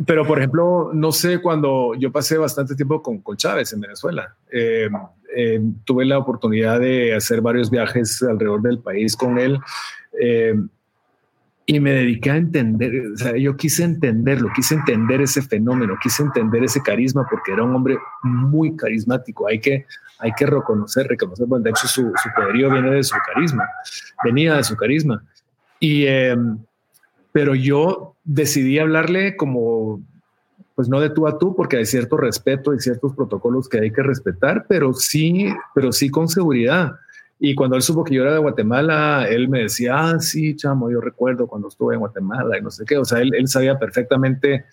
pero, 0.04 0.26
por 0.26 0.38
ejemplo, 0.38 0.90
no 0.92 1.12
sé, 1.12 1.40
cuando 1.40 1.94
yo 1.94 2.10
pasé 2.12 2.38
bastante 2.38 2.74
tiempo 2.74 3.02
con, 3.02 3.20
con 3.20 3.36
Chávez 3.36 3.72
en 3.72 3.80
Venezuela, 3.80 4.34
eh, 4.50 4.88
eh, 5.34 5.60
tuve 5.84 6.04
la 6.04 6.18
oportunidad 6.18 6.80
de 6.80 7.14
hacer 7.14 7.40
varios 7.40 7.70
viajes 7.70 8.22
alrededor 8.22 8.62
del 8.62 8.78
país 8.80 9.16
con 9.16 9.38
él. 9.38 9.58
y 11.68 11.80
me 11.80 11.90
dediqué 11.90 12.30
a 12.30 12.36
entender, 12.36 13.08
o 13.12 13.16
sea, 13.16 13.36
yo 13.36 13.56
quise 13.56 13.82
entenderlo, 13.82 14.50
quise 14.54 14.76
entender 14.76 15.20
ese 15.20 15.42
fenómeno, 15.42 15.96
quise 16.00 16.22
entender 16.22 16.62
ese 16.62 16.80
carisma, 16.80 17.26
porque 17.28 17.52
era 17.52 17.64
un 17.64 17.74
hombre 17.74 17.98
muy 18.22 18.76
carismático. 18.76 19.48
Hay 19.48 19.58
que, 19.58 19.84
hay 20.20 20.32
que 20.32 20.46
reconocer, 20.46 21.08
reconocer, 21.08 21.46
bueno, 21.46 21.64
de 21.64 21.70
hecho 21.70 21.88
su, 21.88 22.12
su 22.22 22.28
poderío 22.36 22.70
viene 22.70 22.90
de 22.92 23.02
su 23.02 23.16
carisma, 23.26 23.68
venía 24.24 24.56
de 24.56 24.64
su 24.64 24.76
carisma. 24.76 25.24
Y, 25.80 26.06
em, 26.06 26.58
pero 27.32 27.54
yo 27.54 28.14
decidí 28.24 28.78
hablarle 28.78 29.36
como, 29.36 30.00
pues 30.74 30.88
no 30.88 31.00
de 31.00 31.10
tú 31.10 31.26
a 31.26 31.38
tú, 31.38 31.54
porque 31.54 31.76
hay 31.76 31.86
cierto 31.86 32.16
respeto 32.16 32.74
y 32.74 32.80
ciertos 32.80 33.14
protocolos 33.14 33.68
que 33.68 33.80
hay 33.80 33.90
que 33.90 34.02
respetar, 34.02 34.66
pero 34.68 34.92
sí, 34.94 35.48
pero 35.74 35.92
sí 35.92 36.10
con 36.10 36.28
seguridad. 36.28 36.92
Y 37.38 37.54
cuando 37.54 37.76
él 37.76 37.82
supo 37.82 38.04
que 38.04 38.14
yo 38.14 38.22
era 38.22 38.32
de 38.32 38.38
Guatemala, 38.38 39.26
él 39.28 39.48
me 39.48 39.62
decía, 39.62 39.94
ah, 39.96 40.20
sí, 40.20 40.56
chamo, 40.56 40.90
yo 40.90 41.00
recuerdo 41.00 41.46
cuando 41.46 41.68
estuve 41.68 41.94
en 41.94 42.00
Guatemala 42.00 42.58
y 42.58 42.62
no 42.62 42.70
sé 42.70 42.84
qué. 42.86 42.96
O 42.96 43.04
sea, 43.04 43.20
él, 43.20 43.34
él 43.34 43.46
sabía 43.48 43.78
perfectamente 43.78 44.64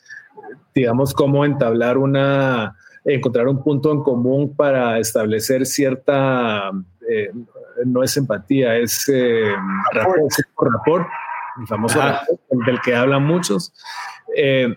digamos, 0.74 1.14
cómo 1.14 1.46
entablar 1.46 1.98
una, 1.98 2.76
encontrar 3.06 3.48
un 3.48 3.64
punto 3.64 3.92
en 3.92 4.02
común 4.02 4.56
para 4.56 5.00
establecer 5.00 5.66
cierta, 5.66 6.72
eh, 7.10 7.32
no 7.86 8.04
es 8.04 8.18
empatía, 8.18 8.78
es 8.78 9.08
eh, 9.10 9.52
rapport, 9.94 11.08
el 11.60 11.68
famoso 11.68 12.00
rapport, 12.00 12.40
del 12.66 12.82
que 12.82 12.96
hablan 12.96 13.24
muchos. 13.24 13.74
Eh, 14.36 14.76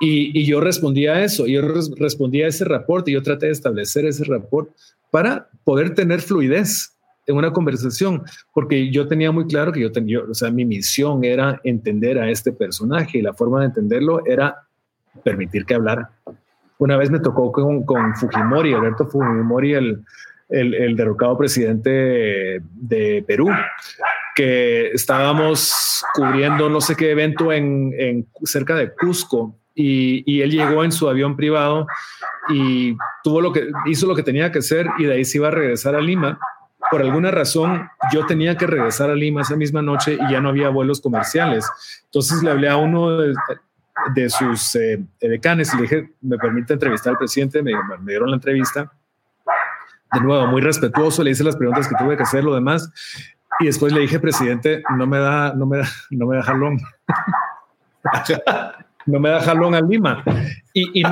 y, 0.00 0.44
yo 0.44 0.60
respondí 0.60 1.06
a 1.06 1.24
eso, 1.24 1.46
yo 1.46 1.62
respondí 1.96 2.42
a 2.42 2.48
ese 2.48 2.64
reporte, 2.64 3.10
yo 3.10 3.22
traté 3.22 3.46
de 3.46 3.52
establecer 3.52 4.04
ese 4.04 4.24
reporte 4.24 4.72
para 5.10 5.48
poder 5.64 5.94
tener 5.94 6.20
fluidez 6.20 6.96
en 7.26 7.36
una 7.36 7.52
conversación, 7.52 8.22
porque 8.52 8.90
yo 8.90 9.08
tenía 9.08 9.32
muy 9.32 9.46
claro 9.46 9.72
que 9.72 9.80
yo 9.80 9.90
tenía, 9.90 10.20
o 10.20 10.34
sea, 10.34 10.50
mi 10.50 10.64
misión 10.64 11.24
era 11.24 11.60
entender 11.64 12.18
a 12.18 12.30
este 12.30 12.52
personaje 12.52 13.18
y 13.18 13.22
la 13.22 13.32
forma 13.32 13.60
de 13.60 13.66
entenderlo 13.66 14.24
era 14.26 14.66
permitir 15.24 15.64
que 15.64 15.74
hablara. 15.74 16.10
Una 16.78 16.96
vez 16.98 17.10
me 17.10 17.18
tocó 17.18 17.50
con, 17.50 17.84
con 17.84 18.14
Fujimori, 18.16 18.74
Alberto 18.74 19.06
Fujimori, 19.06 19.72
el, 19.72 20.04
el, 20.48 20.96
derrocado 20.96 21.36
presidente 21.36 22.60
de 22.72 23.24
Perú, 23.26 23.50
que 24.34 24.90
estábamos 24.92 26.04
cubriendo 26.14 26.68
no 26.68 26.80
sé 26.80 26.94
qué 26.94 27.10
evento 27.10 27.52
en, 27.52 27.92
en 27.98 28.26
cerca 28.44 28.74
de 28.74 28.92
Cusco 28.92 29.56
y, 29.78 30.40
él 30.40 30.50
llegó 30.50 30.84
en 30.84 30.90
su 30.90 31.08
avión 31.08 31.36
privado 31.36 31.86
y 32.48 32.96
tuvo 33.22 33.42
lo 33.42 33.52
que 33.52 33.68
hizo 33.84 34.06
lo 34.06 34.16
que 34.16 34.22
tenía 34.22 34.50
que 34.50 34.60
hacer 34.60 34.86
y 34.98 35.04
de 35.04 35.14
ahí 35.14 35.24
se 35.24 35.38
iba 35.38 35.48
a 35.48 35.50
regresar 35.52 35.94
a 35.94 36.00
Lima. 36.00 36.38
Por 36.90 37.02
alguna 37.02 37.30
razón, 37.30 37.88
yo 38.12 38.24
tenía 38.26 38.56
que 38.56 38.66
regresar 38.66 39.10
a 39.10 39.14
Lima 39.14 39.42
esa 39.42 39.56
misma 39.56 39.82
noche 39.82 40.14
y 40.14 40.32
ya 40.32 40.40
no 40.40 40.48
había 40.48 40.70
vuelos 40.70 41.00
comerciales. 41.00 41.68
Entonces 42.04 42.42
le 42.42 42.50
hablé 42.50 42.68
a 42.70 42.76
uno 42.76 43.18
de, 43.18 44.30
sus 44.30 44.76
eh, 44.76 45.02
decanes 45.20 45.74
y 45.74 45.76
le 45.76 45.82
dije, 45.82 46.10
¿me 46.22 46.38
permite 46.38 46.72
entrevistar 46.72 47.12
al 47.12 47.18
presidente? 47.18 47.62
Me, 47.62 47.72
me, 47.72 48.12
dieron 48.12 48.30
la 48.30 48.36
entrevista. 48.36 48.90
De 50.12 50.20
nuevo, 50.20 50.46
muy 50.46 50.60
respetuoso, 50.60 51.22
le 51.22 51.32
hice 51.32 51.44
las 51.44 51.56
preguntas 51.56 51.88
que 51.88 51.94
tuve 51.96 52.16
que 52.16 52.22
hacer, 52.22 52.44
lo 52.44 52.54
demás. 52.54 52.90
Y 53.58 53.66
después 53.66 53.92
le 53.92 54.00
dije, 54.00 54.20
presidente, 54.20 54.82
no 54.96 55.06
me 55.06 55.18
da, 55.18 55.54
no 55.54 55.66
me 55.66 55.78
da, 55.78 55.88
no 56.10 56.26
me 56.26 56.36
da 56.36 56.42
jalón. 56.42 56.78
no 59.06 59.20
me 59.20 59.30
da 59.30 59.40
jalón 59.40 59.74
a 59.74 59.80
Lima. 59.80 60.22
Y, 60.74 61.00
y, 61.00 61.04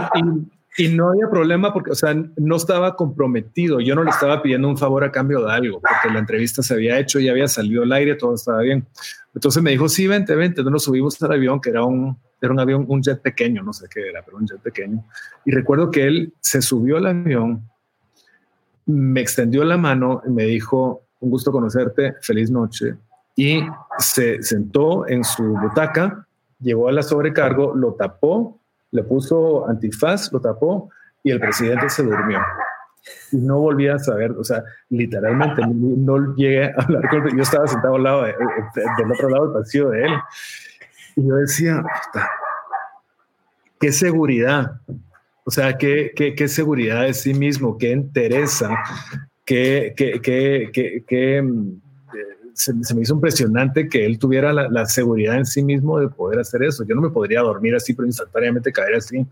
y, 0.76 0.88
no 0.88 1.08
había 1.08 1.28
problema 1.30 1.72
porque, 1.72 1.92
o 1.92 1.94
sea, 1.94 2.14
no 2.36 2.56
estaba 2.56 2.94
comprometido. 2.96 3.80
Yo 3.80 3.94
no 3.94 4.04
le 4.04 4.10
estaba 4.10 4.42
pidiendo 4.42 4.68
un 4.68 4.76
favor 4.76 5.04
a 5.04 5.10
cambio 5.10 5.44
de 5.44 5.52
algo, 5.52 5.80
porque 5.80 6.12
la 6.12 6.18
entrevista 6.18 6.62
se 6.62 6.74
había 6.74 6.98
hecho, 6.98 7.18
ya 7.18 7.32
había 7.32 7.48
salido 7.48 7.82
al 7.82 7.92
aire, 7.92 8.14
todo 8.14 8.34
estaba 8.34 8.60
bien. 8.60 8.86
Entonces 9.34 9.62
me 9.62 9.70
dijo, 9.70 9.88
sí, 9.88 10.06
vente, 10.06 10.34
vente. 10.34 10.60
Entonces 10.60 10.72
nos 10.72 10.84
subimos 10.84 11.20
al 11.22 11.32
avión, 11.32 11.60
que 11.60 11.70
era 11.70 11.82
un, 11.84 12.18
era 12.40 12.52
un 12.52 12.60
avión, 12.60 12.84
un 12.88 13.02
jet 13.02 13.20
pequeño, 13.22 13.62
no 13.62 13.72
sé 13.72 13.86
qué 13.92 14.08
era, 14.08 14.22
pero 14.22 14.36
un 14.36 14.46
jet 14.46 14.60
pequeño. 14.60 15.02
Y 15.46 15.50
recuerdo 15.50 15.90
que 15.90 16.06
él 16.06 16.34
se 16.40 16.60
subió 16.60 16.98
al 16.98 17.06
avión, 17.06 17.68
me 18.86 19.20
extendió 19.20 19.64
la 19.64 19.76
mano 19.76 20.22
y 20.26 20.30
me 20.30 20.44
dijo, 20.44 21.02
un 21.20 21.30
gusto 21.30 21.52
conocerte, 21.52 22.14
feliz 22.20 22.50
noche. 22.50 22.96
Y 23.36 23.60
se 23.98 24.42
sentó 24.42 25.08
en 25.08 25.24
su 25.24 25.42
butaca 25.42 26.26
llegó 26.64 26.88
a 26.88 26.92
la 26.92 27.02
sobrecargo, 27.02 27.74
lo 27.74 27.94
tapó, 27.94 28.60
le 28.90 29.02
puso 29.04 29.68
antifaz, 29.68 30.32
lo 30.32 30.40
tapó 30.40 30.90
y 31.22 31.30
el 31.30 31.38
presidente 31.38 31.88
se 31.88 32.02
durmió. 32.02 32.40
Y 33.32 33.36
no 33.36 33.58
volvía 33.58 33.96
a 33.96 33.98
saber, 33.98 34.32
o 34.32 34.42
sea, 34.42 34.64
literalmente 34.88 35.62
no, 35.66 36.34
llegué 36.34 36.64
a 36.64 36.74
hablar 36.78 37.08
con 37.10 37.28
él. 37.28 37.36
Yo 37.36 37.42
estaba 37.42 37.66
sentado 37.66 37.96
al 37.96 38.02
lado 38.02 38.22
del 38.22 39.12
otro 39.12 39.28
lado 39.28 39.44
del 39.44 39.62
pasillo 39.62 39.90
de 39.90 40.04
él. 40.06 40.12
Y 41.16 41.28
yo 41.28 41.36
decía, 41.36 41.84
qué 43.78 43.92
seguridad. 43.92 44.80
O 45.44 45.50
sea, 45.50 45.76
qué, 45.76 46.12
qué, 46.16 46.34
qué 46.34 46.48
seguridad 46.48 47.02
de 47.02 47.14
sí 47.14 47.34
mismo, 47.34 47.76
qué 47.76 47.92
interesa, 47.92 48.78
qué, 49.44 49.92
qué, 49.96 50.20
qué, 50.22 51.04
qué 51.06 51.42
se, 52.54 52.94
me 52.94 53.02
hizo 53.02 53.14
impresionante 53.14 53.88
que 53.88 54.06
él 54.06 54.18
tuviera 54.18 54.52
la, 54.52 54.86
seguridad 54.86 55.36
en 55.36 55.44
sí 55.44 55.62
mismo 55.62 55.98
de 55.98 56.08
poder 56.08 56.38
hacer 56.38 56.62
eso. 56.62 56.84
Yo 56.84 56.94
no 56.94 57.02
me 57.02 57.10
podría 57.10 57.40
dormir 57.40 57.74
así, 57.74 57.92
pero 57.92 58.06
instantáneamente 58.06 58.72
caer 58.72 58.94
así 58.94 59.26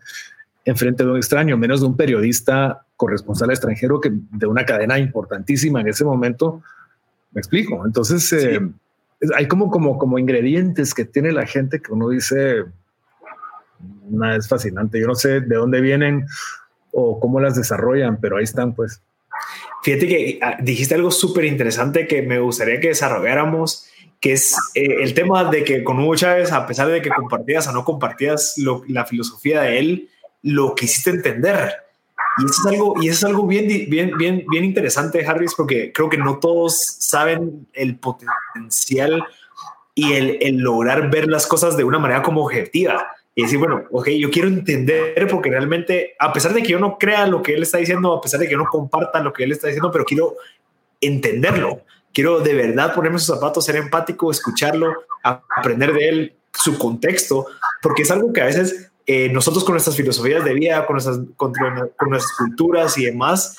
enfrente 0.64 1.04
de 1.04 1.10
un 1.10 1.16
extraño, 1.16 1.56
menos 1.56 1.80
de 1.80 1.86
un 1.86 1.96
periodista 1.96 2.84
corresponsal 2.96 3.50
extranjero 3.50 4.00
que 4.00 4.12
de 4.12 4.46
una 4.46 4.64
cadena 4.64 4.98
importantísima 4.98 5.80
en 5.80 5.88
ese 5.88 6.04
momento. 6.04 6.62
Me 7.32 7.40
explico. 7.40 7.84
Entonces, 7.86 8.32
eh, 8.32 8.60
hay 9.34 9.48
como, 9.48 9.70
como, 9.70 9.98
como 9.98 10.18
ingredientes 10.18 10.94
que 10.94 11.04
tiene 11.04 11.32
la 11.32 11.46
gente 11.46 11.80
que 11.80 11.92
uno 11.92 12.10
dice, 12.10 12.64
una 14.10 14.36
es 14.36 14.48
fascinante. 14.48 15.00
Yo 15.00 15.06
no 15.06 15.14
sé 15.14 15.40
de 15.40 15.56
dónde 15.56 15.80
vienen 15.80 16.26
o 16.92 17.18
cómo 17.18 17.40
las 17.40 17.56
desarrollan, 17.56 18.18
pero 18.20 18.36
ahí 18.36 18.44
están, 18.44 18.74
pues. 18.74 19.02
Fíjate 19.82 20.06
que 20.06 20.38
ah, 20.42 20.56
dijiste 20.60 20.94
algo 20.94 21.10
súper 21.10 21.44
interesante 21.44 22.06
que 22.06 22.22
me 22.22 22.38
gustaría 22.38 22.78
que 22.78 22.88
desarrolláramos, 22.88 23.88
que 24.20 24.34
es 24.34 24.56
eh, 24.74 25.02
el 25.02 25.14
tema 25.14 25.44
de 25.50 25.64
que 25.64 25.82
con 25.82 25.98
Hugo 25.98 26.14
Chávez, 26.14 26.52
a 26.52 26.66
pesar 26.66 26.88
de 26.88 27.02
que 27.02 27.10
compartías 27.10 27.66
o 27.66 27.72
no 27.72 27.84
compartías 27.84 28.54
la 28.86 29.04
filosofía 29.06 29.62
de 29.62 29.78
él, 29.78 30.08
lo 30.42 30.74
quisiste 30.74 31.10
entender. 31.10 31.72
Y 32.38 32.44
eso 32.44 32.54
es 32.60 32.74
algo, 32.74 32.94
y 33.02 33.08
es 33.08 33.24
algo 33.24 33.46
bien, 33.46 33.66
bien, 33.90 34.16
bien, 34.16 34.44
bien 34.48 34.64
interesante, 34.64 35.26
Harris, 35.26 35.54
porque 35.54 35.92
creo 35.92 36.08
que 36.08 36.16
no 36.16 36.38
todos 36.38 36.78
saben 37.00 37.66
el 37.72 37.98
potencial 37.98 39.24
y 39.94 40.12
el 40.12 40.56
lograr 40.58 41.10
ver 41.10 41.28
las 41.28 41.46
cosas 41.46 41.76
de 41.76 41.84
una 41.84 41.98
manera 41.98 42.22
como 42.22 42.42
objetiva 42.44 43.06
y 43.34 43.42
decir, 43.42 43.58
bueno, 43.58 43.84
ok, 43.90 44.08
yo 44.10 44.30
quiero 44.30 44.48
entender 44.48 45.26
porque 45.30 45.50
realmente, 45.50 46.14
a 46.18 46.32
pesar 46.32 46.52
de 46.52 46.62
que 46.62 46.68
yo 46.68 46.78
no 46.78 46.98
crea 46.98 47.26
lo 47.26 47.42
que 47.42 47.54
él 47.54 47.62
está 47.62 47.78
diciendo, 47.78 48.12
a 48.12 48.20
pesar 48.20 48.40
de 48.40 48.46
que 48.46 48.52
yo 48.52 48.58
no 48.58 48.66
comparta 48.66 49.20
lo 49.20 49.32
que 49.32 49.44
él 49.44 49.52
está 49.52 49.68
diciendo, 49.68 49.90
pero 49.90 50.04
quiero 50.04 50.36
entenderlo. 51.00 51.82
Quiero 52.12 52.40
de 52.40 52.52
verdad 52.52 52.94
ponerme 52.94 53.18
sus 53.18 53.34
zapatos, 53.34 53.64
ser 53.64 53.76
empático, 53.76 54.30
escucharlo, 54.30 54.92
aprender 55.22 55.94
de 55.94 56.08
él, 56.08 56.36
su 56.52 56.78
contexto, 56.78 57.46
porque 57.80 58.02
es 58.02 58.10
algo 58.10 58.32
que 58.34 58.42
a 58.42 58.46
veces 58.46 58.92
eh, 59.06 59.30
nosotros 59.30 59.64
con 59.64 59.72
nuestras 59.72 59.96
filosofías 59.96 60.44
de 60.44 60.52
vida, 60.52 60.84
con 60.84 60.94
nuestras, 60.94 61.18
con, 61.36 61.52
con 61.54 62.10
nuestras 62.10 62.36
culturas 62.36 62.98
y 62.98 63.06
demás, 63.06 63.56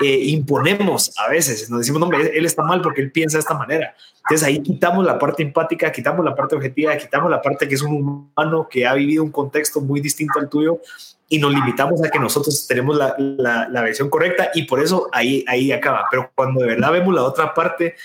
eh, 0.00 0.18
imponemos 0.26 1.12
a 1.18 1.28
veces, 1.28 1.70
nos 1.70 1.80
decimos, 1.80 2.02
hombre, 2.02 2.36
él 2.36 2.46
está 2.46 2.62
mal 2.62 2.80
porque 2.80 3.00
él 3.00 3.12
piensa 3.12 3.36
de 3.38 3.40
esta 3.40 3.54
manera. 3.54 3.94
Entonces 4.24 4.46
ahí 4.46 4.60
quitamos 4.62 5.04
la 5.04 5.18
parte 5.18 5.42
empática, 5.42 5.92
quitamos 5.92 6.24
la 6.24 6.34
parte 6.34 6.56
objetiva, 6.56 6.96
quitamos 6.96 7.30
la 7.30 7.40
parte 7.40 7.68
que 7.68 7.74
es 7.74 7.82
un 7.82 7.94
humano 8.36 8.66
que 8.68 8.86
ha 8.86 8.94
vivido 8.94 9.22
un 9.22 9.30
contexto 9.30 9.80
muy 9.80 10.00
distinto 10.00 10.40
al 10.40 10.48
tuyo 10.48 10.80
y 11.28 11.38
nos 11.38 11.52
limitamos 11.52 12.02
a 12.02 12.10
que 12.10 12.18
nosotros 12.18 12.66
tenemos 12.66 12.96
la, 12.96 13.14
la, 13.18 13.68
la 13.68 13.82
versión 13.82 14.10
correcta 14.10 14.50
y 14.54 14.64
por 14.64 14.80
eso 14.80 15.08
ahí, 15.12 15.44
ahí 15.46 15.72
acaba. 15.72 16.06
Pero 16.10 16.30
cuando 16.34 16.60
de 16.60 16.68
verdad 16.68 16.92
vemos 16.92 17.14
la 17.14 17.22
otra 17.22 17.54
parte 17.54 17.96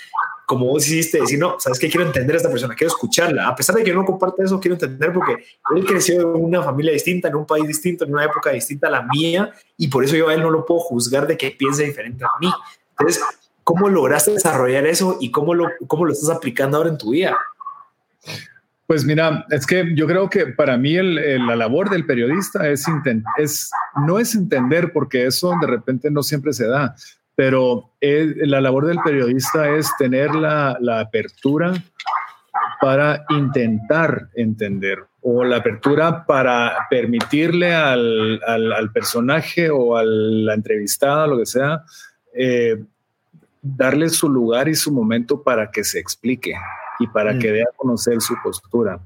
como 0.50 0.66
vos 0.66 0.84
hiciste, 0.84 1.20
decir, 1.20 1.38
no, 1.38 1.60
sabes 1.60 1.78
que 1.78 1.88
quiero 1.88 2.04
entender 2.04 2.34
a 2.34 2.38
esta 2.38 2.50
persona, 2.50 2.74
quiero 2.74 2.88
escucharla, 2.88 3.46
a 3.46 3.54
pesar 3.54 3.76
de 3.76 3.84
que 3.84 3.94
no 3.94 4.04
comparte 4.04 4.42
eso, 4.42 4.58
quiero 4.58 4.74
entender 4.74 5.12
porque 5.12 5.44
él 5.76 5.86
creció 5.86 6.22
en 6.22 6.44
una 6.44 6.60
familia 6.60 6.90
distinta, 6.90 7.28
en 7.28 7.36
un 7.36 7.46
país 7.46 7.68
distinto, 7.68 8.04
en 8.04 8.12
una 8.12 8.24
época 8.24 8.50
distinta 8.50 8.88
a 8.88 8.90
la 8.90 9.02
mía, 9.02 9.52
y 9.76 9.86
por 9.86 10.02
eso 10.02 10.16
yo 10.16 10.28
a 10.28 10.34
él 10.34 10.42
no 10.42 10.50
lo 10.50 10.66
puedo 10.66 10.80
juzgar 10.80 11.28
de 11.28 11.36
que 11.36 11.52
piense 11.52 11.84
diferente 11.84 12.24
a 12.24 12.30
mí. 12.40 12.50
Entonces, 12.98 13.22
¿cómo 13.62 13.88
lograste 13.88 14.32
desarrollar 14.32 14.88
eso 14.88 15.18
y 15.20 15.30
cómo 15.30 15.54
lo, 15.54 15.68
cómo 15.86 16.04
lo 16.04 16.12
estás 16.12 16.30
aplicando 16.30 16.78
ahora 16.78 16.90
en 16.90 16.98
tu 16.98 17.10
vida? 17.10 17.38
Pues 18.88 19.04
mira, 19.04 19.46
es 19.50 19.64
que 19.64 19.94
yo 19.94 20.08
creo 20.08 20.28
que 20.28 20.46
para 20.46 20.76
mí 20.76 20.96
la 20.96 21.54
labor 21.54 21.90
del 21.90 22.06
periodista 22.06 22.68
es, 22.68 22.86
es 23.38 23.70
no 24.04 24.18
es 24.18 24.34
entender, 24.34 24.92
porque 24.92 25.26
eso 25.26 25.54
de 25.60 25.68
repente 25.68 26.10
no 26.10 26.24
siempre 26.24 26.52
se 26.52 26.66
da, 26.66 26.96
pero 27.40 27.88
la 28.02 28.60
labor 28.60 28.84
del 28.84 28.98
periodista 29.02 29.74
es 29.74 29.90
tener 29.96 30.34
la, 30.34 30.76
apertura 31.00 31.72
para 32.82 33.24
intentar 33.30 34.28
entender 34.34 34.98
o 35.22 35.42
la 35.42 35.56
apertura 35.56 36.26
para 36.26 36.86
permitirle 36.90 37.72
al, 37.72 38.90
personaje 38.92 39.70
o 39.70 39.96
a 39.96 40.04
la 40.04 40.52
entrevistada, 40.52 41.26
lo 41.26 41.38
que 41.38 41.46
sea, 41.46 41.82
eh, 42.34 42.78
darle 43.62 44.10
su 44.10 44.28
lugar 44.28 44.68
y 44.68 44.74
su 44.74 44.92
momento 44.92 45.42
para 45.42 45.70
que 45.70 45.82
se 45.82 45.98
explique 45.98 46.52
y 47.00 47.06
para 47.08 47.38
que 47.38 47.50
mm. 47.50 47.52
dé 47.52 47.62
a 47.62 47.76
conocer 47.76 48.20
su 48.20 48.34
postura. 48.42 49.00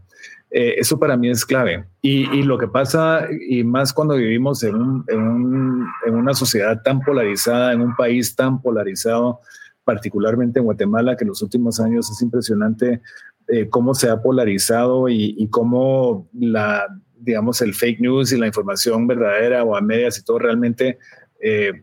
Eh, 0.50 0.74
eso 0.78 0.98
para 0.98 1.16
mí 1.16 1.28
es 1.30 1.44
clave. 1.44 1.84
Y, 2.00 2.42
lo 2.42 2.58
que 2.58 2.68
pasa, 2.68 3.26
y 3.48 3.64
más 3.64 3.92
cuando 3.92 4.14
vivimos 4.14 4.62
en, 4.62 4.76
una 4.76 6.34
sociedad 6.34 6.80
tan 6.82 7.00
polarizada, 7.00 7.72
en 7.72 7.80
un 7.80 7.96
país 7.96 8.36
tan 8.36 8.62
polarizado, 8.62 9.40
particularmente 9.82 10.60
en 10.60 10.66
Guatemala, 10.66 11.16
que 11.16 11.24
en 11.24 11.30
los 11.30 11.42
últimos 11.42 11.80
años 11.80 12.08
es 12.08 12.22
impresionante 12.22 13.00
eh, 13.48 13.68
cómo 13.68 13.94
se 13.94 14.08
ha 14.08 14.22
polarizado 14.22 15.08
y, 15.08 15.48
cómo 15.50 16.28
la, 16.32 16.86
digamos, 17.16 17.60
el 17.60 17.74
fake 17.74 18.00
news 18.00 18.32
y 18.32 18.38
la 18.38 18.46
información 18.46 19.08
verdadera 19.08 19.64
o 19.64 19.76
a 19.76 19.80
medias 19.80 20.18
y 20.18 20.24
todo 20.24 20.38
realmente 20.38 20.98
eh, 21.40 21.82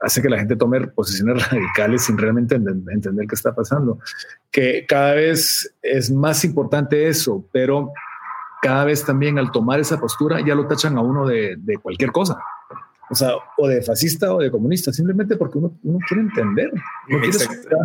hace 0.00 0.22
que 0.22 0.28
la 0.28 0.38
gente 0.38 0.56
tome 0.56 0.86
posiciones 0.88 1.48
radicales 1.50 2.04
sin 2.04 2.18
realmente 2.18 2.54
entender, 2.54 3.26
qué 3.26 3.34
está 3.34 3.54
pasando. 3.54 3.98
Que 4.50 4.86
cada 4.86 5.14
vez 5.14 5.74
es 5.82 6.10
más 6.10 6.44
importante 6.44 7.08
eso, 7.08 7.44
pero 7.52 7.92
cada 8.62 8.84
vez 8.84 9.04
también 9.04 9.38
al 9.38 9.52
tomar 9.52 9.80
esa 9.80 9.98
postura 10.00 10.40
ya 10.44 10.54
lo 10.54 10.66
tachan 10.66 10.96
a 10.96 11.00
uno 11.00 11.26
de, 11.26 11.56
de 11.58 11.76
cualquier 11.78 12.12
cosa. 12.12 12.38
O 13.10 13.14
sea, 13.14 13.30
o 13.56 13.66
de 13.66 13.80
fascista 13.80 14.34
o 14.34 14.38
de 14.38 14.50
comunista, 14.50 14.92
simplemente 14.92 15.36
porque 15.36 15.56
uno, 15.58 15.72
uno 15.82 15.98
quiere 16.06 16.24
entender, 16.24 16.70
no 17.08 17.20
quiere 17.20 17.36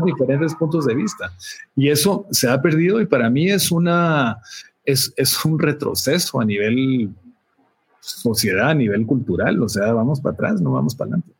diferentes 0.06 0.54
puntos 0.56 0.86
de 0.86 0.96
vista. 0.96 1.32
Y 1.76 1.90
eso 1.90 2.28
se 2.32 2.50
ha 2.50 2.62
perdido 2.62 3.00
y 3.00 3.06
para 3.06 3.30
mí 3.30 3.50
es 3.50 3.72
una, 3.72 4.38
es, 4.84 5.14
es 5.16 5.46
un 5.46 5.60
retroceso 5.60 6.42
a 6.42 6.46
nivel 6.46 7.10
sociedad, 8.02 8.72
a 8.72 8.76
nivel 8.76 9.06
cultural. 9.06 9.62
O 9.64 9.70
sea, 9.70 9.94
vamos 9.94 10.20
para 10.20 10.34
atrás, 10.34 10.62
no 10.62 10.72
vamos 10.72 10.94
para 10.94 11.12
adelante. 11.12 11.32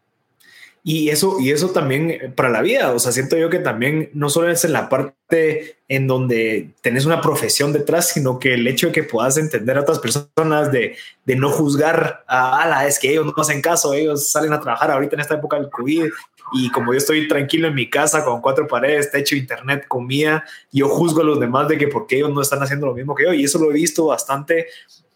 Y 0.86 1.10
eso, 1.10 1.38
y 1.40 1.52
eso 1.52 1.70
también 1.70 2.12
eh, 2.12 2.34
para 2.36 2.50
la 2.50 2.62
vida, 2.62 2.92
o 2.92 3.00
sea, 3.00 3.14
siento 3.14 3.38
yo 3.38 3.50
que 3.50 3.60
también 3.60 4.10
no 4.14 4.30
solo 4.30 4.50
es 4.50 4.66
en 4.66 4.74
la 4.74 4.90
parte 4.90 5.78
en 5.88 6.08
donde 6.08 6.72
tenés 6.82 7.06
una 7.06 7.22
profesión 7.22 7.72
detrás, 7.72 8.10
sino 8.10 8.38
que 8.38 8.54
el 8.56 8.68
hecho 8.68 8.88
de 8.88 8.92
que 8.92 9.04
puedas 9.04 9.38
entender 9.38 9.78
a 9.78 9.82
otras 9.82 10.00
personas, 10.00 10.74
de, 10.74 10.98
de 11.26 11.36
no 11.38 11.50
juzgar 11.50 12.26
a, 12.28 12.68
la 12.68 12.86
es 12.86 13.00
que 13.00 13.12
ellos 13.12 13.26
no 13.26 13.34
hacen 13.38 13.62
caso, 13.62 13.94
ellos 13.94 14.30
salen 14.30 14.52
a 14.52 14.60
trabajar 14.60 14.92
ahorita 14.92 15.16
en 15.16 15.22
esta 15.22 15.36
época 15.36 15.58
del 15.58 15.70
COVID 15.70 16.10
y 16.56 16.70
como 16.72 16.92
yo 16.92 16.98
estoy 16.98 17.30
tranquilo 17.30 17.70
en 17.70 17.76
mi 17.76 17.90
casa 17.90 18.26
con 18.26 18.42
cuatro 18.42 18.68
paredes, 18.68 19.10
techo, 19.10 19.38
internet, 19.38 19.86
comida, 19.88 20.44
yo 20.70 20.90
juzgo 20.90 21.22
a 21.22 21.26
los 21.26 21.40
demás 21.40 21.70
de 21.70 21.78
que 21.78 21.88
porque 21.88 22.18
ellos 22.18 22.34
no 22.34 22.42
están 22.42 22.62
haciendo 22.62 22.88
lo 22.88 22.94
mismo 22.94 23.16
que 23.16 23.24
yo 23.24 23.34
y 23.34 23.46
eso 23.46 23.58
lo 23.58 23.72
he 23.72 23.74
visto 23.74 24.08
bastante 24.08 24.68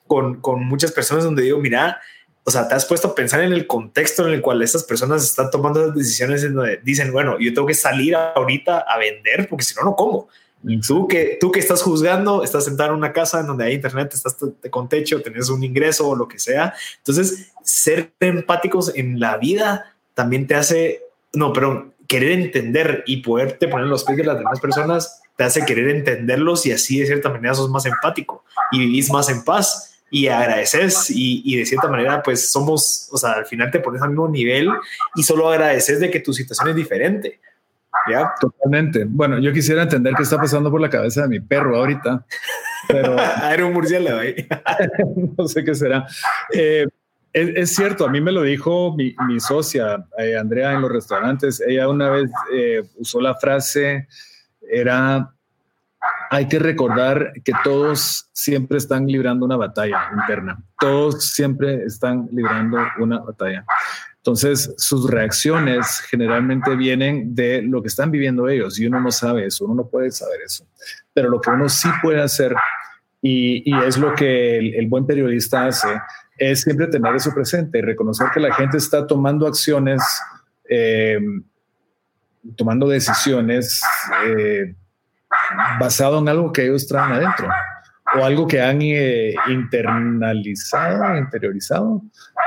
con, 0.07 0.39
con 0.39 0.63
muchas 0.63 0.93
personas 0.93 1.25
donde 1.25 1.43
digo, 1.43 1.59
mira, 1.59 1.99
o 2.47 2.49
sea, 2.49 2.65
te 2.65 2.75
has 2.75 2.85
puesto 2.85 3.09
a 3.09 3.13
pensar 3.13 3.41
en 3.41 3.51
el 3.51 3.67
contexto 3.67 4.25
en 4.25 4.33
el 4.33 4.41
cual 4.41 4.61
estas 4.61 4.85
personas 4.85 5.21
están 5.21 5.51
tomando 5.51 5.85
las 5.85 5.93
decisiones 5.93 6.45
en 6.45 6.53
donde 6.53 6.79
dicen, 6.81 7.11
bueno, 7.11 7.37
yo 7.41 7.53
tengo 7.53 7.67
que 7.67 7.73
salir 7.73 8.15
ahorita 8.15 8.85
a 8.87 8.97
vender 8.97 9.49
porque 9.49 9.65
si 9.65 9.75
no, 9.75 9.83
no 9.83 9.97
como. 9.97 10.29
Y 10.63 10.79
tú 10.79 11.09
que, 11.09 11.37
tú 11.41 11.51
que 11.51 11.59
estás 11.59 11.81
juzgando, 11.81 12.45
estás 12.45 12.63
sentado 12.63 12.91
en 12.91 12.99
una 12.99 13.11
casa 13.11 13.41
en 13.41 13.47
donde 13.47 13.65
hay 13.65 13.73
internet, 13.73 14.13
estás 14.13 14.37
con 14.71 14.87
techo, 14.87 15.21
tenés 15.21 15.49
un 15.49 15.61
ingreso 15.61 16.07
o 16.07 16.15
lo 16.15 16.25
que 16.29 16.39
sea. 16.39 16.73
Entonces, 16.99 17.51
ser 17.63 18.13
empáticos 18.21 18.93
en 18.95 19.19
la 19.19 19.35
vida 19.35 19.97
también 20.13 20.47
te 20.47 20.55
hace, 20.55 21.01
no, 21.33 21.51
pero 21.51 21.95
querer 22.07 22.31
entender 22.31 23.03
y 23.07 23.17
poderte 23.17 23.67
poner 23.67 23.87
los 23.87 24.05
pies 24.05 24.19
de 24.19 24.23
las 24.23 24.37
demás 24.37 24.61
personas 24.61 25.21
te 25.35 25.43
hace 25.43 25.65
querer 25.65 25.89
entenderlos 25.89 26.65
y 26.65 26.71
así 26.71 26.99
de 26.99 27.07
cierta 27.07 27.29
manera 27.29 27.53
sos 27.53 27.69
más 27.69 27.85
empático 27.85 28.45
y 28.71 28.79
vivís 28.79 29.11
más 29.11 29.27
en 29.27 29.43
paz 29.43 29.86
y 30.09 30.27
agradeces 30.27 31.09
y, 31.09 31.57
de 31.57 31.65
cierta 31.65 31.87
manera 31.87 32.21
pues 32.23 32.51
somos, 32.51 33.09
o 33.11 33.17
sea, 33.17 33.33
al 33.33 33.45
final 33.45 33.71
te 33.71 33.79
pones 33.79 34.01
al 34.01 34.09
mismo 34.09 34.27
nivel 34.29 34.69
y 35.15 35.23
solo 35.23 35.49
agradeces 35.49 35.99
de 35.99 36.09
que 36.09 36.19
tu 36.19 36.33
situación 36.33 36.69
es 36.69 36.75
diferente. 36.75 37.39
¿Ya? 38.09 38.33
Totalmente. 38.39 39.05
Bueno, 39.05 39.39
yo 39.39 39.51
quisiera 39.51 39.83
entender 39.83 40.13
qué 40.15 40.23
está 40.23 40.37
pasando 40.37 40.71
por 40.71 40.79
la 40.79 40.89
cabeza 40.89 41.23
de 41.23 41.27
mi 41.27 41.39
perro 41.39 41.77
ahorita, 41.77 42.25
pero... 42.87 43.17
Era 43.51 43.65
un 43.65 43.73
murciélago 43.73 44.19
ahí. 44.19 44.47
no 45.37 45.47
sé 45.47 45.63
qué 45.63 45.75
será. 45.75 46.05
Eh, 46.53 46.87
es, 47.33 47.75
cierto, 47.75 48.05
a 48.05 48.09
mí 48.09 48.21
me 48.21 48.31
lo 48.31 48.43
dijo 48.43 48.95
mi, 48.95 49.13
socia, 49.39 50.05
eh, 50.17 50.37
Andrea, 50.37 50.73
en 50.73 50.81
los 50.81 50.91
restaurantes. 50.91 51.61
Ella 51.65 51.89
una 51.89 52.09
vez 52.09 52.31
eh, 52.53 52.83
usó 52.95 53.19
la 53.19 53.35
frase, 53.35 54.07
era 54.61 55.33
hay 56.29 56.47
que 56.47 56.59
recordar 56.59 57.33
que 57.43 57.53
todos 57.63 58.29
siempre 58.33 58.77
están 58.77 59.07
librando 59.07 59.45
una 59.45 59.57
batalla 59.57 60.09
interna. 60.19 60.57
Todos 60.79 61.23
siempre 61.23 61.83
están 61.83 62.27
librando 62.31 62.77
una 62.99 63.19
batalla. 63.19 63.65
Entonces, 64.17 64.73
sus 64.77 65.09
reacciones 65.09 66.01
generalmente 66.09 66.75
vienen 66.75 67.33
de 67.33 67.61
lo 67.61 67.81
que 67.81 67.87
están 67.87 68.11
viviendo 68.11 68.49
ellos 68.49 68.77
y 68.77 68.85
uno 68.85 68.99
no 68.99 69.09
sabe 69.09 69.45
eso, 69.45 69.65
uno 69.65 69.75
no 69.75 69.87
puede 69.87 70.11
saber 70.11 70.41
eso. 70.45 70.67
Pero 71.13 71.29
lo 71.29 71.39
que 71.39 71.49
uno 71.49 71.69
sí 71.69 71.87
puede 72.01 72.21
hacer, 72.21 72.53
y, 73.21 73.73
es 73.85 73.97
lo 73.97 74.13
que 74.13 74.57
el, 74.57 74.87
buen 74.87 75.05
periodista 75.05 75.67
hace, 75.67 75.87
es 76.37 76.61
siempre 76.61 76.87
tener 76.87 77.15
eso 77.15 77.33
presente 77.33 77.79
y 77.79 77.81
reconocer 77.81 78.27
que 78.33 78.41
la 78.41 78.53
gente 78.53 78.77
está 78.77 79.07
tomando 79.07 79.47
acciones, 79.47 80.01
eh, 80.69 81.19
tomando 82.57 82.89
decisiones. 82.89 83.81
Eh, 84.25 84.75
basado 85.79 86.19
en 86.19 86.29
algo 86.29 86.51
que 86.51 86.65
ellos 86.65 86.87
traen 86.87 87.13
adentro 87.13 87.47
o 88.15 88.23
algo 88.23 88.47
que 88.47 88.61
han 88.61 88.81
eh, 88.81 89.35
internalizado, 89.49 91.17
interiorizado, 91.17 92.01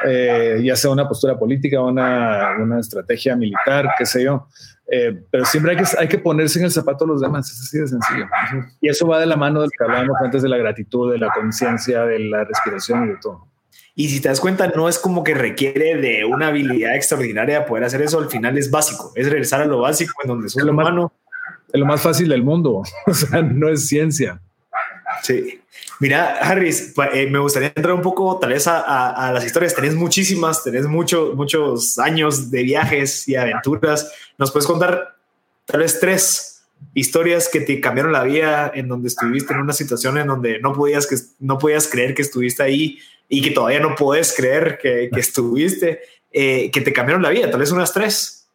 eh, 0.06 0.60
ya 0.62 0.74
sea 0.74 0.90
una 0.90 1.06
postura 1.06 1.38
política, 1.38 1.80
una, 1.80 2.56
una 2.58 2.80
estrategia 2.80 3.36
militar, 3.36 3.90
qué 3.98 4.06
sé 4.06 4.24
yo. 4.24 4.48
Eh, 4.92 5.22
pero 5.30 5.44
siempre 5.44 5.72
hay 5.72 5.78
que, 5.78 5.84
hay 5.98 6.08
que 6.08 6.18
ponerse 6.18 6.58
en 6.58 6.64
el 6.64 6.70
zapato 6.72 7.04
de 7.04 7.12
los 7.12 7.20
demás, 7.20 7.48
es 7.50 7.60
así 7.60 7.78
de 7.78 7.86
sencillo. 7.86 8.26
Y 8.80 8.88
eso 8.88 9.06
va 9.06 9.20
de 9.20 9.26
la 9.26 9.36
mano 9.36 9.60
del 9.60 9.70
que 9.70 9.84
hablábamos 9.84 10.16
antes 10.22 10.42
de 10.42 10.48
la 10.48 10.56
gratitud, 10.56 11.12
de 11.12 11.18
la 11.18 11.30
conciencia, 11.30 12.04
de 12.04 12.18
la 12.18 12.44
respiración 12.44 13.04
y 13.04 13.08
de 13.08 13.16
todo. 13.18 13.46
Y 13.94 14.08
si 14.08 14.20
te 14.20 14.28
das 14.28 14.40
cuenta, 14.40 14.68
no 14.74 14.88
es 14.88 14.98
como 14.98 15.22
que 15.22 15.34
requiere 15.34 15.96
de 15.96 16.24
una 16.24 16.48
habilidad 16.48 16.96
extraordinaria 16.96 17.66
poder 17.66 17.84
hacer 17.84 18.02
eso, 18.02 18.18
al 18.18 18.30
final 18.30 18.56
es 18.56 18.70
básico, 18.70 19.12
es 19.14 19.28
regresar 19.28 19.60
a 19.60 19.66
lo 19.66 19.80
básico 19.80 20.12
en 20.22 20.28
donde 20.28 20.48
sos 20.48 20.62
humano 20.64 21.12
es 21.72 21.80
lo 21.80 21.86
más 21.86 22.00
fácil 22.00 22.28
del 22.28 22.42
mundo. 22.42 22.82
O 23.06 23.14
sea, 23.14 23.42
no 23.42 23.68
es 23.68 23.86
ciencia. 23.86 24.40
Sí. 25.22 25.60
Mira, 26.00 26.38
Harris, 26.40 26.94
eh, 27.12 27.26
me 27.26 27.38
gustaría 27.38 27.68
entrar 27.68 27.94
un 27.94 28.00
poco 28.00 28.38
tal 28.38 28.50
vez 28.50 28.66
a, 28.66 29.30
las 29.34 29.44
historias. 29.44 29.74
Tenés 29.74 29.94
muchísimas, 29.94 30.64
tenés 30.64 30.86
muchos 30.86 31.34
muchos 31.34 31.98
años 31.98 32.50
de 32.50 32.62
viajes 32.62 33.28
y 33.28 33.36
aventuras. 33.36 34.10
¿Nos 34.38 34.50
puedes 34.50 34.66
contar 34.66 35.16
tal 35.66 35.80
vez 35.80 36.00
tres 36.00 36.62
historias 36.94 37.50
que 37.52 37.60
te 37.60 37.80
cambiaron 37.80 38.12
la 38.12 38.22
vida 38.22 38.72
en 38.74 38.88
donde 38.88 39.08
estuviste 39.08 39.52
en 39.52 39.60
una 39.60 39.74
situación 39.74 40.16
en 40.16 40.26
donde 40.26 40.58
no 40.60 40.72
podías, 40.72 41.06
que, 41.06 41.16
no 41.38 41.58
podías 41.58 41.86
creer 41.86 42.14
que 42.14 42.22
estuviste 42.22 42.62
ahí 42.62 42.98
y 43.28 43.42
que 43.42 43.50
todavía 43.50 43.80
no 43.80 43.94
puedes 43.94 44.34
creer 44.34 44.78
que, 44.80 45.10
que 45.12 45.20
estuviste, 45.20 46.00
eh, 46.32 46.70
que 46.70 46.80
te 46.80 46.94
cambiaron 46.94 47.22
la 47.22 47.28
vida? 47.28 47.50
Tal 47.50 47.60
vez 47.60 47.70
unas 47.72 47.92
tres. 47.92 48.48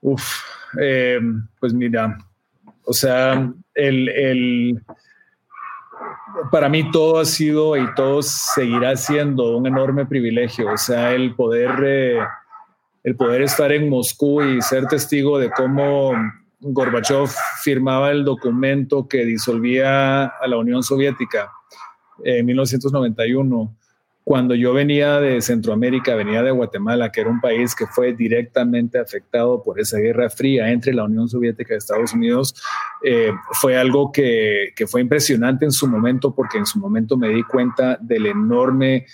Uf, 0.00 0.42
eh, 0.80 1.20
pues 1.60 1.72
mira, 1.72 2.18
o 2.84 2.92
sea, 2.92 3.52
el, 3.74 4.82
para 6.50 6.68
mí 6.68 6.90
todo 6.90 7.18
ha 7.18 7.24
sido 7.24 7.76
y 7.76 7.94
todo 7.94 8.22
seguirá 8.22 8.96
siendo 8.96 9.56
un 9.56 9.66
enorme 9.66 10.06
privilegio. 10.06 10.72
O 10.72 10.76
sea, 10.76 11.12
el 11.12 11.34
poder, 11.34 11.70
eh, 11.84 12.18
el 13.04 13.16
poder 13.16 13.42
estar 13.42 13.72
en 13.72 13.88
Moscú 13.88 14.42
y 14.42 14.62
ser 14.62 14.86
testigo 14.86 15.38
de 15.38 15.50
cómo 15.50 16.12
Gorbachev 16.60 17.28
firmaba 17.62 18.10
el 18.10 18.24
documento 18.24 19.06
que 19.06 19.24
disolvía 19.24 20.26
a 20.26 20.46
la 20.46 20.56
Unión 20.56 20.82
Soviética 20.82 21.50
en 22.24 22.46
1991 22.46 23.77
cuando 24.28 24.54
yo 24.54 24.74
venía 24.74 25.20
de 25.20 25.40
Centroamérica, 25.40 26.14
venía 26.14 26.42
de 26.42 26.50
Guatemala, 26.50 27.10
que 27.10 27.22
era 27.22 27.30
un 27.30 27.40
país 27.40 27.74
que 27.74 27.86
fue 27.86 28.12
directamente 28.12 28.98
afectado 28.98 29.62
por 29.62 29.80
esa 29.80 29.96
guerra 29.96 30.28
fría 30.28 30.70
entre 30.70 30.92
la 30.92 31.04
Unión 31.04 31.30
Soviética 31.30 31.72
y 31.72 31.78
Estados 31.78 32.12
Unidos, 32.12 32.54
eh, 33.02 33.32
fue 33.52 33.78
algo 33.78 34.12
que, 34.12 34.74
que, 34.76 34.86
fue 34.86 35.00
impresionante 35.00 35.64
en 35.64 35.72
su 35.72 35.88
momento 35.88 36.34
porque 36.34 36.58
en 36.58 36.66
su 36.66 36.78
momento 36.78 37.16
me 37.16 37.30
di 37.30 37.42
cuenta 37.42 37.96
del 38.02 38.26
enorme 38.26 39.06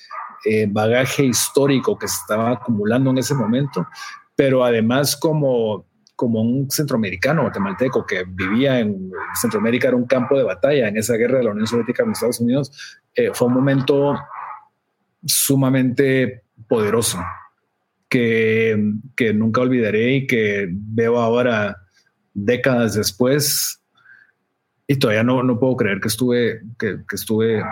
eh, 0.47 0.67
bagaje 0.69 1.27
histórico 1.27 1.97
que 1.97 2.09
se 2.09 2.17
estaba 2.17 2.51
acumulando 2.51 3.11
en 3.11 3.19
ese 3.19 3.37
momento, 3.37 3.87
pero 4.35 4.65
además 4.65 5.17
como 5.17 5.87
como 6.17 6.41
un 6.41 6.71
centroamericano 6.71 7.43
guatemalteco 7.43 8.07
que 8.07 8.25
vivía 8.25 8.79
en 8.79 9.11
Centroamérica, 9.35 9.89
era 9.89 9.97
un 9.97 10.07
campo 10.07 10.37
de 10.37 10.45
batalla 10.45 10.87
en 10.87 10.97
esa 10.97 11.17
guerra 11.17 11.39
de 11.39 11.45
la 11.45 11.51
Unión 11.51 11.67
Soviética 11.67 12.05
con 12.05 12.13
Estados 12.13 12.41
Unidos, 12.41 13.01
eh, 13.17 13.31
fue 13.33 13.49
un 13.49 13.55
momento 13.55 14.17
sumamente 15.27 16.43
poderoso 16.69 17.19
que, 18.09 19.33
nunca 19.35 19.61
olvidaré 19.61 20.15
y 20.15 20.27
que 20.27 20.69
veo 20.71 21.19
ahora 21.19 21.77
décadas 22.33 22.95
después 22.95 23.81
y 24.87 24.97
todavía 24.97 25.25
no, 25.25 25.43
no 25.43 25.59
puedo 25.59 25.77
creer 25.77 26.01
que 26.01 26.09
estuve, 26.09 26.61
que, 26.79 26.99
estuve 27.13 27.65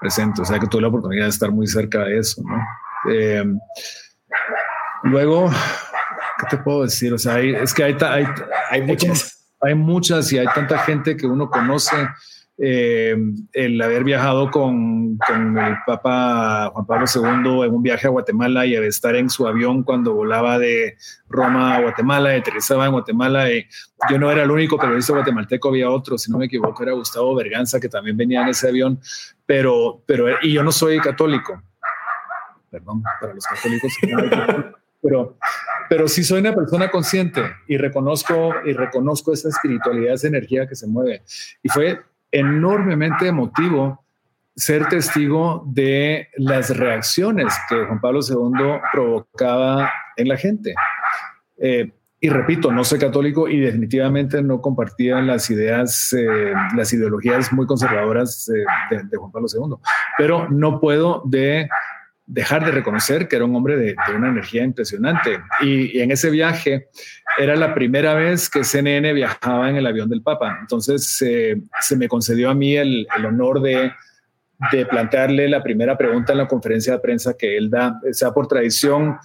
presente, 0.00 0.42
o 0.42 0.44
sea 0.44 0.58
que 0.58 0.66
tuve 0.66 0.82
la 0.82 0.88
oportunidad 0.88 1.24
de 1.24 1.30
estar 1.30 1.50
muy 1.50 1.66
cerca 1.66 2.04
de 2.04 2.18
eso. 2.18 2.42
Eh, 3.10 3.44
luego, 5.04 5.50
¿qué 6.38 6.56
te 6.56 6.62
puedo 6.62 6.82
decir? 6.82 7.12
O 7.12 7.18
sea, 7.18 7.40
es 7.40 7.72
que 7.72 7.84
hay, 7.84 7.96
hay, 8.00 8.26
hay 8.70 8.82
muchas. 8.82 9.36
Hay 9.62 9.74
muchas 9.74 10.32
y 10.32 10.38
hay 10.38 10.46
tanta 10.54 10.78
gente 10.78 11.18
que 11.18 11.26
uno 11.26 11.50
conoce 11.50 11.94
eh, 12.62 13.16
el 13.54 13.80
haber 13.80 14.04
viajado 14.04 14.50
con, 14.50 15.18
el 15.30 15.76
Papa 15.86 16.70
Juan 16.74 16.86
Pablo 16.86 17.06
II 17.06 17.62
en 17.66 17.74
un 17.74 17.82
viaje 17.82 18.06
a 18.06 18.10
Guatemala 18.10 18.66
y 18.66 18.74
estar 18.74 19.16
en 19.16 19.30
su 19.30 19.48
avión 19.48 19.82
cuando 19.82 20.12
volaba 20.12 20.58
de 20.58 20.98
Roma 21.30 21.76
a 21.76 21.80
Guatemala 21.80 22.34
aterrizaba 22.34 22.84
en 22.84 22.92
Guatemala. 22.92 23.50
Y 23.50 23.66
yo 24.10 24.18
no 24.18 24.30
era 24.30 24.42
el 24.42 24.50
único 24.50 24.76
periodista 24.78 25.14
guatemalteco, 25.14 25.68
había 25.68 25.88
otro, 25.90 26.18
si 26.18 26.30
no 26.30 26.36
me 26.36 26.46
equivoco, 26.46 26.82
era 26.82 26.92
Gustavo 26.92 27.34
Berganza, 27.34 27.80
que 27.80 27.88
también 27.88 28.18
venía 28.18 28.42
en 28.42 28.48
ese 28.48 28.68
avión, 28.68 29.00
pero, 29.46 30.02
pero 30.04 30.26
y 30.42 30.52
yo 30.52 30.62
no 30.62 30.70
soy 30.70 30.98
católico. 30.98 31.62
Perdón, 32.70 33.02
para 33.22 33.32
los 33.32 33.46
católicos. 33.46 33.90
pero, 35.02 35.38
pero 35.88 36.08
sí 36.08 36.22
soy 36.22 36.40
una 36.40 36.54
persona 36.54 36.90
consciente 36.90 37.42
y 37.66 37.78
reconozco 37.78 38.52
y 38.66 38.74
reconozco 38.74 39.32
esa 39.32 39.48
espiritualidad, 39.48 40.12
esa 40.12 40.28
energía 40.28 40.66
que 40.66 40.76
se 40.76 40.86
mueve. 40.86 41.22
Y 41.62 41.70
fue 41.70 42.00
enormemente 42.30 43.26
emotivo 43.26 44.04
ser 44.56 44.86
testigo 44.88 45.64
de 45.66 46.28
las 46.36 46.76
reacciones 46.76 47.54
que 47.68 47.84
Juan 47.84 48.00
Pablo 48.00 48.20
II 48.26 48.80
provocaba 48.92 49.90
en 50.16 50.28
la 50.28 50.36
gente. 50.36 50.74
Eh, 51.58 51.92
y 52.22 52.28
repito, 52.28 52.70
no 52.70 52.84
soy 52.84 52.98
católico 52.98 53.48
y 53.48 53.58
definitivamente 53.60 54.42
no 54.42 54.60
compartía 54.60 55.22
las 55.22 55.48
ideas, 55.50 56.12
eh, 56.12 56.52
las 56.76 56.92
ideologías 56.92 57.50
muy 57.52 57.66
conservadoras 57.66 58.46
eh, 58.50 58.96
de, 59.10 59.16
Juan 59.16 59.32
Pablo 59.32 59.48
II, 59.50 59.76
pero 60.18 60.46
no 60.50 60.80
puedo 60.80 61.22
de 61.24 61.66
dejar 62.32 62.64
de 62.64 62.70
reconocer 62.70 63.26
que 63.26 63.36
era 63.36 63.44
un 63.44 63.54
hombre 63.56 63.76
de, 63.76 63.96
una 64.16 64.28
energía 64.28 64.62
impresionante. 64.62 65.40
Y, 65.60 66.00
en 66.00 66.12
ese 66.12 66.30
viaje 66.30 66.88
era 67.36 67.56
la 67.56 67.74
primera 67.74 68.14
vez 68.14 68.48
que 68.48 68.64
CNN 68.64 69.12
viajaba 69.12 69.68
en 69.68 69.76
el 69.76 69.86
avión 69.86 70.08
del 70.08 70.22
Papa. 70.22 70.58
Entonces 70.60 71.16
se 71.16 71.96
me 71.96 72.08
concedió 72.08 72.50
a 72.50 72.54
mí 72.54 72.76
el, 72.76 73.06
honor 73.24 73.60
de 73.60 73.92
de 74.72 74.84
plantearle 74.84 75.48
la 75.48 75.62
primera 75.62 75.96
pregunta 75.96 76.32
en 76.32 76.38
la 76.38 76.46
conferencia 76.46 76.92
de 76.92 76.98
prensa 76.98 77.34
que 77.34 77.56
él 77.56 77.70
da, 77.70 77.98
sea 78.12 78.30
por 78.30 78.46
tradición, 78.46 79.16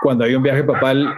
cuando 0.00 0.24
hay 0.24 0.34
un 0.34 0.42
viaje 0.42 0.64
papal, 0.64 1.06
eh, 1.06 1.12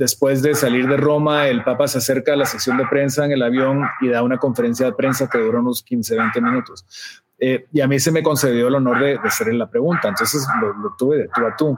después 0.00 0.40
de 0.40 0.54
salir 0.54 0.88
de 0.88 0.96
Roma, 0.96 1.46
el 1.48 1.62
Papa 1.62 1.86
se 1.86 1.98
acerca 1.98 2.32
a 2.32 2.36
la 2.36 2.46
sección 2.46 2.78
de 2.78 2.86
prensa 2.86 3.26
en 3.26 3.32
el 3.32 3.42
avión 3.42 3.86
y 4.00 4.08
da 4.08 4.22
una 4.22 4.38
conferencia 4.38 4.86
de 4.86 4.94
prensa 4.94 5.28
que 5.28 5.36
dura 5.36 5.60
unos 5.60 5.82
15, 5.82 6.16
20 6.16 6.40
minutos. 6.40 7.22
Eh, 7.38 7.66
y 7.70 7.82
a 7.82 7.86
mí 7.86 8.00
se 8.00 8.10
me 8.10 8.22
concedió 8.22 8.68
el 8.68 8.76
honor 8.76 8.98
de, 8.98 9.18
hacerle 9.22 9.58
la 9.58 9.68
pregunta, 9.68 10.08
entonces 10.08 10.46
lo, 10.58 10.94
tuve 10.96 11.18
de 11.18 11.28
tú 11.28 11.46
a 11.46 11.54
tú. 11.54 11.76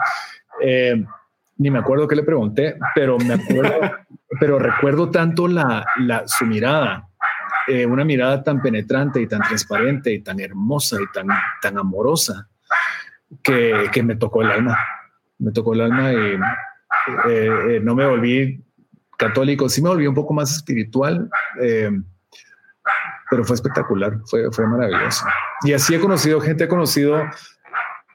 Eh, 0.63 1.05
ni 1.57 1.71
me 1.73 1.81
acuerdo 1.81 2.07
qué 2.07 2.15
le 2.15 2.23
pregunté, 2.23 2.77
pero 2.95 3.19
me 3.19 3.35
acuerdo, 3.35 3.75
pero 4.39 4.61
recuerdo 4.61 5.11
tanto 5.11 5.49
la, 5.49 5.85
la, 5.99 6.23
su 6.29 6.47
mirada, 6.47 7.09
eh, 7.67 7.87
una 7.87 8.05
mirada 8.05 8.45
tan 8.45 8.63
penetrante 8.63 9.21
y 9.21 9.27
tan 9.27 9.41
transparente 9.41 10.13
y 10.13 10.21
tan 10.21 10.39
hermosa 10.39 10.97
y 11.03 11.13
tan, 11.13 11.27
tan 11.61 11.77
amorosa 11.77 12.49
que, 13.43 13.89
que 13.93 14.05
me 14.05 14.15
tocó 14.15 14.43
el 14.43 14.53
alma. 14.53 14.79
Me 15.39 15.51
tocó 15.51 15.75
el 15.75 15.81
alma 15.81 16.13
y 16.13 16.39
eh, 17.29 17.49
eh, 17.69 17.81
no 17.83 17.95
me 17.95 18.07
volví 18.07 18.63
católico, 19.17 19.69
sí 19.69 19.83
me 19.83 19.89
volví 19.89 20.07
un 20.07 20.15
poco 20.15 20.35
más 20.35 20.55
espiritual, 20.57 21.29
pero 23.31 23.45
fue 23.45 23.55
espectacular, 23.55 24.19
fue, 24.27 24.51
fue 24.51 24.67
maravilloso. 24.67 25.25
Y 25.63 25.73
así 25.73 25.95
he 25.95 26.01
conocido 26.01 26.41
gente, 26.41 26.65
he 26.65 26.69
conocido, 26.69 27.23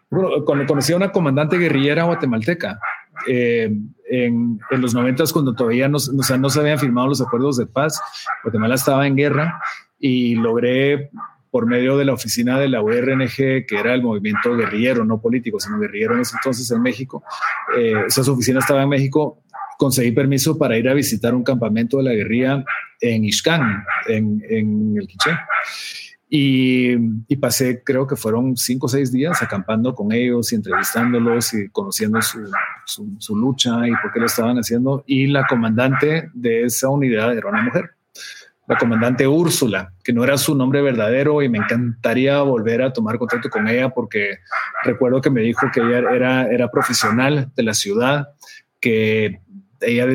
bueno, 0.09 0.43
conocí 0.45 0.93
a 0.93 0.97
una 0.97 1.11
comandante 1.11 1.57
guerrillera 1.57 2.03
guatemalteca 2.03 2.79
eh, 3.25 3.71
en, 4.09 4.59
los 4.69 4.93
noventas 4.93 5.33
cuando 5.33 5.53
todavía 5.53 5.87
no, 5.87 5.97
no, 6.13 6.49
se 6.49 6.59
habían 6.59 6.79
firmado 6.79 7.07
los 7.07 7.21
acuerdos 7.21 7.57
de 7.57 7.65
paz, 7.65 7.99
Guatemala 8.43 8.75
estaba 8.75 9.07
en 9.07 9.15
guerra 9.15 9.59
y 9.99 10.35
logré 10.35 11.09
por 11.57 11.65
medio 11.65 11.97
de 11.97 12.05
la 12.05 12.13
oficina 12.13 12.59
de 12.59 12.69
la 12.69 12.83
URNG, 12.83 13.65
que 13.65 13.79
era 13.79 13.95
el 13.95 14.03
movimiento 14.03 14.55
guerrillero, 14.55 15.03
no 15.03 15.19
político, 15.19 15.59
sino 15.59 15.79
guerrillero 15.79 16.13
en 16.13 16.19
ese 16.19 16.35
entonces 16.35 16.69
en 16.69 16.83
México, 16.83 17.23
eh, 17.75 17.95
esa 18.05 18.31
oficina 18.31 18.59
estaba 18.59 18.83
en 18.83 18.89
México, 18.89 19.41
conseguí 19.79 20.11
permiso 20.11 20.55
para 20.55 20.77
ir 20.77 20.87
a 20.87 20.93
visitar 20.93 21.33
un 21.33 21.43
campamento 21.43 21.97
de 21.97 22.03
la 22.03 22.13
guerrilla 22.13 22.63
en 23.01 23.25
Ixcán, 23.25 23.83
en, 24.07 24.43
en 24.47 24.97
el 24.99 25.07
Quiché. 25.07 25.31
Y, 26.29 26.95
pasé, 27.37 27.81
creo 27.83 28.05
que 28.05 28.15
fueron 28.15 28.55
cinco 28.55 28.85
o 28.85 28.89
seis 28.89 29.11
días 29.11 29.41
acampando 29.41 29.95
con 29.95 30.11
ellos 30.11 30.53
y 30.53 30.57
entrevistándolos 30.57 31.55
y 31.55 31.69
conociendo 31.69 32.21
su, 32.21 32.51
su, 33.17 33.35
lucha 33.35 33.87
y 33.87 33.91
por 33.99 34.13
qué 34.13 34.19
lo 34.19 34.27
estaban 34.27 34.57
haciendo. 34.57 35.03
Y 35.07 35.25
la 35.25 35.47
comandante 35.47 36.29
de 36.35 36.65
esa 36.65 36.89
unidad 36.89 37.35
era 37.35 37.49
una 37.49 37.63
mujer, 37.63 37.96
la 38.67 38.77
comandante 38.77 39.25
Úrsula, 39.25 39.93
que 40.03 40.11
no 40.11 40.25
era 40.25 40.37
su 40.37 40.53
nombre 40.53 40.81
verdadero 40.81 41.41
y 41.41 41.47
me 41.47 41.57
encantaría 41.57 42.41
volver 42.41 42.81
a 42.81 42.91
tomar 42.91 43.17
contacto 43.17 43.49
con 43.49 43.67
ella 43.67 43.89
porque 43.89 44.39
recuerdo 44.83 45.21
que 45.21 45.29
me 45.29 45.41
dijo 45.41 45.67
que 45.73 45.79
ella 45.79 45.99
era, 46.13 46.47
era 46.47 46.69
profesional 46.69 47.49
de 47.55 47.63
la 47.63 47.73
ciudad, 47.73 48.27
que 48.81 49.39
ella 49.79 50.05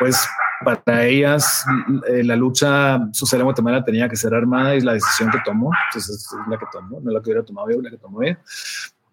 pues 0.00 0.28
para 0.64 1.06
ellas 1.06 1.64
eh, 2.08 2.24
la 2.24 2.34
lucha 2.36 3.00
social 3.12 3.40
en 3.40 3.46
Guatemala 3.46 3.84
tenía 3.84 4.08
que 4.08 4.16
ser 4.16 4.34
armada 4.34 4.74
y 4.74 4.80
la 4.80 4.94
decisión 4.94 5.30
que 5.30 5.38
tomó, 5.44 5.70
entonces 5.88 6.16
es 6.16 6.50
la 6.50 6.58
que 6.58 6.66
tomó, 6.72 7.00
no 7.00 7.12
la 7.12 7.20
que 7.22 7.30
hubiera 7.30 7.44
tomado 7.44 7.70
yo, 7.70 7.80
la 7.80 7.90
que 7.90 7.96
tomó 7.96 8.22
ella. 8.22 8.38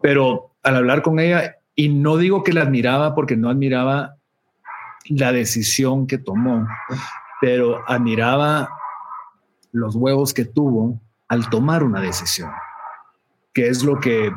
Pero 0.02 0.56
al 0.64 0.76
hablar 0.76 1.04
con 1.04 1.20
ella, 1.20 1.58
y 1.76 1.90
no 1.90 2.18
digo 2.18 2.44
que 2.44 2.52
la 2.52 2.64
admiraba 2.64 3.14
porque 3.14 3.38
no 3.38 3.50
admiraba 3.50 4.16
la 5.10 5.32
decisión 5.32 6.08
que 6.08 6.18
tomó, 6.18 6.68
pero 7.40 7.84
admiraba 7.88 8.70
los 9.72 9.96
huevos 9.96 10.34
que 10.34 10.46
tuvo 10.46 11.00
al 11.28 11.50
tomar 11.50 11.84
una 11.84 12.02
decisión, 12.02 12.52
que 13.54 13.68
es 13.68 13.84
lo 13.84 14.00
que 14.00 14.32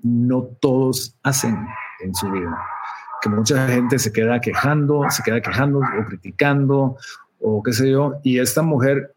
no 0.00 0.42
todos 0.60 1.16
hacen 1.22 1.66
en 2.00 2.14
su 2.14 2.30
vida 2.30 2.58
que 3.22 3.28
mucha 3.28 3.68
gente 3.68 3.98
se 4.00 4.12
queda 4.12 4.40
quejando, 4.40 5.04
se 5.08 5.22
queda 5.22 5.40
quejando 5.40 5.78
o 5.78 6.04
criticando 6.06 6.96
o 7.40 7.62
qué 7.62 7.72
sé 7.72 7.90
yo. 7.90 8.14
Y 8.24 8.40
esta 8.40 8.62
mujer, 8.62 9.14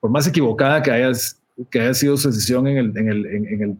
por 0.00 0.10
más 0.10 0.26
equivocada 0.26 0.82
que 0.82 0.90
haya, 0.90 1.12
que 1.70 1.80
haya 1.80 1.94
sido 1.94 2.16
su 2.16 2.28
decisión 2.28 2.66
en 2.66 2.76
el, 2.76 2.98
en 2.98 3.08
el, 3.08 3.26
en, 3.26 3.62
el, 3.62 3.76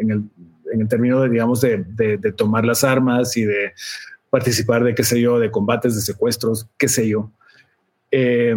en 0.00 0.10
el, 0.10 0.24
en 0.72 0.80
el 0.82 0.88
término 0.88 1.22
de, 1.22 1.30
digamos, 1.30 1.62
de, 1.62 1.82
de, 1.82 2.32
tomar 2.32 2.66
las 2.66 2.84
armas 2.84 3.34
y 3.38 3.44
de 3.44 3.72
participar 4.28 4.84
de, 4.84 4.94
qué 4.94 5.02
sé 5.02 5.18
yo, 5.18 5.38
de 5.38 5.50
combates, 5.50 5.94
de 5.94 6.02
secuestros, 6.02 6.68
qué 6.76 6.88
sé 6.88 7.08
yo. 7.08 7.30
Eh, 8.10 8.54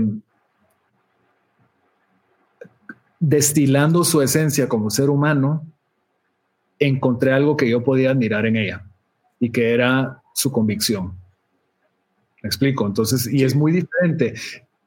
destilando 3.19 4.03
su 4.03 4.21
esencia 4.21 4.67
como 4.67 4.89
ser 4.89 5.09
humano, 5.09 5.65
encontré 6.79 7.33
algo 7.33 7.57
que 7.57 7.69
yo 7.69 7.83
podía 7.83 8.11
admirar 8.11 8.45
en 8.45 8.57
ella 8.57 8.85
y 9.39 9.51
que 9.51 9.73
era 9.73 10.21
su 10.33 10.51
convicción. 10.51 11.13
Me 12.43 12.47
explico. 12.47 12.85
Entonces, 12.85 13.27
y 13.31 13.43
es 13.43 13.55
muy 13.55 13.71
diferente. 13.71 14.35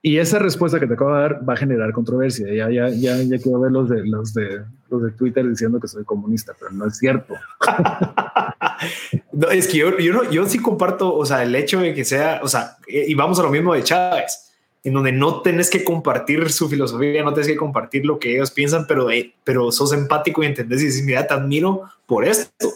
Y 0.03 0.17
esa 0.17 0.39
respuesta 0.39 0.81
que 0.81 0.87
te 0.87 0.95
acabo 0.95 1.15
de 1.15 1.21
dar 1.21 1.49
va 1.49 1.55
a 1.55 1.57
generar 1.57 1.93
controversia. 1.93 2.47
Ya, 2.55 2.71
ya, 2.71 2.89
ya, 2.89 3.17
ya 3.23 3.39
quiero 3.39 3.61
ver 3.61 3.73
los 3.73 3.89
de, 3.89 4.07
los 4.07 4.33
de, 4.33 4.65
los 4.89 5.03
de 5.03 5.11
Twitter 5.13 5.47
diciendo 5.47 5.79
que 5.79 5.89
soy 5.89 6.05
comunista, 6.05 6.55
pero 6.59 6.71
no 6.73 6.87
es 6.87 6.97
cierto. 6.97 7.35
no, 9.33 9.51
es 9.51 9.69
que 9.69 9.79
yo, 9.79 9.99
yo, 9.99 10.13
no, 10.15 10.31
yo 10.31 10.47
sí 10.47 10.59
comparto, 10.59 11.15
o 11.15 11.27
sea, 11.27 11.43
el 11.43 11.55
hecho 11.55 11.81
de 11.81 11.93
que 11.93 12.05
sea, 12.05 12.41
o 12.43 12.49
sea, 12.49 12.79
y 12.87 13.13
vamos 13.15 13.39
a 13.41 13.43
lo 13.43 13.51
mismo 13.51 13.75
de 13.75 13.83
Chávez, 13.83 14.50
en 14.83 14.95
donde 14.95 15.13
no 15.13 15.43
tenés 15.43 15.71
que 15.71 15.85
compartir 15.85 16.51
su 16.51 16.69
filosofía, 16.69 17.23
no 17.23 17.35
tenés 17.35 17.49
que 17.49 17.57
compartir 17.57 18.07
lo 18.07 18.19
que 18.19 18.35
ellos 18.35 18.51
piensan, 18.51 18.87
pero, 18.87 19.09
pero 19.45 19.71
sos 19.73 19.93
empático 19.93 20.43
y 20.43 20.47
entendés 20.47 20.83
y 20.83 20.87
dices, 20.87 21.05
mira, 21.05 21.27
te 21.27 21.35
admiro 21.35 21.83
por 22.07 22.25
esto 22.25 22.69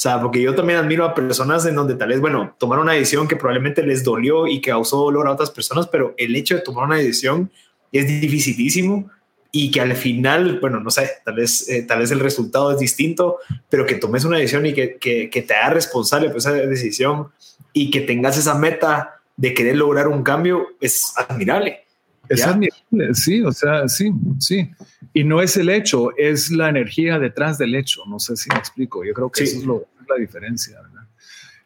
o 0.00 0.02
sea, 0.02 0.18
porque 0.18 0.40
yo 0.40 0.54
también 0.54 0.78
admiro 0.78 1.04
a 1.04 1.14
personas 1.14 1.66
en 1.66 1.74
donde 1.74 1.94
tal 1.94 2.08
vez, 2.08 2.20
bueno, 2.20 2.54
tomar 2.56 2.78
una 2.78 2.94
decisión 2.94 3.28
que 3.28 3.36
probablemente 3.36 3.82
les 3.82 4.02
dolió 4.02 4.46
y 4.46 4.62
que 4.62 4.70
causó 4.70 4.96
dolor 4.96 5.28
a 5.28 5.32
otras 5.32 5.50
personas, 5.50 5.88
pero 5.88 6.14
el 6.16 6.34
hecho 6.36 6.54
de 6.54 6.62
tomar 6.62 6.86
una 6.86 6.96
decisión 6.96 7.50
es 7.92 8.06
dificilísimo 8.06 9.10
y 9.52 9.70
que 9.70 9.82
al 9.82 9.94
final, 9.94 10.58
bueno, 10.58 10.80
no 10.80 10.90
sé, 10.90 11.10
tal 11.22 11.34
vez, 11.34 11.68
eh, 11.68 11.82
tal 11.82 11.98
vez 11.98 12.10
el 12.12 12.20
resultado 12.20 12.72
es 12.72 12.78
distinto, 12.78 13.40
pero 13.68 13.84
que 13.84 13.96
tomes 13.96 14.24
una 14.24 14.38
decisión 14.38 14.64
y 14.64 14.72
que, 14.72 14.96
que, 14.96 15.28
que 15.28 15.42
te 15.42 15.52
hagas 15.52 15.74
responsable 15.74 16.28
por 16.28 16.38
esa 16.38 16.52
decisión 16.52 17.28
y 17.74 17.90
que 17.90 18.00
tengas 18.00 18.38
esa 18.38 18.54
meta 18.54 19.19
de 19.40 19.54
querer 19.54 19.76
lograr 19.76 20.06
un 20.06 20.22
cambio 20.22 20.66
es 20.80 21.14
admirable. 21.16 21.80
Es 22.28 22.46
admirable, 22.46 23.14
sí, 23.14 23.42
o 23.42 23.50
sea, 23.50 23.88
sí, 23.88 24.12
sí. 24.38 24.70
Y 25.14 25.24
no 25.24 25.40
es 25.40 25.56
el 25.56 25.70
hecho, 25.70 26.16
es 26.16 26.50
la 26.50 26.68
energía 26.68 27.18
detrás 27.18 27.56
del 27.56 27.74
hecho. 27.74 28.02
No 28.06 28.18
sé 28.20 28.36
si 28.36 28.50
me 28.50 28.58
explico. 28.58 29.02
Yo 29.02 29.14
creo 29.14 29.30
que 29.30 29.42
eso 29.42 29.58
es 29.58 29.64
lo, 29.64 29.86
la 30.08 30.16
diferencia. 30.16 30.78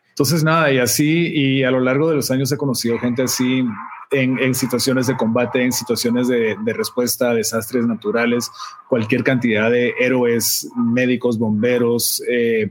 Entonces, 0.08 0.44
nada, 0.44 0.72
y 0.72 0.78
así, 0.78 1.32
y 1.34 1.64
a 1.64 1.72
lo 1.72 1.80
largo 1.80 2.08
de 2.08 2.14
los 2.14 2.30
años 2.30 2.50
he 2.52 2.56
conocido 2.56 2.98
gente 3.00 3.22
así 3.22 3.64
en, 4.12 4.38
en 4.38 4.54
situaciones 4.54 5.08
de 5.08 5.16
combate, 5.16 5.64
en 5.64 5.72
situaciones 5.72 6.28
de, 6.28 6.56
de, 6.64 6.72
respuesta 6.72 7.30
a 7.30 7.34
desastres 7.34 7.84
naturales, 7.86 8.50
cualquier 8.88 9.24
cantidad 9.24 9.68
de 9.68 9.94
héroes, 9.98 10.70
médicos, 10.76 11.38
bomberos, 11.38 12.22
eh, 12.28 12.70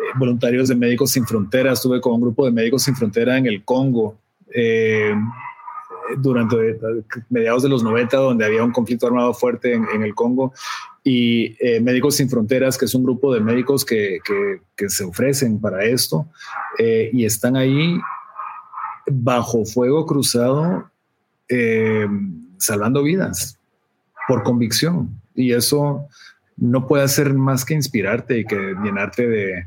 eh, 0.00 0.18
voluntarios 0.18 0.68
de 0.68 0.76
Médicos 0.76 1.12
Sin 1.12 1.26
Fronteras. 1.26 1.78
Estuve 1.78 2.00
con 2.00 2.14
un 2.14 2.22
grupo 2.22 2.46
de 2.46 2.52
Médicos 2.52 2.84
Sin 2.84 2.96
Frontera 2.96 3.36
en 3.36 3.46
el 3.46 3.62
Congo. 3.64 4.16
Eh, 4.54 5.14
durante 6.18 6.78
mediados 7.28 7.62
de 7.62 7.68
los 7.68 7.82
90, 7.82 8.16
donde 8.16 8.44
había 8.44 8.64
un 8.64 8.72
conflicto 8.72 9.06
armado 9.06 9.34
fuerte 9.34 9.74
en, 9.74 10.02
el 10.02 10.14
Congo, 10.14 10.52
y 11.02 11.56
eh, 11.64 11.80
Médicos 11.80 12.16
Sin 12.16 12.28
Fronteras, 12.28 12.76
que 12.76 12.84
es 12.84 12.94
un 12.94 13.04
grupo 13.04 13.32
de 13.32 13.40
médicos 13.40 13.84
que, 13.84 14.18
que, 14.76 14.88
se 14.88 15.04
ofrecen 15.04 15.60
para 15.60 15.84
esto, 15.84 16.26
eh, 16.78 17.10
y 17.12 17.24
están 17.24 17.56
ahí 17.56 17.98
bajo 19.06 19.64
fuego 19.64 20.06
cruzado, 20.06 20.90
eh, 21.48 22.06
salvando 22.58 23.02
vidas 23.02 23.58
por 24.28 24.42
convicción. 24.42 25.20
Y 25.34 25.52
eso 25.52 26.06
no 26.56 26.86
puede 26.86 27.04
hacer 27.04 27.34
más 27.34 27.64
que 27.64 27.74
inspirarte 27.74 28.40
y 28.40 28.44
que 28.44 28.74
llenarte 28.82 29.26
de, 29.26 29.66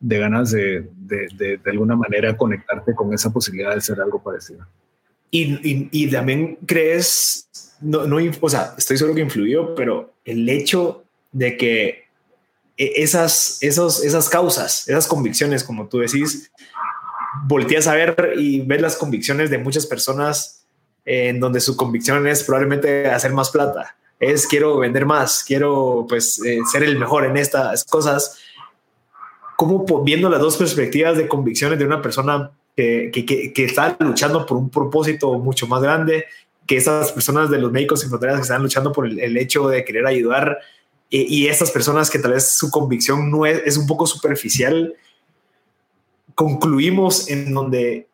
de 0.00 0.18
ganas 0.18 0.50
de, 0.50 0.88
de, 0.96 1.28
de, 1.36 1.58
de 1.58 1.70
alguna 1.70 1.94
manera 1.94 2.36
conectarte 2.36 2.94
con 2.94 3.12
esa 3.12 3.30
posibilidad 3.30 3.74
de 3.74 3.80
ser 3.80 4.00
algo 4.00 4.22
parecido. 4.22 4.66
Y, 5.30 5.88
y, 5.92 6.10
también 6.10 6.58
crees, 6.66 7.48
no, 7.80 8.04
no, 8.04 8.16
o 8.40 8.48
sea, 8.48 8.74
estoy 8.76 8.96
seguro 8.96 9.14
que 9.14 9.20
influyó, 9.20 9.76
pero 9.76 10.14
el 10.24 10.48
hecho 10.48 11.04
de 11.30 11.56
que 11.56 12.04
e, 12.76 12.92
esas, 12.96 13.58
esos, 13.60 14.02
esas 14.02 14.28
causas, 14.28 14.88
esas 14.88 15.06
convicciones, 15.06 15.62
como 15.62 15.86
tú 15.88 15.98
decís, 15.98 16.50
volteas 17.44 17.86
a 17.86 17.94
ver 17.94 18.32
y 18.36 18.62
ves 18.62 18.80
las 18.80 18.96
convicciones 18.96 19.50
de 19.50 19.58
muchas 19.58 19.86
personas 19.86 20.64
en 21.04 21.38
donde 21.38 21.60
su 21.60 21.76
convicción 21.76 22.26
es 22.26 22.42
probablemente 22.42 23.06
hacer 23.06 23.32
más 23.32 23.50
plata, 23.50 23.96
es 24.18 24.46
quiero 24.46 24.78
vender 24.78 25.06
más, 25.06 25.44
quiero 25.44 26.06
pues 26.08 26.44
eh, 26.44 26.58
ser 26.70 26.82
el 26.82 26.98
mejor 26.98 27.24
en 27.24 27.36
estas 27.36 27.84
cosas. 27.84 28.38
Como 29.60 29.84
viendo 30.02 30.30
las 30.30 30.40
dos 30.40 30.56
perspectivas 30.56 31.18
de 31.18 31.28
convicciones 31.28 31.78
de 31.78 31.84
una 31.84 32.00
persona 32.00 32.50
que, 32.74 33.52
está 33.56 33.94
luchando 34.00 34.46
por 34.46 34.56
un 34.56 34.70
propósito 34.70 35.38
mucho 35.38 35.66
más 35.66 35.82
grande 35.82 36.24
que 36.66 36.78
esas 36.78 37.12
personas 37.12 37.50
de 37.50 37.58
los 37.58 37.70
médicos 37.70 38.00
sin 38.00 38.08
fronteras 38.08 38.36
que 38.36 38.40
están 38.40 38.62
luchando 38.62 38.90
por 38.90 39.06
el, 39.06 39.36
hecho 39.36 39.68
de 39.68 39.84
querer 39.84 40.06
ayudar 40.06 40.60
y, 41.10 41.46
estas 41.46 41.70
personas 41.72 42.08
que 42.08 42.18
tal 42.18 42.32
vez 42.32 42.56
su 42.56 42.70
convicción 42.70 43.30
no 43.30 43.44
es 43.44 43.76
un 43.76 43.86
poco 43.86 44.06
superficial, 44.06 44.94
concluimos 46.34 47.28
en 47.28 47.52
donde 47.52 48.08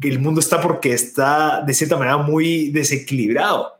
el 0.00 0.18
mundo 0.20 0.40
está 0.40 0.58
porque 0.58 0.94
está 0.94 1.60
de 1.66 1.74
cierta 1.74 1.98
manera 1.98 2.16
muy 2.16 2.70
desequilibrado, 2.70 3.74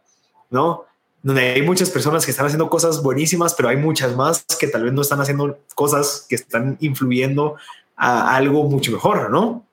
¿no? 0.50 0.84
Donde 1.22 1.42
hay 1.42 1.62
muchas 1.62 1.90
personas 1.90 2.24
que 2.24 2.30
están 2.30 2.46
haciendo 2.46 2.70
cosas 2.70 3.02
buenísimas, 3.02 3.54
pero 3.54 3.68
hay 3.68 3.76
muchas 3.76 4.14
más 4.14 4.44
que 4.58 4.68
tal 4.68 4.84
vez 4.84 4.92
no 4.92 5.02
están 5.02 5.20
haciendo 5.20 5.58
cosas 5.74 6.26
que 6.28 6.36
están 6.36 6.76
influyendo 6.80 7.56
a 7.96 8.36
algo 8.36 8.64
mucho 8.64 8.92
mejor, 8.92 9.30
¿no? 9.30 9.66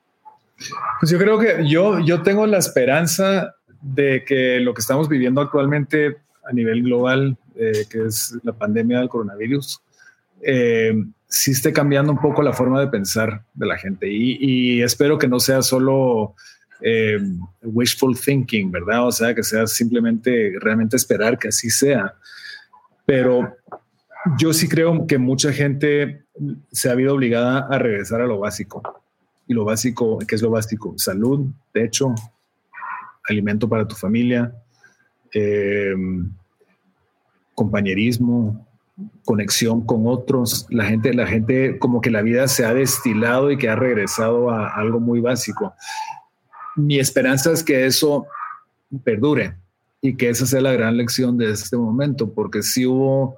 Pues 0.99 1.11
yo 1.11 1.19
creo 1.19 1.37
que 1.37 1.67
yo, 1.67 1.99
yo 1.99 2.23
tengo 2.23 2.45
la 2.47 2.57
esperanza 2.57 3.55
de 3.81 4.23
que 4.25 4.59
lo 4.59 4.73
que 4.73 4.81
estamos 4.81 5.07
viviendo 5.07 5.41
actualmente 5.41 6.17
a 6.47 6.53
nivel 6.53 6.83
global, 6.83 7.37
eh, 7.55 7.85
que 7.89 8.05
es 8.05 8.35
la 8.43 8.53
pandemia 8.53 8.99
del 8.99 9.09
coronavirus, 9.09 9.81
eh, 10.41 11.03
sí 11.27 11.51
esté 11.51 11.73
cambiando 11.73 12.11
un 12.11 12.19
poco 12.19 12.41
la 12.41 12.53
forma 12.53 12.79
de 12.79 12.87
pensar 12.87 13.43
de 13.53 13.65
la 13.65 13.77
gente. 13.77 14.07
Y, 14.09 14.81
espero 14.81 15.17
que 15.17 15.27
no 15.27 15.39
sea 15.39 15.61
solo 15.61 16.35
eh, 16.81 17.17
wishful 17.63 18.17
thinking, 18.17 18.71
¿verdad? 18.71 19.07
O 19.07 19.11
sea, 19.11 19.33
que 19.33 19.43
sea 19.43 19.65
simplemente 19.67 20.53
realmente 20.59 20.95
esperar 20.95 21.37
que 21.37 21.49
así 21.49 21.69
sea. 21.69 22.13
Pero 23.05 23.55
yo 24.37 24.53
sí 24.53 24.67
creo 24.67 25.05
que 25.07 25.17
mucha 25.17 25.53
gente 25.53 26.23
se 26.71 26.89
ha 26.89 26.95
visto 26.95 27.13
obligada 27.13 27.67
a 27.69 27.79
regresar 27.79 28.21
a 28.21 28.27
lo 28.27 28.39
básico. 28.39 28.81
Y 29.47 29.53
lo 29.53 29.63
básico, 29.63 30.17
¿qué 30.19 30.35
es 30.35 30.41
lo 30.41 30.49
básico? 30.49 30.95
Salud, 30.97 31.47
techo, 31.71 32.13
alimento 33.27 33.69
para 33.69 33.87
tu 33.87 33.95
familia, 33.95 34.53
eh, 35.33 35.93
compañerismo, 37.53 38.65
conexión 39.23 39.85
con 39.85 40.07
otros. 40.07 40.65
La 40.69 40.85
gente, 40.85 41.13
la 41.13 41.27
gente, 41.27 41.77
como 41.79 42.01
que 42.01 42.09
la 42.09 42.21
vida 42.21 42.47
se 42.47 42.65
ha 42.65 42.73
destilado 42.73 43.51
y 43.51 43.57
que 43.57 43.69
ha 43.69 43.75
regresado 43.75 44.49
a 44.49 44.69
algo 44.69 44.99
muy 44.99 45.19
básico. 45.19 45.73
Mi 46.75 46.99
esperanza 46.99 47.51
es 47.51 47.63
que 47.63 47.85
eso 47.85 48.27
perdure 49.03 49.55
y 50.01 50.15
que 50.15 50.29
esa 50.29 50.45
sea 50.45 50.61
la 50.61 50.73
gran 50.73 50.97
lección 50.97 51.37
de 51.37 51.51
este 51.51 51.77
momento, 51.77 52.33
porque 52.33 52.61
si 52.61 52.85
hubo, 52.85 53.37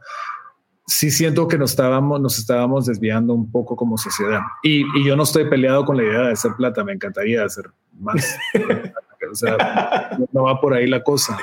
sí 0.85 1.11
siento 1.11 1.47
que 1.47 1.57
nos 1.57 1.71
estábamos, 1.71 2.19
nos 2.19 2.37
estábamos 2.37 2.85
desviando 2.85 3.33
un 3.33 3.49
poco 3.51 3.75
como 3.75 3.97
sociedad. 3.97 4.41
Y, 4.63 4.83
yo 5.05 5.15
no 5.15 5.23
estoy 5.23 5.49
peleado 5.49 5.85
con 5.85 5.97
la 5.97 6.03
idea 6.03 6.21
de 6.23 6.31
hacer 6.33 6.51
plata, 6.57 6.83
me 6.83 6.93
encantaría 6.93 7.43
hacer 7.43 7.65
más. 7.99 8.37
o 9.31 9.35
sea, 9.35 10.17
no 10.31 10.43
va 10.43 10.59
por 10.59 10.73
ahí 10.73 10.87
la 10.87 11.03
cosa. 11.03 11.37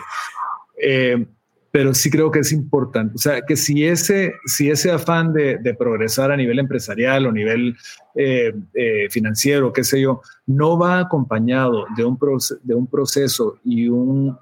Eh, 0.81 1.27
pero 1.75 1.93
sí 1.93 2.09
creo 2.09 2.31
que 2.31 2.39
es 2.39 2.53
importante. 2.53 3.17
O 3.17 3.19
sea, 3.19 3.43
que 3.43 3.57
si 3.57 3.85
ese, 3.85 4.35
si 4.47 4.71
ese 4.71 4.93
afán 4.93 5.33
de, 5.33 5.59
progresar 5.77 6.31
a 6.31 6.37
nivel 6.37 6.61
empresarial 6.61 7.27
o 7.27 7.33
nivel 7.33 7.77
eh, 8.15 8.55
eh, 8.75 9.09
financiero, 9.11 9.73
qué 9.73 9.83
sé 9.83 10.01
yo, 10.01 10.23
no 10.47 10.79
va 10.79 11.01
acompañado 11.01 11.87
de 11.97 12.05
un, 12.05 12.17
de 12.63 12.75
un 12.77 12.87
proceso 12.87 13.59
y 13.65 13.89
un, 13.89 14.39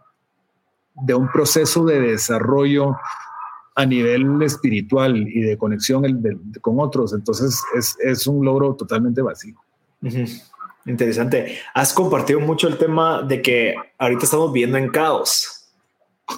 de 0.95 1.15
un 1.15 1.33
proceso 1.33 1.87
de 1.87 2.03
desarrollo 2.03 2.99
a 3.77 3.87
nivel 3.87 4.43
espiritual 4.43 5.17
y 5.17 5.41
de 5.41 5.57
conexión 5.57 6.05
con 6.61 6.81
otros, 6.81 7.15
entonces 7.15 7.59
es, 7.75 7.97
es, 8.05 8.27
un 8.27 8.45
logro 8.45 8.75
totalmente 8.75 9.23
vacío. 9.23 9.57
Interesante. 10.85 11.61
Has 11.73 11.95
compartido 11.95 12.41
mucho 12.41 12.69
el 12.69 12.77
tema 12.77 13.23
de 13.23 13.41
que 13.41 13.75
ahorita 13.97 14.25
estamos 14.25 14.53
viviendo 14.53 14.77
en 14.77 14.91
caos 14.91 15.62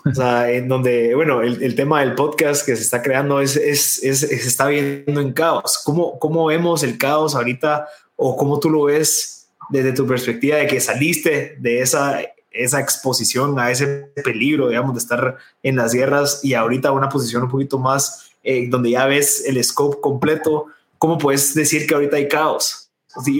o 0.05 0.15
sea, 0.15 0.51
en 0.51 0.69
donde, 0.69 1.15
bueno, 1.15 1.43
el, 1.43 1.75
tema 1.75 2.01
del 2.01 2.15
podcast 2.15 2.65
que 2.65 2.77
se 2.77 2.83
está 2.83 3.03
creando 3.03 3.41
es, 3.41 3.57
es, 3.57 4.03
es, 4.03 4.21
se 4.21 4.35
está 4.35 4.67
viendo 4.67 5.21
en 5.21 5.33
caos. 5.33 5.81
¿Cómo, 5.85 6.19
¿Cómo 6.19 6.47
vemos 6.47 6.83
el 6.83 6.99
caos 6.99 7.35
ahorita 7.35 7.87
o 8.17 8.37
cómo 8.37 8.61
tú 8.61 8.71
lo 8.71 8.85
ves 8.85 9.49
desde 9.71 9.93
tu 9.93 10.07
perspectiva 10.07 10.57
de 10.57 10.67
que 10.67 10.81
saliste 10.81 11.57
de 11.59 11.81
esa, 11.81 12.21
esa 12.51 12.81
exposición 12.81 13.59
a 13.59 13.71
ese 13.71 14.11
peligro, 14.23 14.69
digamos, 14.69 14.95
de 14.95 15.01
estar 15.01 15.37
en 15.63 15.77
las 15.77 15.93
guerras 15.93 16.41
y 16.43 16.55
ahorita 16.55 16.93
una 16.93 17.09
posición 17.09 17.45
un 17.45 17.51
poquito 17.51 17.79
más 17.79 18.31
eh, 18.43 18.69
donde 18.69 18.91
ya 18.91 19.07
ves 19.07 19.45
el 19.47 19.63
scope 19.65 20.01
completo? 20.01 20.67
¿Cómo 20.99 21.19
puedes 21.19 21.55
decir 21.55 21.87
que 21.87 21.95
ahorita 21.95 22.17
hay 22.17 22.29
caos? 22.29 22.91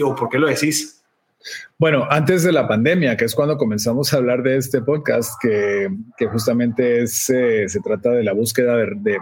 ¿O 0.03 0.15
por 0.15 0.29
qué 0.29 0.39
lo 0.39 0.47
decís? 0.47 0.94
Bueno, 1.77 2.07
antes 2.09 2.43
de 2.43 2.51
la 2.51 2.67
pandemia, 2.67 3.17
que 3.17 3.25
es 3.25 3.35
cuando 3.35 3.57
comenzamos 3.57 4.13
a 4.13 4.17
hablar 4.17 4.43
de 4.43 4.57
este 4.57 4.81
podcast, 4.81 5.31
que, 5.41 5.89
justamente 6.27 7.03
eh, 7.03 7.07
se 7.07 7.79
trata 7.83 8.11
de 8.11 8.23
la 8.23 8.33
búsqueda 8.33 8.75
de, 8.77 9.17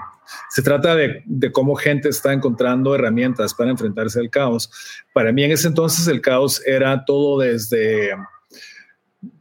se 0.49 0.61
trata 0.61 0.95
de, 0.95 1.51
cómo 1.51 1.76
gente 1.76 2.09
está 2.09 2.34
encontrando 2.34 2.95
herramientas 2.95 3.53
para 3.53 3.71
enfrentarse 3.71 4.19
al 4.19 4.30
caos. 4.30 4.71
Para 5.13 5.32
mí 5.32 5.43
en 5.43 5.51
ese 5.51 5.67
entonces 5.67 6.07
el 6.07 6.21
caos 6.21 6.65
era 6.65 7.05
todo 7.05 7.39
desde, 7.39 8.11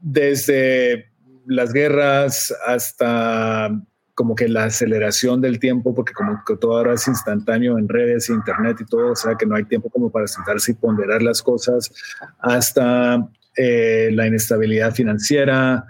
desde 0.01 1.11
las 1.47 1.73
guerras 1.73 2.55
hasta 2.67 3.71
como 4.15 4.35
que 4.35 4.49
la 4.49 4.65
aceleración 4.65 5.41
del 5.41 5.59
tiempo, 5.59 5.95
porque 5.95 6.13
como 6.13 6.43
que 6.47 6.57
todo 6.57 6.77
ahora 6.77 6.95
es 6.95 7.09
instantáneo 7.09 7.79
en 7.79 7.89
redes, 7.89 8.29
internet 8.29 8.79
y 8.81 8.85
todo, 8.85 9.13
o 9.13 9.17
sea 9.17 9.37
que 9.37 9.47
no 9.47 9.55
hay 9.55 9.65
tiempo 9.65 9.89
como 9.89 10.11
para 10.11 10.27
sentarse 10.27 10.73
y 10.73 10.75
ponderar 10.75 11.23
las 11.23 11.43
cosas, 11.43 11.91
hasta 12.39 13.27
eh, 13.57 14.11
la 14.13 14.27
inestabilidad 14.27 14.95
financiera 14.95 15.87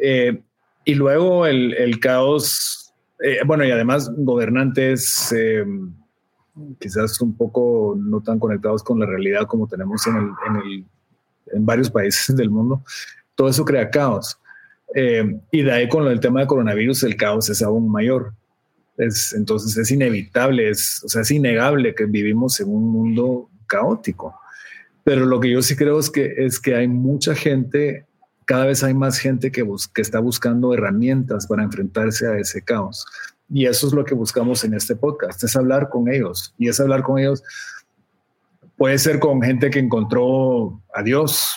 eh, 0.00 0.42
y 0.84 0.94
luego 0.94 1.46
el, 1.46 1.98
caos, 2.00 2.92
eh, 3.22 3.38
bueno, 3.46 3.64
y 3.64 3.70
además 3.70 4.10
gobernantes 4.16 5.34
quizás 6.78 7.18
un 7.22 7.34
poco 7.34 7.96
no 7.98 8.20
tan 8.20 8.38
conectados 8.38 8.82
con 8.82 9.00
la 9.00 9.06
realidad 9.06 9.46
como 9.46 9.66
tenemos 9.66 10.06
en, 10.06 10.16
el, 10.16 10.84
en 11.52 11.64
varios 11.64 11.90
países 11.90 12.36
del 12.36 12.50
mundo, 12.50 12.82
todo 13.34 13.48
eso 13.48 13.64
crea 13.64 13.88
caos. 13.88 14.38
Eh, 14.94 15.40
y 15.50 15.62
de 15.62 15.72
ahí 15.72 15.88
con 15.88 16.06
el 16.06 16.20
tema 16.20 16.40
de 16.40 16.46
coronavirus 16.46 17.04
el 17.04 17.16
caos 17.16 17.48
es 17.50 17.62
aún 17.62 17.90
mayor. 17.90 18.34
Es, 18.96 19.32
entonces 19.32 19.76
es 19.76 19.90
inevitable, 19.90 20.68
es, 20.68 21.02
o 21.04 21.08
sea, 21.08 21.22
es 21.22 21.30
innegable 21.30 21.94
que 21.94 22.04
vivimos 22.04 22.60
en 22.60 22.68
un 22.68 22.90
mundo 22.90 23.48
caótico. 23.66 24.34
Pero 25.04 25.26
lo 25.26 25.40
que 25.40 25.50
yo 25.50 25.62
sí 25.62 25.74
creo 25.74 25.98
es 25.98 26.10
que, 26.10 26.34
es 26.36 26.60
que 26.60 26.74
hay 26.74 26.88
mucha 26.88 27.34
gente, 27.34 28.06
cada 28.44 28.66
vez 28.66 28.84
hay 28.84 28.94
más 28.94 29.18
gente 29.18 29.50
que, 29.50 29.66
que 29.94 30.02
está 30.02 30.20
buscando 30.20 30.74
herramientas 30.74 31.46
para 31.46 31.62
enfrentarse 31.62 32.26
a 32.26 32.38
ese 32.38 32.62
caos. 32.62 33.04
Y 33.52 33.66
eso 33.66 33.86
es 33.86 33.92
lo 33.92 34.04
que 34.04 34.14
buscamos 34.14 34.64
en 34.64 34.74
este 34.74 34.94
podcast, 34.94 35.42
es 35.42 35.56
hablar 35.56 35.88
con 35.88 36.08
ellos. 36.08 36.54
Y 36.58 36.68
es 36.68 36.78
hablar 36.80 37.02
con 37.02 37.18
ellos, 37.18 37.42
puede 38.76 38.98
ser 38.98 39.18
con 39.18 39.42
gente 39.42 39.70
que 39.70 39.78
encontró 39.78 40.80
a 40.94 41.02
Dios, 41.02 41.54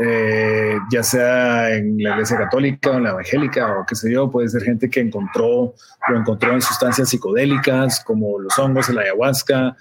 eh, 0.00 0.78
ya 0.90 1.02
sea 1.02 1.74
en 1.74 1.98
la 1.98 2.10
iglesia 2.10 2.38
católica 2.38 2.90
o 2.90 2.94
en 2.94 3.04
la 3.04 3.10
evangélica 3.10 3.78
o 3.78 3.86
qué 3.86 3.94
sé 3.94 4.10
yo, 4.10 4.30
puede 4.30 4.48
ser 4.48 4.62
gente 4.62 4.88
que 4.88 5.00
encontró, 5.00 5.74
lo 6.08 6.16
encontró 6.16 6.52
en 6.52 6.62
sustancias 6.62 7.10
psicodélicas 7.10 8.02
como 8.04 8.38
los 8.38 8.58
hongos, 8.58 8.88
el 8.88 8.98
ayahuasca, 8.98 9.76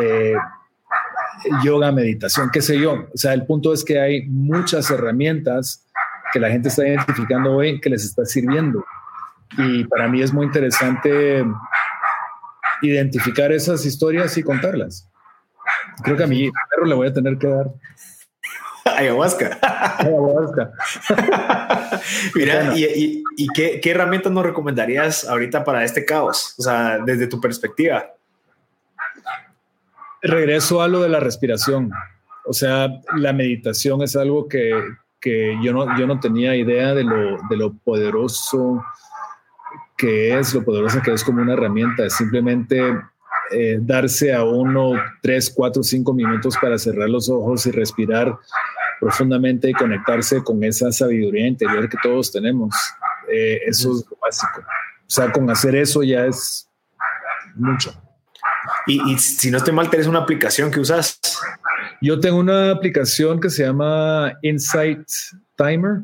eh, 0.00 0.34
yoga, 1.62 1.92
meditación, 1.92 2.50
qué 2.50 2.62
sé 2.62 2.78
yo. 2.78 3.06
O 3.12 3.16
sea, 3.16 3.34
el 3.34 3.44
punto 3.44 3.72
es 3.72 3.84
que 3.84 4.00
hay 4.00 4.26
muchas 4.28 4.90
herramientas 4.90 5.86
que 6.32 6.40
la 6.40 6.50
gente 6.50 6.68
está 6.68 6.86
identificando 6.86 7.52
hoy 7.52 7.80
que 7.80 7.90
les 7.90 8.04
está 8.04 8.24
sirviendo. 8.24 8.84
Y 9.58 9.84
para 9.84 10.08
mí 10.08 10.22
es 10.22 10.32
muy 10.32 10.46
interesante 10.46 11.44
identificar 12.82 13.52
esas 13.52 13.84
historias 13.84 14.36
y 14.38 14.42
contarlas. 14.42 15.08
Creo 16.02 16.16
que 16.16 16.24
a 16.24 16.26
mi 16.26 16.50
perro 16.70 16.86
le 16.86 16.94
voy 16.94 17.08
a 17.08 17.12
tener 17.12 17.36
que 17.36 17.48
dar 17.48 17.66
Ayahuasca. 18.96 19.58
Ayahuasca. 19.98 20.72
Mira, 22.34 22.72
¿y, 22.76 23.22
qué, 23.54 23.80
herramientas 23.84 24.32
nos 24.32 24.44
recomendarías 24.44 25.24
ahorita 25.28 25.64
para 25.64 25.84
este 25.84 26.04
caos? 26.04 26.54
O 26.58 26.62
sea, 26.62 26.98
desde 27.04 27.26
tu 27.26 27.40
perspectiva. 27.40 28.14
Regreso 30.22 30.82
a 30.82 30.88
lo 30.88 31.02
de 31.02 31.08
la 31.08 31.20
respiración. 31.20 31.90
O 32.44 32.52
sea, 32.52 32.88
la 33.16 33.32
meditación 33.32 34.02
es 34.02 34.16
algo 34.16 34.48
que, 34.48 34.72
yo, 35.62 35.72
no, 35.72 35.98
yo 35.98 36.06
no 36.06 36.20
tenía 36.20 36.56
idea 36.56 36.94
de 36.94 37.04
lo, 37.04 37.38
de 37.48 37.56
lo 37.56 37.74
poderoso 37.74 38.82
que 39.96 40.38
es, 40.38 40.54
lo 40.54 40.64
poderosa 40.64 41.02
que 41.02 41.12
es 41.12 41.22
como 41.22 41.42
una 41.42 41.52
herramienta, 41.52 42.06
es 42.06 42.14
simplemente 42.14 42.80
eh, 43.52 43.78
darse 43.80 44.32
a 44.32 44.44
uno 44.44 44.92
tres, 45.20 45.52
cuatro, 45.54 45.82
cinco 45.82 46.14
minutos 46.14 46.56
para 46.60 46.78
cerrar 46.78 47.10
los 47.10 47.28
ojos 47.28 47.66
y 47.66 47.72
respirar 47.72 48.38
profundamente 49.00 49.70
y 49.70 49.72
conectarse 49.72 50.44
con 50.44 50.62
esa 50.62 50.92
sabiduría 50.92 51.46
interior 51.46 51.88
que 51.88 51.96
todos 52.02 52.30
tenemos. 52.30 52.74
Eh, 53.32 53.60
eso 53.66 53.92
es 53.92 54.04
lo 54.10 54.16
básico. 54.20 54.60
O 54.60 55.10
sea, 55.12 55.32
con 55.32 55.48
hacer 55.50 55.74
eso 55.74 56.02
ya 56.02 56.26
es 56.26 56.68
mucho. 57.54 57.92
Y, 58.86 59.18
si 59.18 59.50
no 59.50 59.58
estoy 59.58 59.72
mal, 59.72 59.88
¿tenés 59.88 60.06
una 60.06 60.20
aplicación 60.20 60.70
que 60.70 60.80
usas? 60.80 61.18
Yo 62.00 62.20
tengo 62.20 62.38
una 62.38 62.70
aplicación 62.70 63.40
que 63.40 63.50
se 63.50 63.64
llama 63.64 64.32
Insight 64.42 65.06
Timer, 65.56 66.02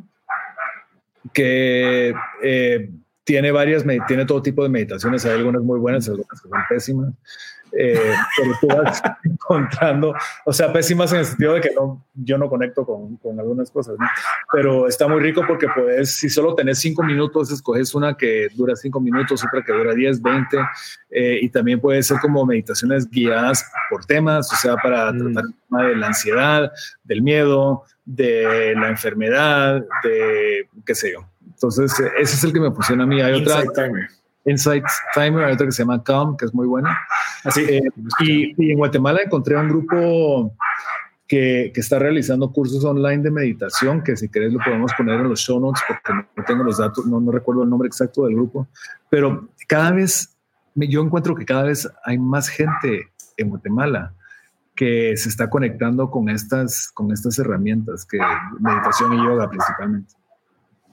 que 1.32 2.14
eh, 2.42 2.90
tiene 3.24 3.50
varias, 3.50 3.84
tiene 4.06 4.24
todo 4.24 4.42
tipo 4.42 4.62
de 4.62 4.68
meditaciones, 4.68 5.24
hay 5.24 5.32
algunas 5.32 5.62
muy 5.62 5.78
buenas, 5.78 6.08
algunas 6.08 6.40
que 6.40 6.48
son 6.48 6.60
pésimas, 6.68 7.14
eh, 7.78 8.14
pero 8.36 8.52
tú 8.60 8.66
vas 8.68 9.02
encontrando, 9.24 10.14
o 10.44 10.52
sea, 10.52 10.72
pésimas 10.72 11.12
en 11.12 11.18
el 11.18 11.24
sentido 11.26 11.54
de 11.54 11.60
que 11.60 11.70
no, 11.74 12.04
yo 12.14 12.38
no 12.38 12.48
conecto 12.48 12.84
con, 12.84 13.16
con 13.16 13.38
algunas 13.38 13.70
cosas, 13.70 13.96
¿no? 13.98 14.06
pero 14.52 14.88
está 14.88 15.08
muy 15.08 15.20
rico 15.20 15.42
porque 15.46 15.68
puedes, 15.74 16.12
si 16.16 16.28
solo 16.28 16.54
tenés 16.54 16.78
cinco 16.78 17.02
minutos, 17.02 17.50
escoges 17.50 17.94
una 17.94 18.16
que 18.16 18.48
dura 18.54 18.74
cinco 18.76 19.00
minutos, 19.00 19.44
otra 19.44 19.62
que 19.62 19.72
dura 19.72 19.94
10, 19.94 20.22
20, 20.22 20.58
eh, 21.10 21.38
y 21.42 21.48
también 21.48 21.80
puede 21.80 22.02
ser 22.02 22.18
como 22.20 22.44
meditaciones 22.46 23.08
guiadas 23.10 23.64
por 23.90 24.04
temas, 24.04 24.52
o 24.52 24.56
sea, 24.56 24.76
para 24.76 25.12
mm. 25.12 25.18
tratar 25.18 25.44
el 25.44 25.54
tema 25.68 25.82
de 25.82 25.96
la 25.96 26.06
ansiedad, 26.08 26.72
del 27.04 27.22
miedo, 27.22 27.84
de 28.04 28.74
la 28.76 28.88
enfermedad, 28.88 29.84
de 30.02 30.68
qué 30.84 30.94
sé 30.94 31.12
yo. 31.12 31.26
Entonces, 31.44 31.92
ese 32.18 32.36
es 32.36 32.44
el 32.44 32.52
que 32.52 32.60
me 32.60 32.70
funciona 32.70 33.04
a 33.04 33.06
mí. 33.06 33.20
Hay 33.20 33.40
otra. 33.40 33.62
Insight 34.46 34.84
Timer. 35.14 35.44
Hay 35.44 35.54
otra 35.54 35.66
que 35.66 35.72
se 35.72 35.82
llama 35.82 36.02
Calm, 36.02 36.36
que 36.36 36.46
es 36.46 36.54
muy 36.54 36.66
buena. 36.66 36.98
Así. 37.44 37.60
Eh, 37.62 37.82
y, 38.20 38.70
en 38.72 38.78
Guatemala 38.78 39.20
encontré 39.24 39.56
un 39.56 39.68
grupo 39.68 40.56
que, 41.26 41.70
que, 41.74 41.80
está 41.80 41.98
realizando 41.98 42.50
cursos 42.52 42.84
online 42.84 43.22
de 43.22 43.30
meditación, 43.30 44.02
que 44.02 44.16
si 44.16 44.28
querés 44.28 44.52
lo 44.52 44.60
podemos 44.60 44.92
poner 44.94 45.20
en 45.20 45.28
los 45.28 45.40
show 45.40 45.60
notes, 45.60 45.82
porque 45.86 46.12
no 46.36 46.44
tengo 46.44 46.64
los 46.64 46.78
datos, 46.78 47.04
no, 47.06 47.20
no 47.20 47.32
recuerdo 47.32 47.64
el 47.64 47.70
nombre 47.70 47.88
exacto 47.88 48.24
del 48.24 48.34
grupo, 48.34 48.68
pero 49.10 49.48
cada 49.66 49.90
vez, 49.90 50.36
yo 50.74 51.02
encuentro 51.02 51.34
que 51.34 51.44
cada 51.44 51.64
vez 51.64 51.88
hay 52.04 52.18
más 52.18 52.48
gente 52.48 53.10
en 53.36 53.50
Guatemala 53.50 54.14
que 54.76 55.16
se 55.16 55.30
está 55.30 55.48
conectando 55.48 56.10
con 56.10 56.28
estas, 56.28 56.90
con 56.92 57.10
estas 57.10 57.38
herramientas, 57.38 58.04
que 58.04 58.18
meditación 58.60 59.14
y 59.14 59.16
yoga 59.16 59.48
principalmente. 59.48 60.14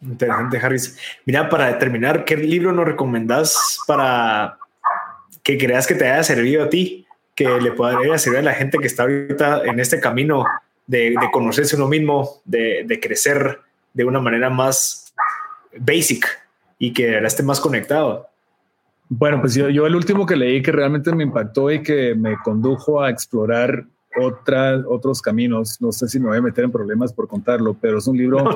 Interesante, 0.03 0.57
Harris. 0.57 0.97
Mira, 1.25 1.49
para 1.49 1.77
terminar, 1.79 2.25
¿qué 2.25 2.35
libro 2.35 2.71
nos 2.73 2.85
recomendás 2.85 3.79
para 3.87 4.57
que 5.41 5.57
creas 5.57 5.87
que 5.87 5.95
te 5.95 6.09
haya 6.09 6.23
servido 6.23 6.63
a 6.63 6.69
ti, 6.69 7.05
que 7.35 7.47
le 7.61 7.71
pueda 7.71 8.17
servir 8.17 8.39
a 8.39 8.43
la 8.43 8.53
gente 8.53 8.77
que 8.77 8.87
está 8.87 9.03
ahorita 9.03 9.63
en 9.65 9.79
este 9.79 9.99
camino 9.99 10.45
de, 10.87 11.15
conocerse 11.31 11.75
uno 11.75 11.87
mismo, 11.87 12.41
de, 12.45 12.99
crecer 13.01 13.59
de 13.93 14.05
una 14.05 14.19
manera 14.19 14.49
más 14.49 15.13
basic 15.77 16.27
y 16.77 16.93
que 16.93 17.15
ahora 17.15 17.27
esté 17.27 17.43
más 17.43 17.59
conectado? 17.59 18.27
Bueno, 19.09 19.41
pues 19.41 19.53
yo 19.55 19.67
el 19.67 19.95
último 19.95 20.25
que 20.25 20.35
leí 20.35 20.61
que 20.61 20.71
realmente 20.71 21.13
me 21.13 21.23
impactó 21.23 21.71
y 21.71 21.83
que 21.83 22.15
me 22.15 22.37
condujo 22.43 23.01
a 23.01 23.09
explorar 23.09 23.85
otros 24.19 25.21
caminos. 25.21 25.81
No 25.81 25.91
sé 25.91 26.07
si 26.07 26.19
me 26.19 26.27
voy 26.27 26.37
a 26.37 26.41
meter 26.41 26.65
en 26.65 26.71
problemas 26.71 27.13
por 27.13 27.27
contarlo, 27.27 27.75
pero 27.79 27.97
es 27.97 28.07
un 28.07 28.17
libro 28.17 28.55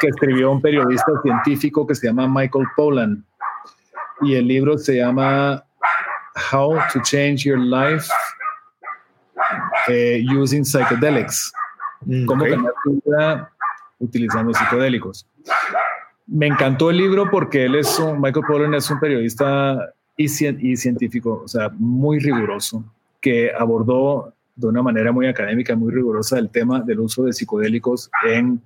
que 0.00 0.06
escribió 0.08 0.50
un 0.50 0.60
periodista 0.60 1.12
científico 1.22 1.86
que 1.86 1.94
se 1.94 2.06
llama 2.06 2.28
Michael 2.28 2.66
Pollan. 2.76 3.24
Y 4.20 4.34
el 4.34 4.46
libro 4.46 4.78
se 4.78 4.96
llama 4.96 5.64
How 6.52 6.76
to 6.92 7.00
Change 7.02 7.44
Your 7.44 7.58
Life 7.58 8.08
eh, 9.88 10.24
Using 10.34 10.64
Psychedelics. 10.64 11.52
Mm, 12.02 12.26
Cómo 12.26 12.44
cambiar 12.44 12.74
tu 12.84 13.02
vida 13.04 13.50
utilizando 13.98 14.52
psicodélicos. 14.52 15.26
Me 16.26 16.46
encantó 16.46 16.90
el 16.90 16.98
libro 16.98 17.30
porque 17.30 17.66
él 17.66 17.74
es 17.74 17.98
un, 17.98 18.20
Michael 18.20 18.46
Pollan 18.46 18.74
es 18.74 18.90
un 18.90 18.98
periodista 18.98 19.92
y, 20.16 20.24
y 20.24 20.76
científico, 20.76 21.42
o 21.44 21.48
sea, 21.48 21.70
muy 21.74 22.18
riguroso, 22.18 22.84
que 23.20 23.52
abordó 23.52 24.33
de 24.56 24.66
una 24.68 24.82
manera 24.82 25.12
muy 25.12 25.26
académica, 25.26 25.74
muy 25.74 25.92
rigurosa 25.92 26.38
el 26.38 26.48
tema 26.48 26.80
del 26.80 27.00
uso 27.00 27.24
de 27.24 27.32
psicodélicos 27.32 28.10
en 28.26 28.60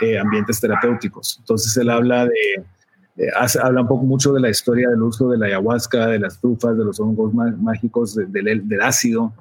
eh, 0.00 0.18
ambientes 0.18 0.60
terapéuticos. 0.60 1.36
Entonces 1.40 1.76
él 1.76 1.90
habla 1.90 2.26
de, 2.26 3.30
habla 3.62 3.82
un 3.82 3.88
poco 3.88 4.04
mucho 4.04 4.32
de 4.32 4.40
la 4.40 4.50
historia 4.50 4.88
del 4.90 5.02
uso 5.02 5.30
de 5.30 5.38
la 5.38 5.46
ayahuasca, 5.46 6.08
de 6.08 6.18
las 6.18 6.40
trufas, 6.40 6.76
de 6.76 6.84
los 6.84 7.00
hongos 7.00 7.32
mágicos, 7.34 8.14
del 8.14 8.80
ácido. 8.82 9.32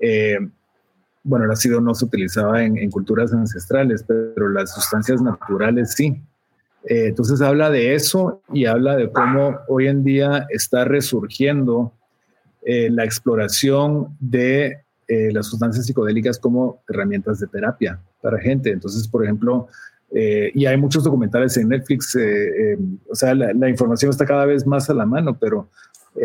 Eh, 0.00 0.38
bueno, 1.22 1.44
el 1.44 1.50
ácido 1.50 1.80
no 1.80 1.94
se 1.94 2.04
utilizaba 2.04 2.62
en, 2.62 2.90
culturas 2.90 3.32
ancestrales, 3.32 4.04
pero 4.06 4.48
las 4.48 4.74
sustancias 4.74 5.20
naturales 5.22 5.94
sí. 5.94 6.20
Eh, 6.84 7.06
entonces 7.08 7.40
habla 7.40 7.70
de 7.70 7.94
eso 7.94 8.42
y 8.52 8.66
habla 8.66 8.96
de 8.96 9.10
cómo 9.10 9.60
hoy 9.68 9.86
en 9.86 10.02
día 10.02 10.46
está 10.50 10.84
resurgiendo 10.84 11.92
la 12.64 13.04
exploración 13.04 14.16
de 14.20 14.81
eh, 15.08 15.30
las 15.32 15.46
sustancias 15.46 15.86
psicodélicas 15.86 16.38
como 16.38 16.82
herramientas 16.88 17.40
de 17.40 17.46
terapia 17.46 17.98
para 18.20 18.38
gente. 18.38 18.70
Entonces, 18.70 19.06
por 19.08 19.24
ejemplo, 19.24 19.68
eh, 20.14 20.50
y 20.54 20.66
hay 20.66 20.76
muchos 20.76 21.04
documentales 21.04 21.56
en 21.56 21.68
Netflix, 21.68 22.14
eh, 22.16 22.78
o 23.08 23.14
sea, 23.14 23.34
la, 23.34 23.68
información 23.68 24.10
está 24.10 24.26
cada 24.26 24.44
vez 24.44 24.66
más 24.66 24.90
a 24.90 24.94
la 24.94 25.06
mano, 25.06 25.36
pero 25.38 25.68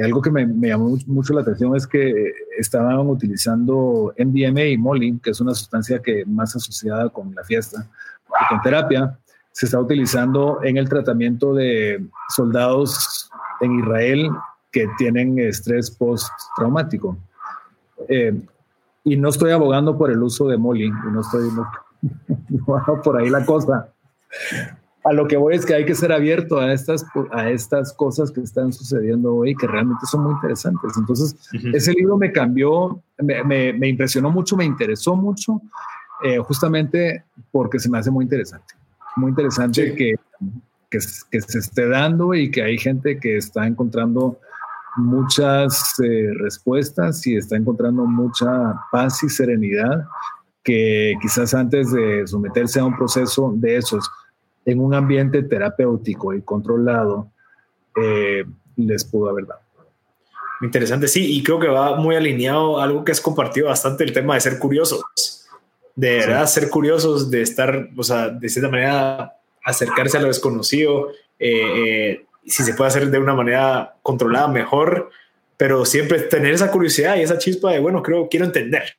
algo 0.03 0.21
que 0.21 0.29
me, 0.29 0.45
llamó 0.67 0.97
mucho 1.07 1.33
la 1.33 1.41
atención 1.41 1.75
es 1.75 1.87
que 1.87 2.33
estaban 2.57 2.99
utilizando 3.07 4.13
MDMA 4.17 4.65
y 4.65 4.77
Molly, 4.77 5.19
que 5.23 5.29
es 5.29 5.39
una 5.39 5.53
sustancia 5.53 5.99
que 5.99 6.25
más 6.25 6.55
asociada 6.55 7.09
con 7.09 7.33
la 7.33 7.43
fiesta 7.43 7.89
y 8.27 8.49
con 8.49 8.61
terapia, 8.61 9.17
se 9.57 9.65
está 9.65 9.79
utilizando 9.79 10.59
en 10.63 10.77
el 10.77 10.87
tratamiento 10.87 11.53
de 11.55 12.05
soldados 12.35 13.27
en 13.61 13.79
Israel 13.79 14.29
que 14.71 14.87
tienen 14.99 15.39
estrés 15.39 15.89
postraumático. 15.89 17.17
Eh, 18.07 18.39
y 19.07 19.15
no 19.15 19.29
estoy 19.29 19.51
abogando 19.51 19.97
por 19.97 20.11
el 20.11 20.21
uso 20.21 20.49
de 20.49 20.57
Molly, 20.57 20.91
no 20.91 21.21
estoy 21.21 21.49
por 23.03 23.17
ahí 23.17 23.29
la 23.29 23.45
cosa. 23.45 23.89
A 25.05 25.13
lo 25.13 25.29
que 25.29 25.37
voy 25.37 25.55
es 25.55 25.65
que 25.65 25.75
hay 25.75 25.85
que 25.85 25.95
ser 25.95 26.11
abierto 26.11 26.59
a 26.59 26.73
estas, 26.73 27.05
a 27.31 27.49
estas 27.49 27.93
cosas 27.93 28.29
que 28.31 28.41
están 28.41 28.73
sucediendo 28.73 29.33
hoy, 29.33 29.55
que 29.55 29.65
realmente 29.65 30.05
son 30.05 30.23
muy 30.23 30.33
interesantes. 30.33 30.91
Entonces, 30.97 31.37
ese 31.73 31.93
libro 31.93 32.17
me 32.17 32.33
cambió, 32.33 33.01
me, 33.17 33.73
me, 33.73 33.87
impresionó 33.87 34.29
mucho, 34.29 34.57
me 34.57 34.65
interesó 34.65 35.15
mucho, 35.15 35.61
eh, 36.25 36.39
justamente 36.39 37.23
porque 37.49 37.79
se 37.79 37.89
me 37.89 37.99
hace 37.99 38.11
muy 38.11 38.25
interesante. 38.25 38.73
Muy 39.15 39.29
interesante 39.29 39.95
que, 39.95 40.15
que, 40.89 40.99
que, 41.31 41.41
se 41.41 41.59
esté 41.59 41.87
dando 41.87 42.33
y 42.33 42.51
que 42.51 42.61
hay 42.61 42.77
gente 42.77 43.17
que 43.21 43.37
está 43.37 43.65
encontrando 43.65 44.41
muchas 44.97 45.99
eh, 45.99 46.29
respuestas 46.39 47.25
y 47.27 47.37
está 47.37 47.55
encontrando 47.55 48.05
mucha 48.05 48.75
paz 48.91 49.23
y 49.23 49.29
serenidad 49.29 50.05
que 50.63 51.13
quizás 51.21 51.53
antes 51.53 51.91
de 51.91 52.27
someterse 52.27 52.79
a 52.79 52.85
un 52.85 52.97
proceso 52.97 53.53
de 53.55 53.77
esos 53.77 54.09
en 54.65 54.81
un 54.81 54.93
ambiente 54.93 55.43
terapéutico 55.43 56.33
y 56.33 56.41
controlado 56.41 57.31
eh, 57.95 58.43
les 58.75 59.05
pudo 59.05 59.29
haber 59.29 59.47
dado. 59.47 59.61
Interesante, 60.61 61.07
sí, 61.07 61.37
y 61.37 61.43
creo 61.43 61.59
que 61.59 61.67
va 61.67 61.95
muy 61.95 62.15
alineado 62.15 62.79
a 62.79 62.83
algo 62.83 63.03
que 63.03 63.11
has 63.11 63.21
compartido 63.21 63.67
bastante, 63.67 64.03
el 64.03 64.11
tema 64.11 64.33
de 64.33 64.41
ser 64.41 64.57
curiosos, 64.57 65.03
de 65.95 66.17
verdad 66.17 66.45
ser 66.47 66.69
curiosos, 66.69 67.29
de 67.29 67.43
estar, 67.43 67.89
o 67.95 68.03
sea, 68.03 68.29
de 68.29 68.49
cierta 68.49 68.69
manera 68.69 69.33
acercarse 69.63 70.17
a 70.17 70.21
lo 70.21 70.27
desconocido, 70.27 71.09
eh, 71.39 72.25
si 72.47 72.63
se 72.63 72.73
puede 72.73 72.89
hacer 72.89 73.09
de 73.09 73.19
una 73.19 73.33
manera 73.33 73.95
controlada, 74.01 74.47
mejor, 74.47 75.09
pero 75.57 75.85
siempre 75.85 76.19
tener 76.19 76.53
esa 76.53 76.71
curiosidad 76.71 77.17
y 77.17 77.21
esa 77.21 77.37
chispa 77.37 77.71
de, 77.71 77.79
bueno, 77.79 78.01
creo, 78.03 78.29
quiero 78.29 78.45
entender, 78.45 78.97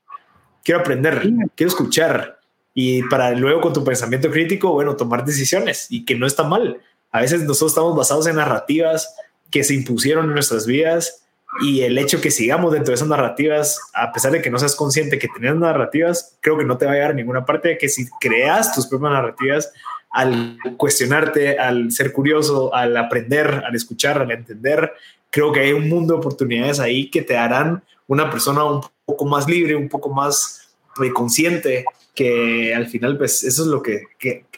quiero 0.64 0.80
aprender, 0.80 1.22
quiero 1.54 1.68
escuchar 1.68 2.38
y 2.74 3.02
para 3.04 3.30
luego 3.32 3.60
con 3.60 3.72
tu 3.72 3.84
pensamiento 3.84 4.30
crítico, 4.30 4.72
bueno, 4.72 4.96
tomar 4.96 5.24
decisiones 5.24 5.86
y 5.90 6.04
que 6.04 6.14
no 6.14 6.26
está 6.26 6.44
mal. 6.44 6.80
A 7.10 7.20
veces 7.20 7.42
nosotros 7.42 7.72
estamos 7.72 7.96
basados 7.96 8.26
en 8.26 8.36
narrativas 8.36 9.14
que 9.50 9.64
se 9.64 9.74
impusieron 9.74 10.26
en 10.26 10.34
nuestras 10.34 10.66
vidas 10.66 11.24
y 11.62 11.80
el 11.80 11.96
hecho 11.96 12.20
que 12.20 12.30
sigamos 12.30 12.72
dentro 12.72 12.90
de 12.90 12.96
esas 12.96 13.08
narrativas, 13.08 13.80
a 13.94 14.12
pesar 14.12 14.32
de 14.32 14.42
que 14.42 14.50
no 14.50 14.58
seas 14.58 14.76
consciente 14.76 15.18
que 15.18 15.28
tenías 15.28 15.56
narrativas, 15.56 16.36
creo 16.40 16.58
que 16.58 16.64
no 16.64 16.76
te 16.76 16.84
va 16.84 16.92
a 16.92 16.94
llegar 16.94 17.10
a 17.12 17.14
ninguna 17.14 17.44
parte, 17.44 17.78
que 17.78 17.88
si 17.88 18.06
creas 18.20 18.74
tus 18.74 18.86
propias 18.86 19.12
narrativas, 19.12 19.72
al 20.10 20.58
cuestionarte, 20.76 21.58
al 21.58 21.92
ser 21.92 22.12
curioso, 22.12 22.74
al 22.74 22.96
aprender, 22.96 23.62
al 23.66 23.74
escuchar, 23.74 24.20
al 24.22 24.30
entender. 24.30 24.92
Creo 25.30 25.52
que 25.52 25.60
hay 25.60 25.72
un 25.72 25.88
mundo 25.88 26.14
de 26.14 26.20
oportunidades 26.20 26.80
ahí 26.80 27.10
que 27.10 27.22
te 27.22 27.36
harán 27.36 27.82
una 28.06 28.30
persona 28.30 28.64
un 28.64 28.80
poco 29.04 29.26
más 29.26 29.46
libre, 29.46 29.76
un 29.76 29.88
poco 29.88 30.10
más 30.10 30.70
eh, 31.02 31.12
consciente, 31.12 31.84
que 32.14 32.74
al 32.74 32.86
final, 32.86 33.16
pues 33.16 33.44
eso 33.44 33.62
es 33.62 33.68
lo 33.68 33.82
que, 33.82 34.06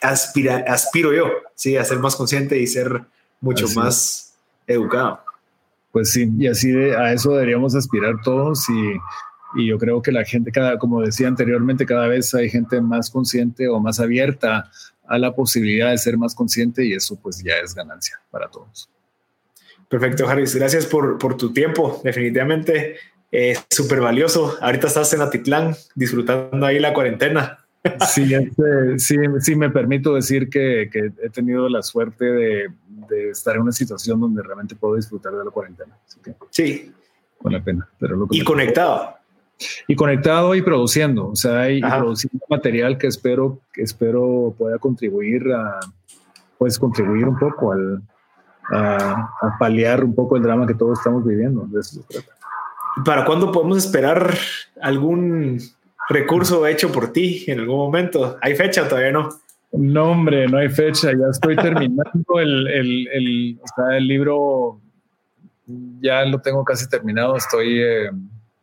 aspira, 0.01 0.65
aspiro 0.67 1.13
yo, 1.13 1.25
¿sí? 1.53 1.77
a 1.77 1.85
ser 1.85 1.99
más 1.99 2.15
consciente 2.15 2.57
y 2.57 2.65
ser 2.65 3.01
mucho 3.39 3.67
más 3.75 4.33
educado. 4.65 5.19
Pues 5.91 6.11
sí, 6.11 6.31
y 6.39 6.47
así 6.47 6.71
de, 6.71 6.95
a 6.95 7.11
eso 7.11 7.33
deberíamos 7.33 7.75
aspirar 7.75 8.15
todos 8.23 8.67
y, 8.69 9.61
y 9.61 9.67
yo 9.67 9.77
creo 9.77 10.01
que 10.01 10.11
la 10.11 10.23
gente, 10.23 10.51
cada, 10.51 10.77
como 10.77 11.01
decía 11.01 11.27
anteriormente, 11.27 11.85
cada 11.85 12.07
vez 12.07 12.33
hay 12.33 12.49
gente 12.49 12.79
más 12.79 13.09
consciente 13.09 13.67
o 13.67 13.79
más 13.79 13.99
abierta 13.99 14.71
a 15.11 15.17
la 15.17 15.35
posibilidad 15.35 15.91
de 15.91 15.97
ser 15.97 16.17
más 16.17 16.33
consciente 16.33 16.85
y 16.85 16.93
eso 16.93 17.17
pues 17.21 17.43
ya 17.43 17.55
es 17.55 17.75
ganancia 17.75 18.19
para 18.31 18.49
todos. 18.49 18.89
Perfecto, 19.89 20.27
Harris. 20.27 20.55
Gracias 20.55 20.85
por, 20.85 21.17
por 21.17 21.35
tu 21.35 21.51
tiempo. 21.51 21.99
Definitivamente 22.01 22.95
es 23.29 23.57
eh, 23.57 23.61
súper 23.69 23.99
valioso. 23.99 24.57
Ahorita 24.61 24.87
estás 24.87 25.11
en 25.13 25.21
Atitlán 25.21 25.75
disfrutando 25.95 26.65
ahí 26.65 26.79
la 26.79 26.93
cuarentena. 26.93 27.57
Sí, 28.13 28.31
este, 28.31 28.99
sí, 28.99 29.15
sí, 29.39 29.55
me 29.55 29.71
permito 29.71 30.13
decir 30.13 30.51
que, 30.51 30.87
que 30.93 31.11
he 31.23 31.31
tenido 31.31 31.67
la 31.67 31.81
suerte 31.81 32.25
de, 32.25 32.69
de, 33.09 33.31
estar 33.31 33.55
en 33.55 33.63
una 33.63 33.71
situación 33.71 34.21
donde 34.21 34.43
realmente 34.43 34.75
puedo 34.75 34.97
disfrutar 34.97 35.33
de 35.33 35.43
la 35.43 35.49
cuarentena. 35.49 35.97
sí. 36.51 36.93
Con 37.39 37.53
la 37.53 37.63
pena. 37.63 37.89
Pero 37.99 38.27
y 38.29 38.43
conectado. 38.43 39.15
Y 39.87 39.95
conectado 39.95 40.55
y 40.55 40.61
produciendo. 40.61 41.29
O 41.29 41.35
sea, 41.35 41.61
hay 41.61 41.81
produciendo 41.81 42.45
material 42.49 42.97
que 42.97 43.07
espero, 43.07 43.59
que 43.73 43.83
espero 43.83 44.53
pueda 44.57 44.77
contribuir 44.77 45.51
a, 45.53 45.79
pues 46.57 46.77
contribuir 46.77 47.25
un 47.25 47.37
poco 47.37 47.71
al, 47.71 48.01
a, 48.71 49.31
a, 49.41 49.57
paliar 49.59 50.03
un 50.03 50.15
poco 50.15 50.37
el 50.37 50.43
drama 50.43 50.67
que 50.67 50.75
todos 50.75 50.99
estamos 50.99 51.25
viviendo. 51.25 51.65
De 51.67 51.79
eso 51.79 52.01
se 52.01 52.07
trata. 52.07 52.33
¿Para 53.05 53.25
cuándo 53.25 53.51
podemos 53.51 53.77
esperar 53.77 54.33
algún 54.81 55.59
recurso 56.09 56.67
hecho 56.67 56.91
por 56.91 57.13
ti 57.13 57.45
en 57.47 57.59
algún 57.59 57.77
momento? 57.77 58.37
¿Hay 58.41 58.55
fecha 58.55 58.83
o 58.83 58.87
todavía 58.87 59.11
no? 59.11 59.29
No, 59.71 60.11
hombre, 60.11 60.47
no 60.47 60.57
hay 60.57 60.69
fecha. 60.69 61.11
Ya 61.11 61.27
estoy 61.31 61.55
terminando 61.55 62.39
el, 62.39 62.67
el, 62.67 63.07
el, 63.07 63.59
el 63.93 64.07
libro. 64.07 64.79
Ya 66.01 66.25
lo 66.25 66.39
tengo 66.39 66.65
casi 66.65 66.89
terminado. 66.89 67.37
Estoy 67.37 67.81
eh, 67.81 68.11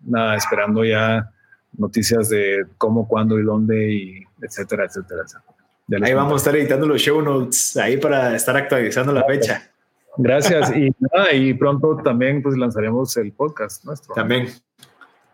nada, 0.01 0.37
esperando 0.37 0.85
ya 0.85 1.31
noticias 1.77 2.29
de 2.29 2.67
cómo, 2.77 3.07
cuándo 3.07 3.39
y 3.39 3.43
dónde 3.43 3.93
y 3.93 4.25
etcétera, 4.43 4.85
etcétera, 4.85 5.23
etcétera. 5.25 6.07
Ahí 6.07 6.13
vamos 6.13 6.35
a 6.35 6.37
estar 6.37 6.57
editando 6.57 6.87
los 6.87 7.01
show 7.01 7.23
notes 7.23 7.77
ahí 7.77 7.97
para 7.97 8.37
estar 8.37 8.57
actualizando 8.57 9.13
la 9.13 9.25
fecha. 9.25 9.71
Gracias. 10.19 10.71
Y, 10.77 10.93
y 11.33 11.55
pronto 11.55 11.97
también 12.05 12.43
pues 12.43 12.57
lanzaremos 12.57 13.17
el 13.17 13.33
podcast 13.33 13.85
nuestro. 13.85 14.15
También. 14.15 14.49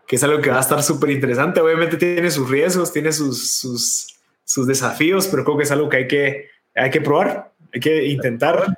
Que 0.07 0.15
es 0.15 0.23
algo 0.23 0.39
que 0.39 0.51
va 0.51 0.57
a 0.57 0.61
estar 0.61 0.81
súper 0.81 1.09
interesante. 1.09 1.59
Obviamente 1.59 1.97
tiene 1.97 2.29
sus 2.29 2.49
riesgos, 2.49 2.93
tiene 2.93 3.11
sus, 3.11 3.49
sus, 3.49 4.15
sus, 4.43 4.67
desafíos, 4.67 5.27
pero 5.27 5.43
creo 5.43 5.57
que 5.57 5.63
es 5.63 5.71
algo 5.71 5.89
que 5.89 5.97
hay 5.97 6.07
que, 6.07 6.49
hay 6.75 6.91
que 6.91 7.01
probar, 7.01 7.51
hay 7.73 7.79
que 7.79 8.05
intentar. 8.05 8.77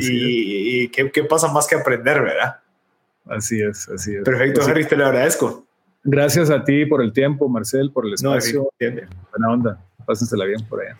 y, 0.00 0.84
y 0.84 0.88
qué, 0.88 1.10
qué, 1.12 1.22
pasa 1.24 1.52
más 1.52 1.66
que 1.66 1.76
aprender, 1.76 2.22
¿verdad? 2.22 2.60
Así 3.26 3.60
es, 3.60 3.88
así 3.88 4.14
es. 4.14 4.22
Perfecto, 4.22 4.62
Harry, 4.62 4.86
te 4.86 4.96
lo 4.96 5.06
agradezco. 5.06 5.66
Gracias 6.04 6.50
a 6.50 6.62
ti 6.62 6.86
por 6.86 7.02
el 7.02 7.12
tiempo, 7.12 7.48
Marcel, 7.48 7.90
por 7.90 8.06
el 8.06 8.14
espacio. 8.14 8.68
No, 8.80 8.88
Buena 9.30 9.52
onda. 9.52 9.84
Pásensela 10.06 10.44
bien 10.44 10.64
por 10.68 10.80
allá. 10.80 10.96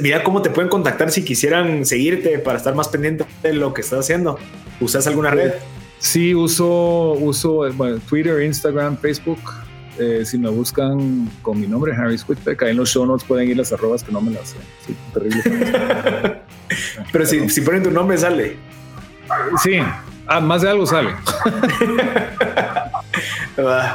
Mira 0.00 0.22
cómo 0.22 0.40
te 0.40 0.50
pueden 0.50 0.70
contactar 0.70 1.10
si 1.10 1.24
quisieran 1.24 1.84
seguirte 1.84 2.38
para 2.38 2.58
estar 2.58 2.74
más 2.76 2.86
pendiente 2.88 3.26
de 3.42 3.52
lo 3.52 3.74
que 3.74 3.80
estás 3.80 4.00
haciendo. 4.00 4.38
¿Usas 4.80 5.08
alguna 5.08 5.30
red? 5.30 5.54
Sí, 5.98 6.34
uso, 6.34 7.14
uso 7.14 7.62
Twitter, 8.08 8.42
Instagram, 8.42 8.96
Facebook. 8.96 9.40
Eh, 9.98 10.24
si 10.24 10.38
me 10.38 10.50
buscan 10.50 11.28
con 11.42 11.60
mi 11.60 11.66
nombre, 11.66 11.92
Harry 11.92 12.16
Whitbeck, 12.28 12.62
ahí 12.62 12.70
en 12.70 12.76
los 12.76 12.90
show 12.90 13.06
notes 13.06 13.26
pueden 13.26 13.48
ir 13.48 13.56
las 13.56 13.72
arrobas 13.72 14.02
que 14.04 14.12
no 14.12 14.20
me 14.20 14.32
las 14.32 14.50
sé. 14.50 14.56
Sí, 14.86 14.96
terrible. 15.12 15.42
Pero 17.12 17.26
si, 17.26 17.48
si 17.48 17.60
ponen 17.60 17.82
tu 17.82 17.90
nombre, 17.90 18.18
sale. 18.18 18.56
Sí, 19.62 19.78
ah, 20.26 20.40
más 20.40 20.62
de 20.62 20.70
algo 20.70 20.86
sale. 20.86 21.10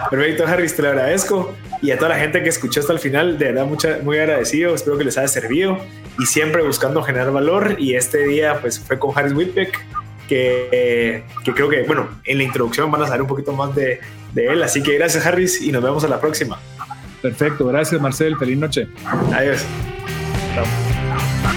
Perfecto, 0.10 0.46
Harry, 0.48 0.70
te 0.70 0.82
lo 0.82 0.90
agradezco. 0.90 1.54
Y 1.82 1.92
a 1.92 1.98
toda 1.98 2.10
la 2.10 2.18
gente 2.18 2.44
que 2.44 2.50
escuchó 2.50 2.80
hasta 2.82 2.94
el 2.94 3.00
final, 3.00 3.38
de 3.38 3.46
verdad, 3.46 3.66
mucha, 3.66 4.00
muy 4.04 4.18
agradecido. 4.18 4.76
Espero 4.76 4.98
que 4.98 5.06
les 5.06 5.18
haya 5.18 5.28
servido. 5.28 5.78
Y 6.18 6.26
siempre 6.26 6.64
buscando 6.64 7.02
generar 7.04 7.32
valor. 7.32 7.76
Y 7.78 7.96
este 7.96 8.26
día, 8.26 8.60
pues, 8.62 8.80
fue 8.80 9.00
con 9.00 9.18
Harris 9.18 9.34
Whitbeck, 9.34 9.80
que, 10.28 11.24
que 11.44 11.54
creo 11.54 11.70
que, 11.70 11.84
bueno, 11.84 12.10
en 12.26 12.38
la 12.38 12.44
introducción 12.44 12.92
van 12.92 13.04
a 13.04 13.06
saber 13.06 13.22
un 13.22 13.28
poquito 13.28 13.54
más 13.54 13.74
de, 13.76 14.00
de 14.34 14.48
él. 14.48 14.64
Así 14.64 14.84
que 14.84 14.96
gracias, 14.96 15.26
Harris, 15.26 15.62
y 15.62 15.72
nos 15.72 15.84
vemos 15.84 16.04
a 16.04 16.08
la 16.08 16.20
próxima. 16.20 16.60
Perfecto, 17.22 17.66
gracias, 17.68 18.00
Marcel. 18.02 18.38
Feliz 18.38 18.58
noche. 18.58 18.88
Adiós. 19.34 19.66
Chao. 20.56 21.49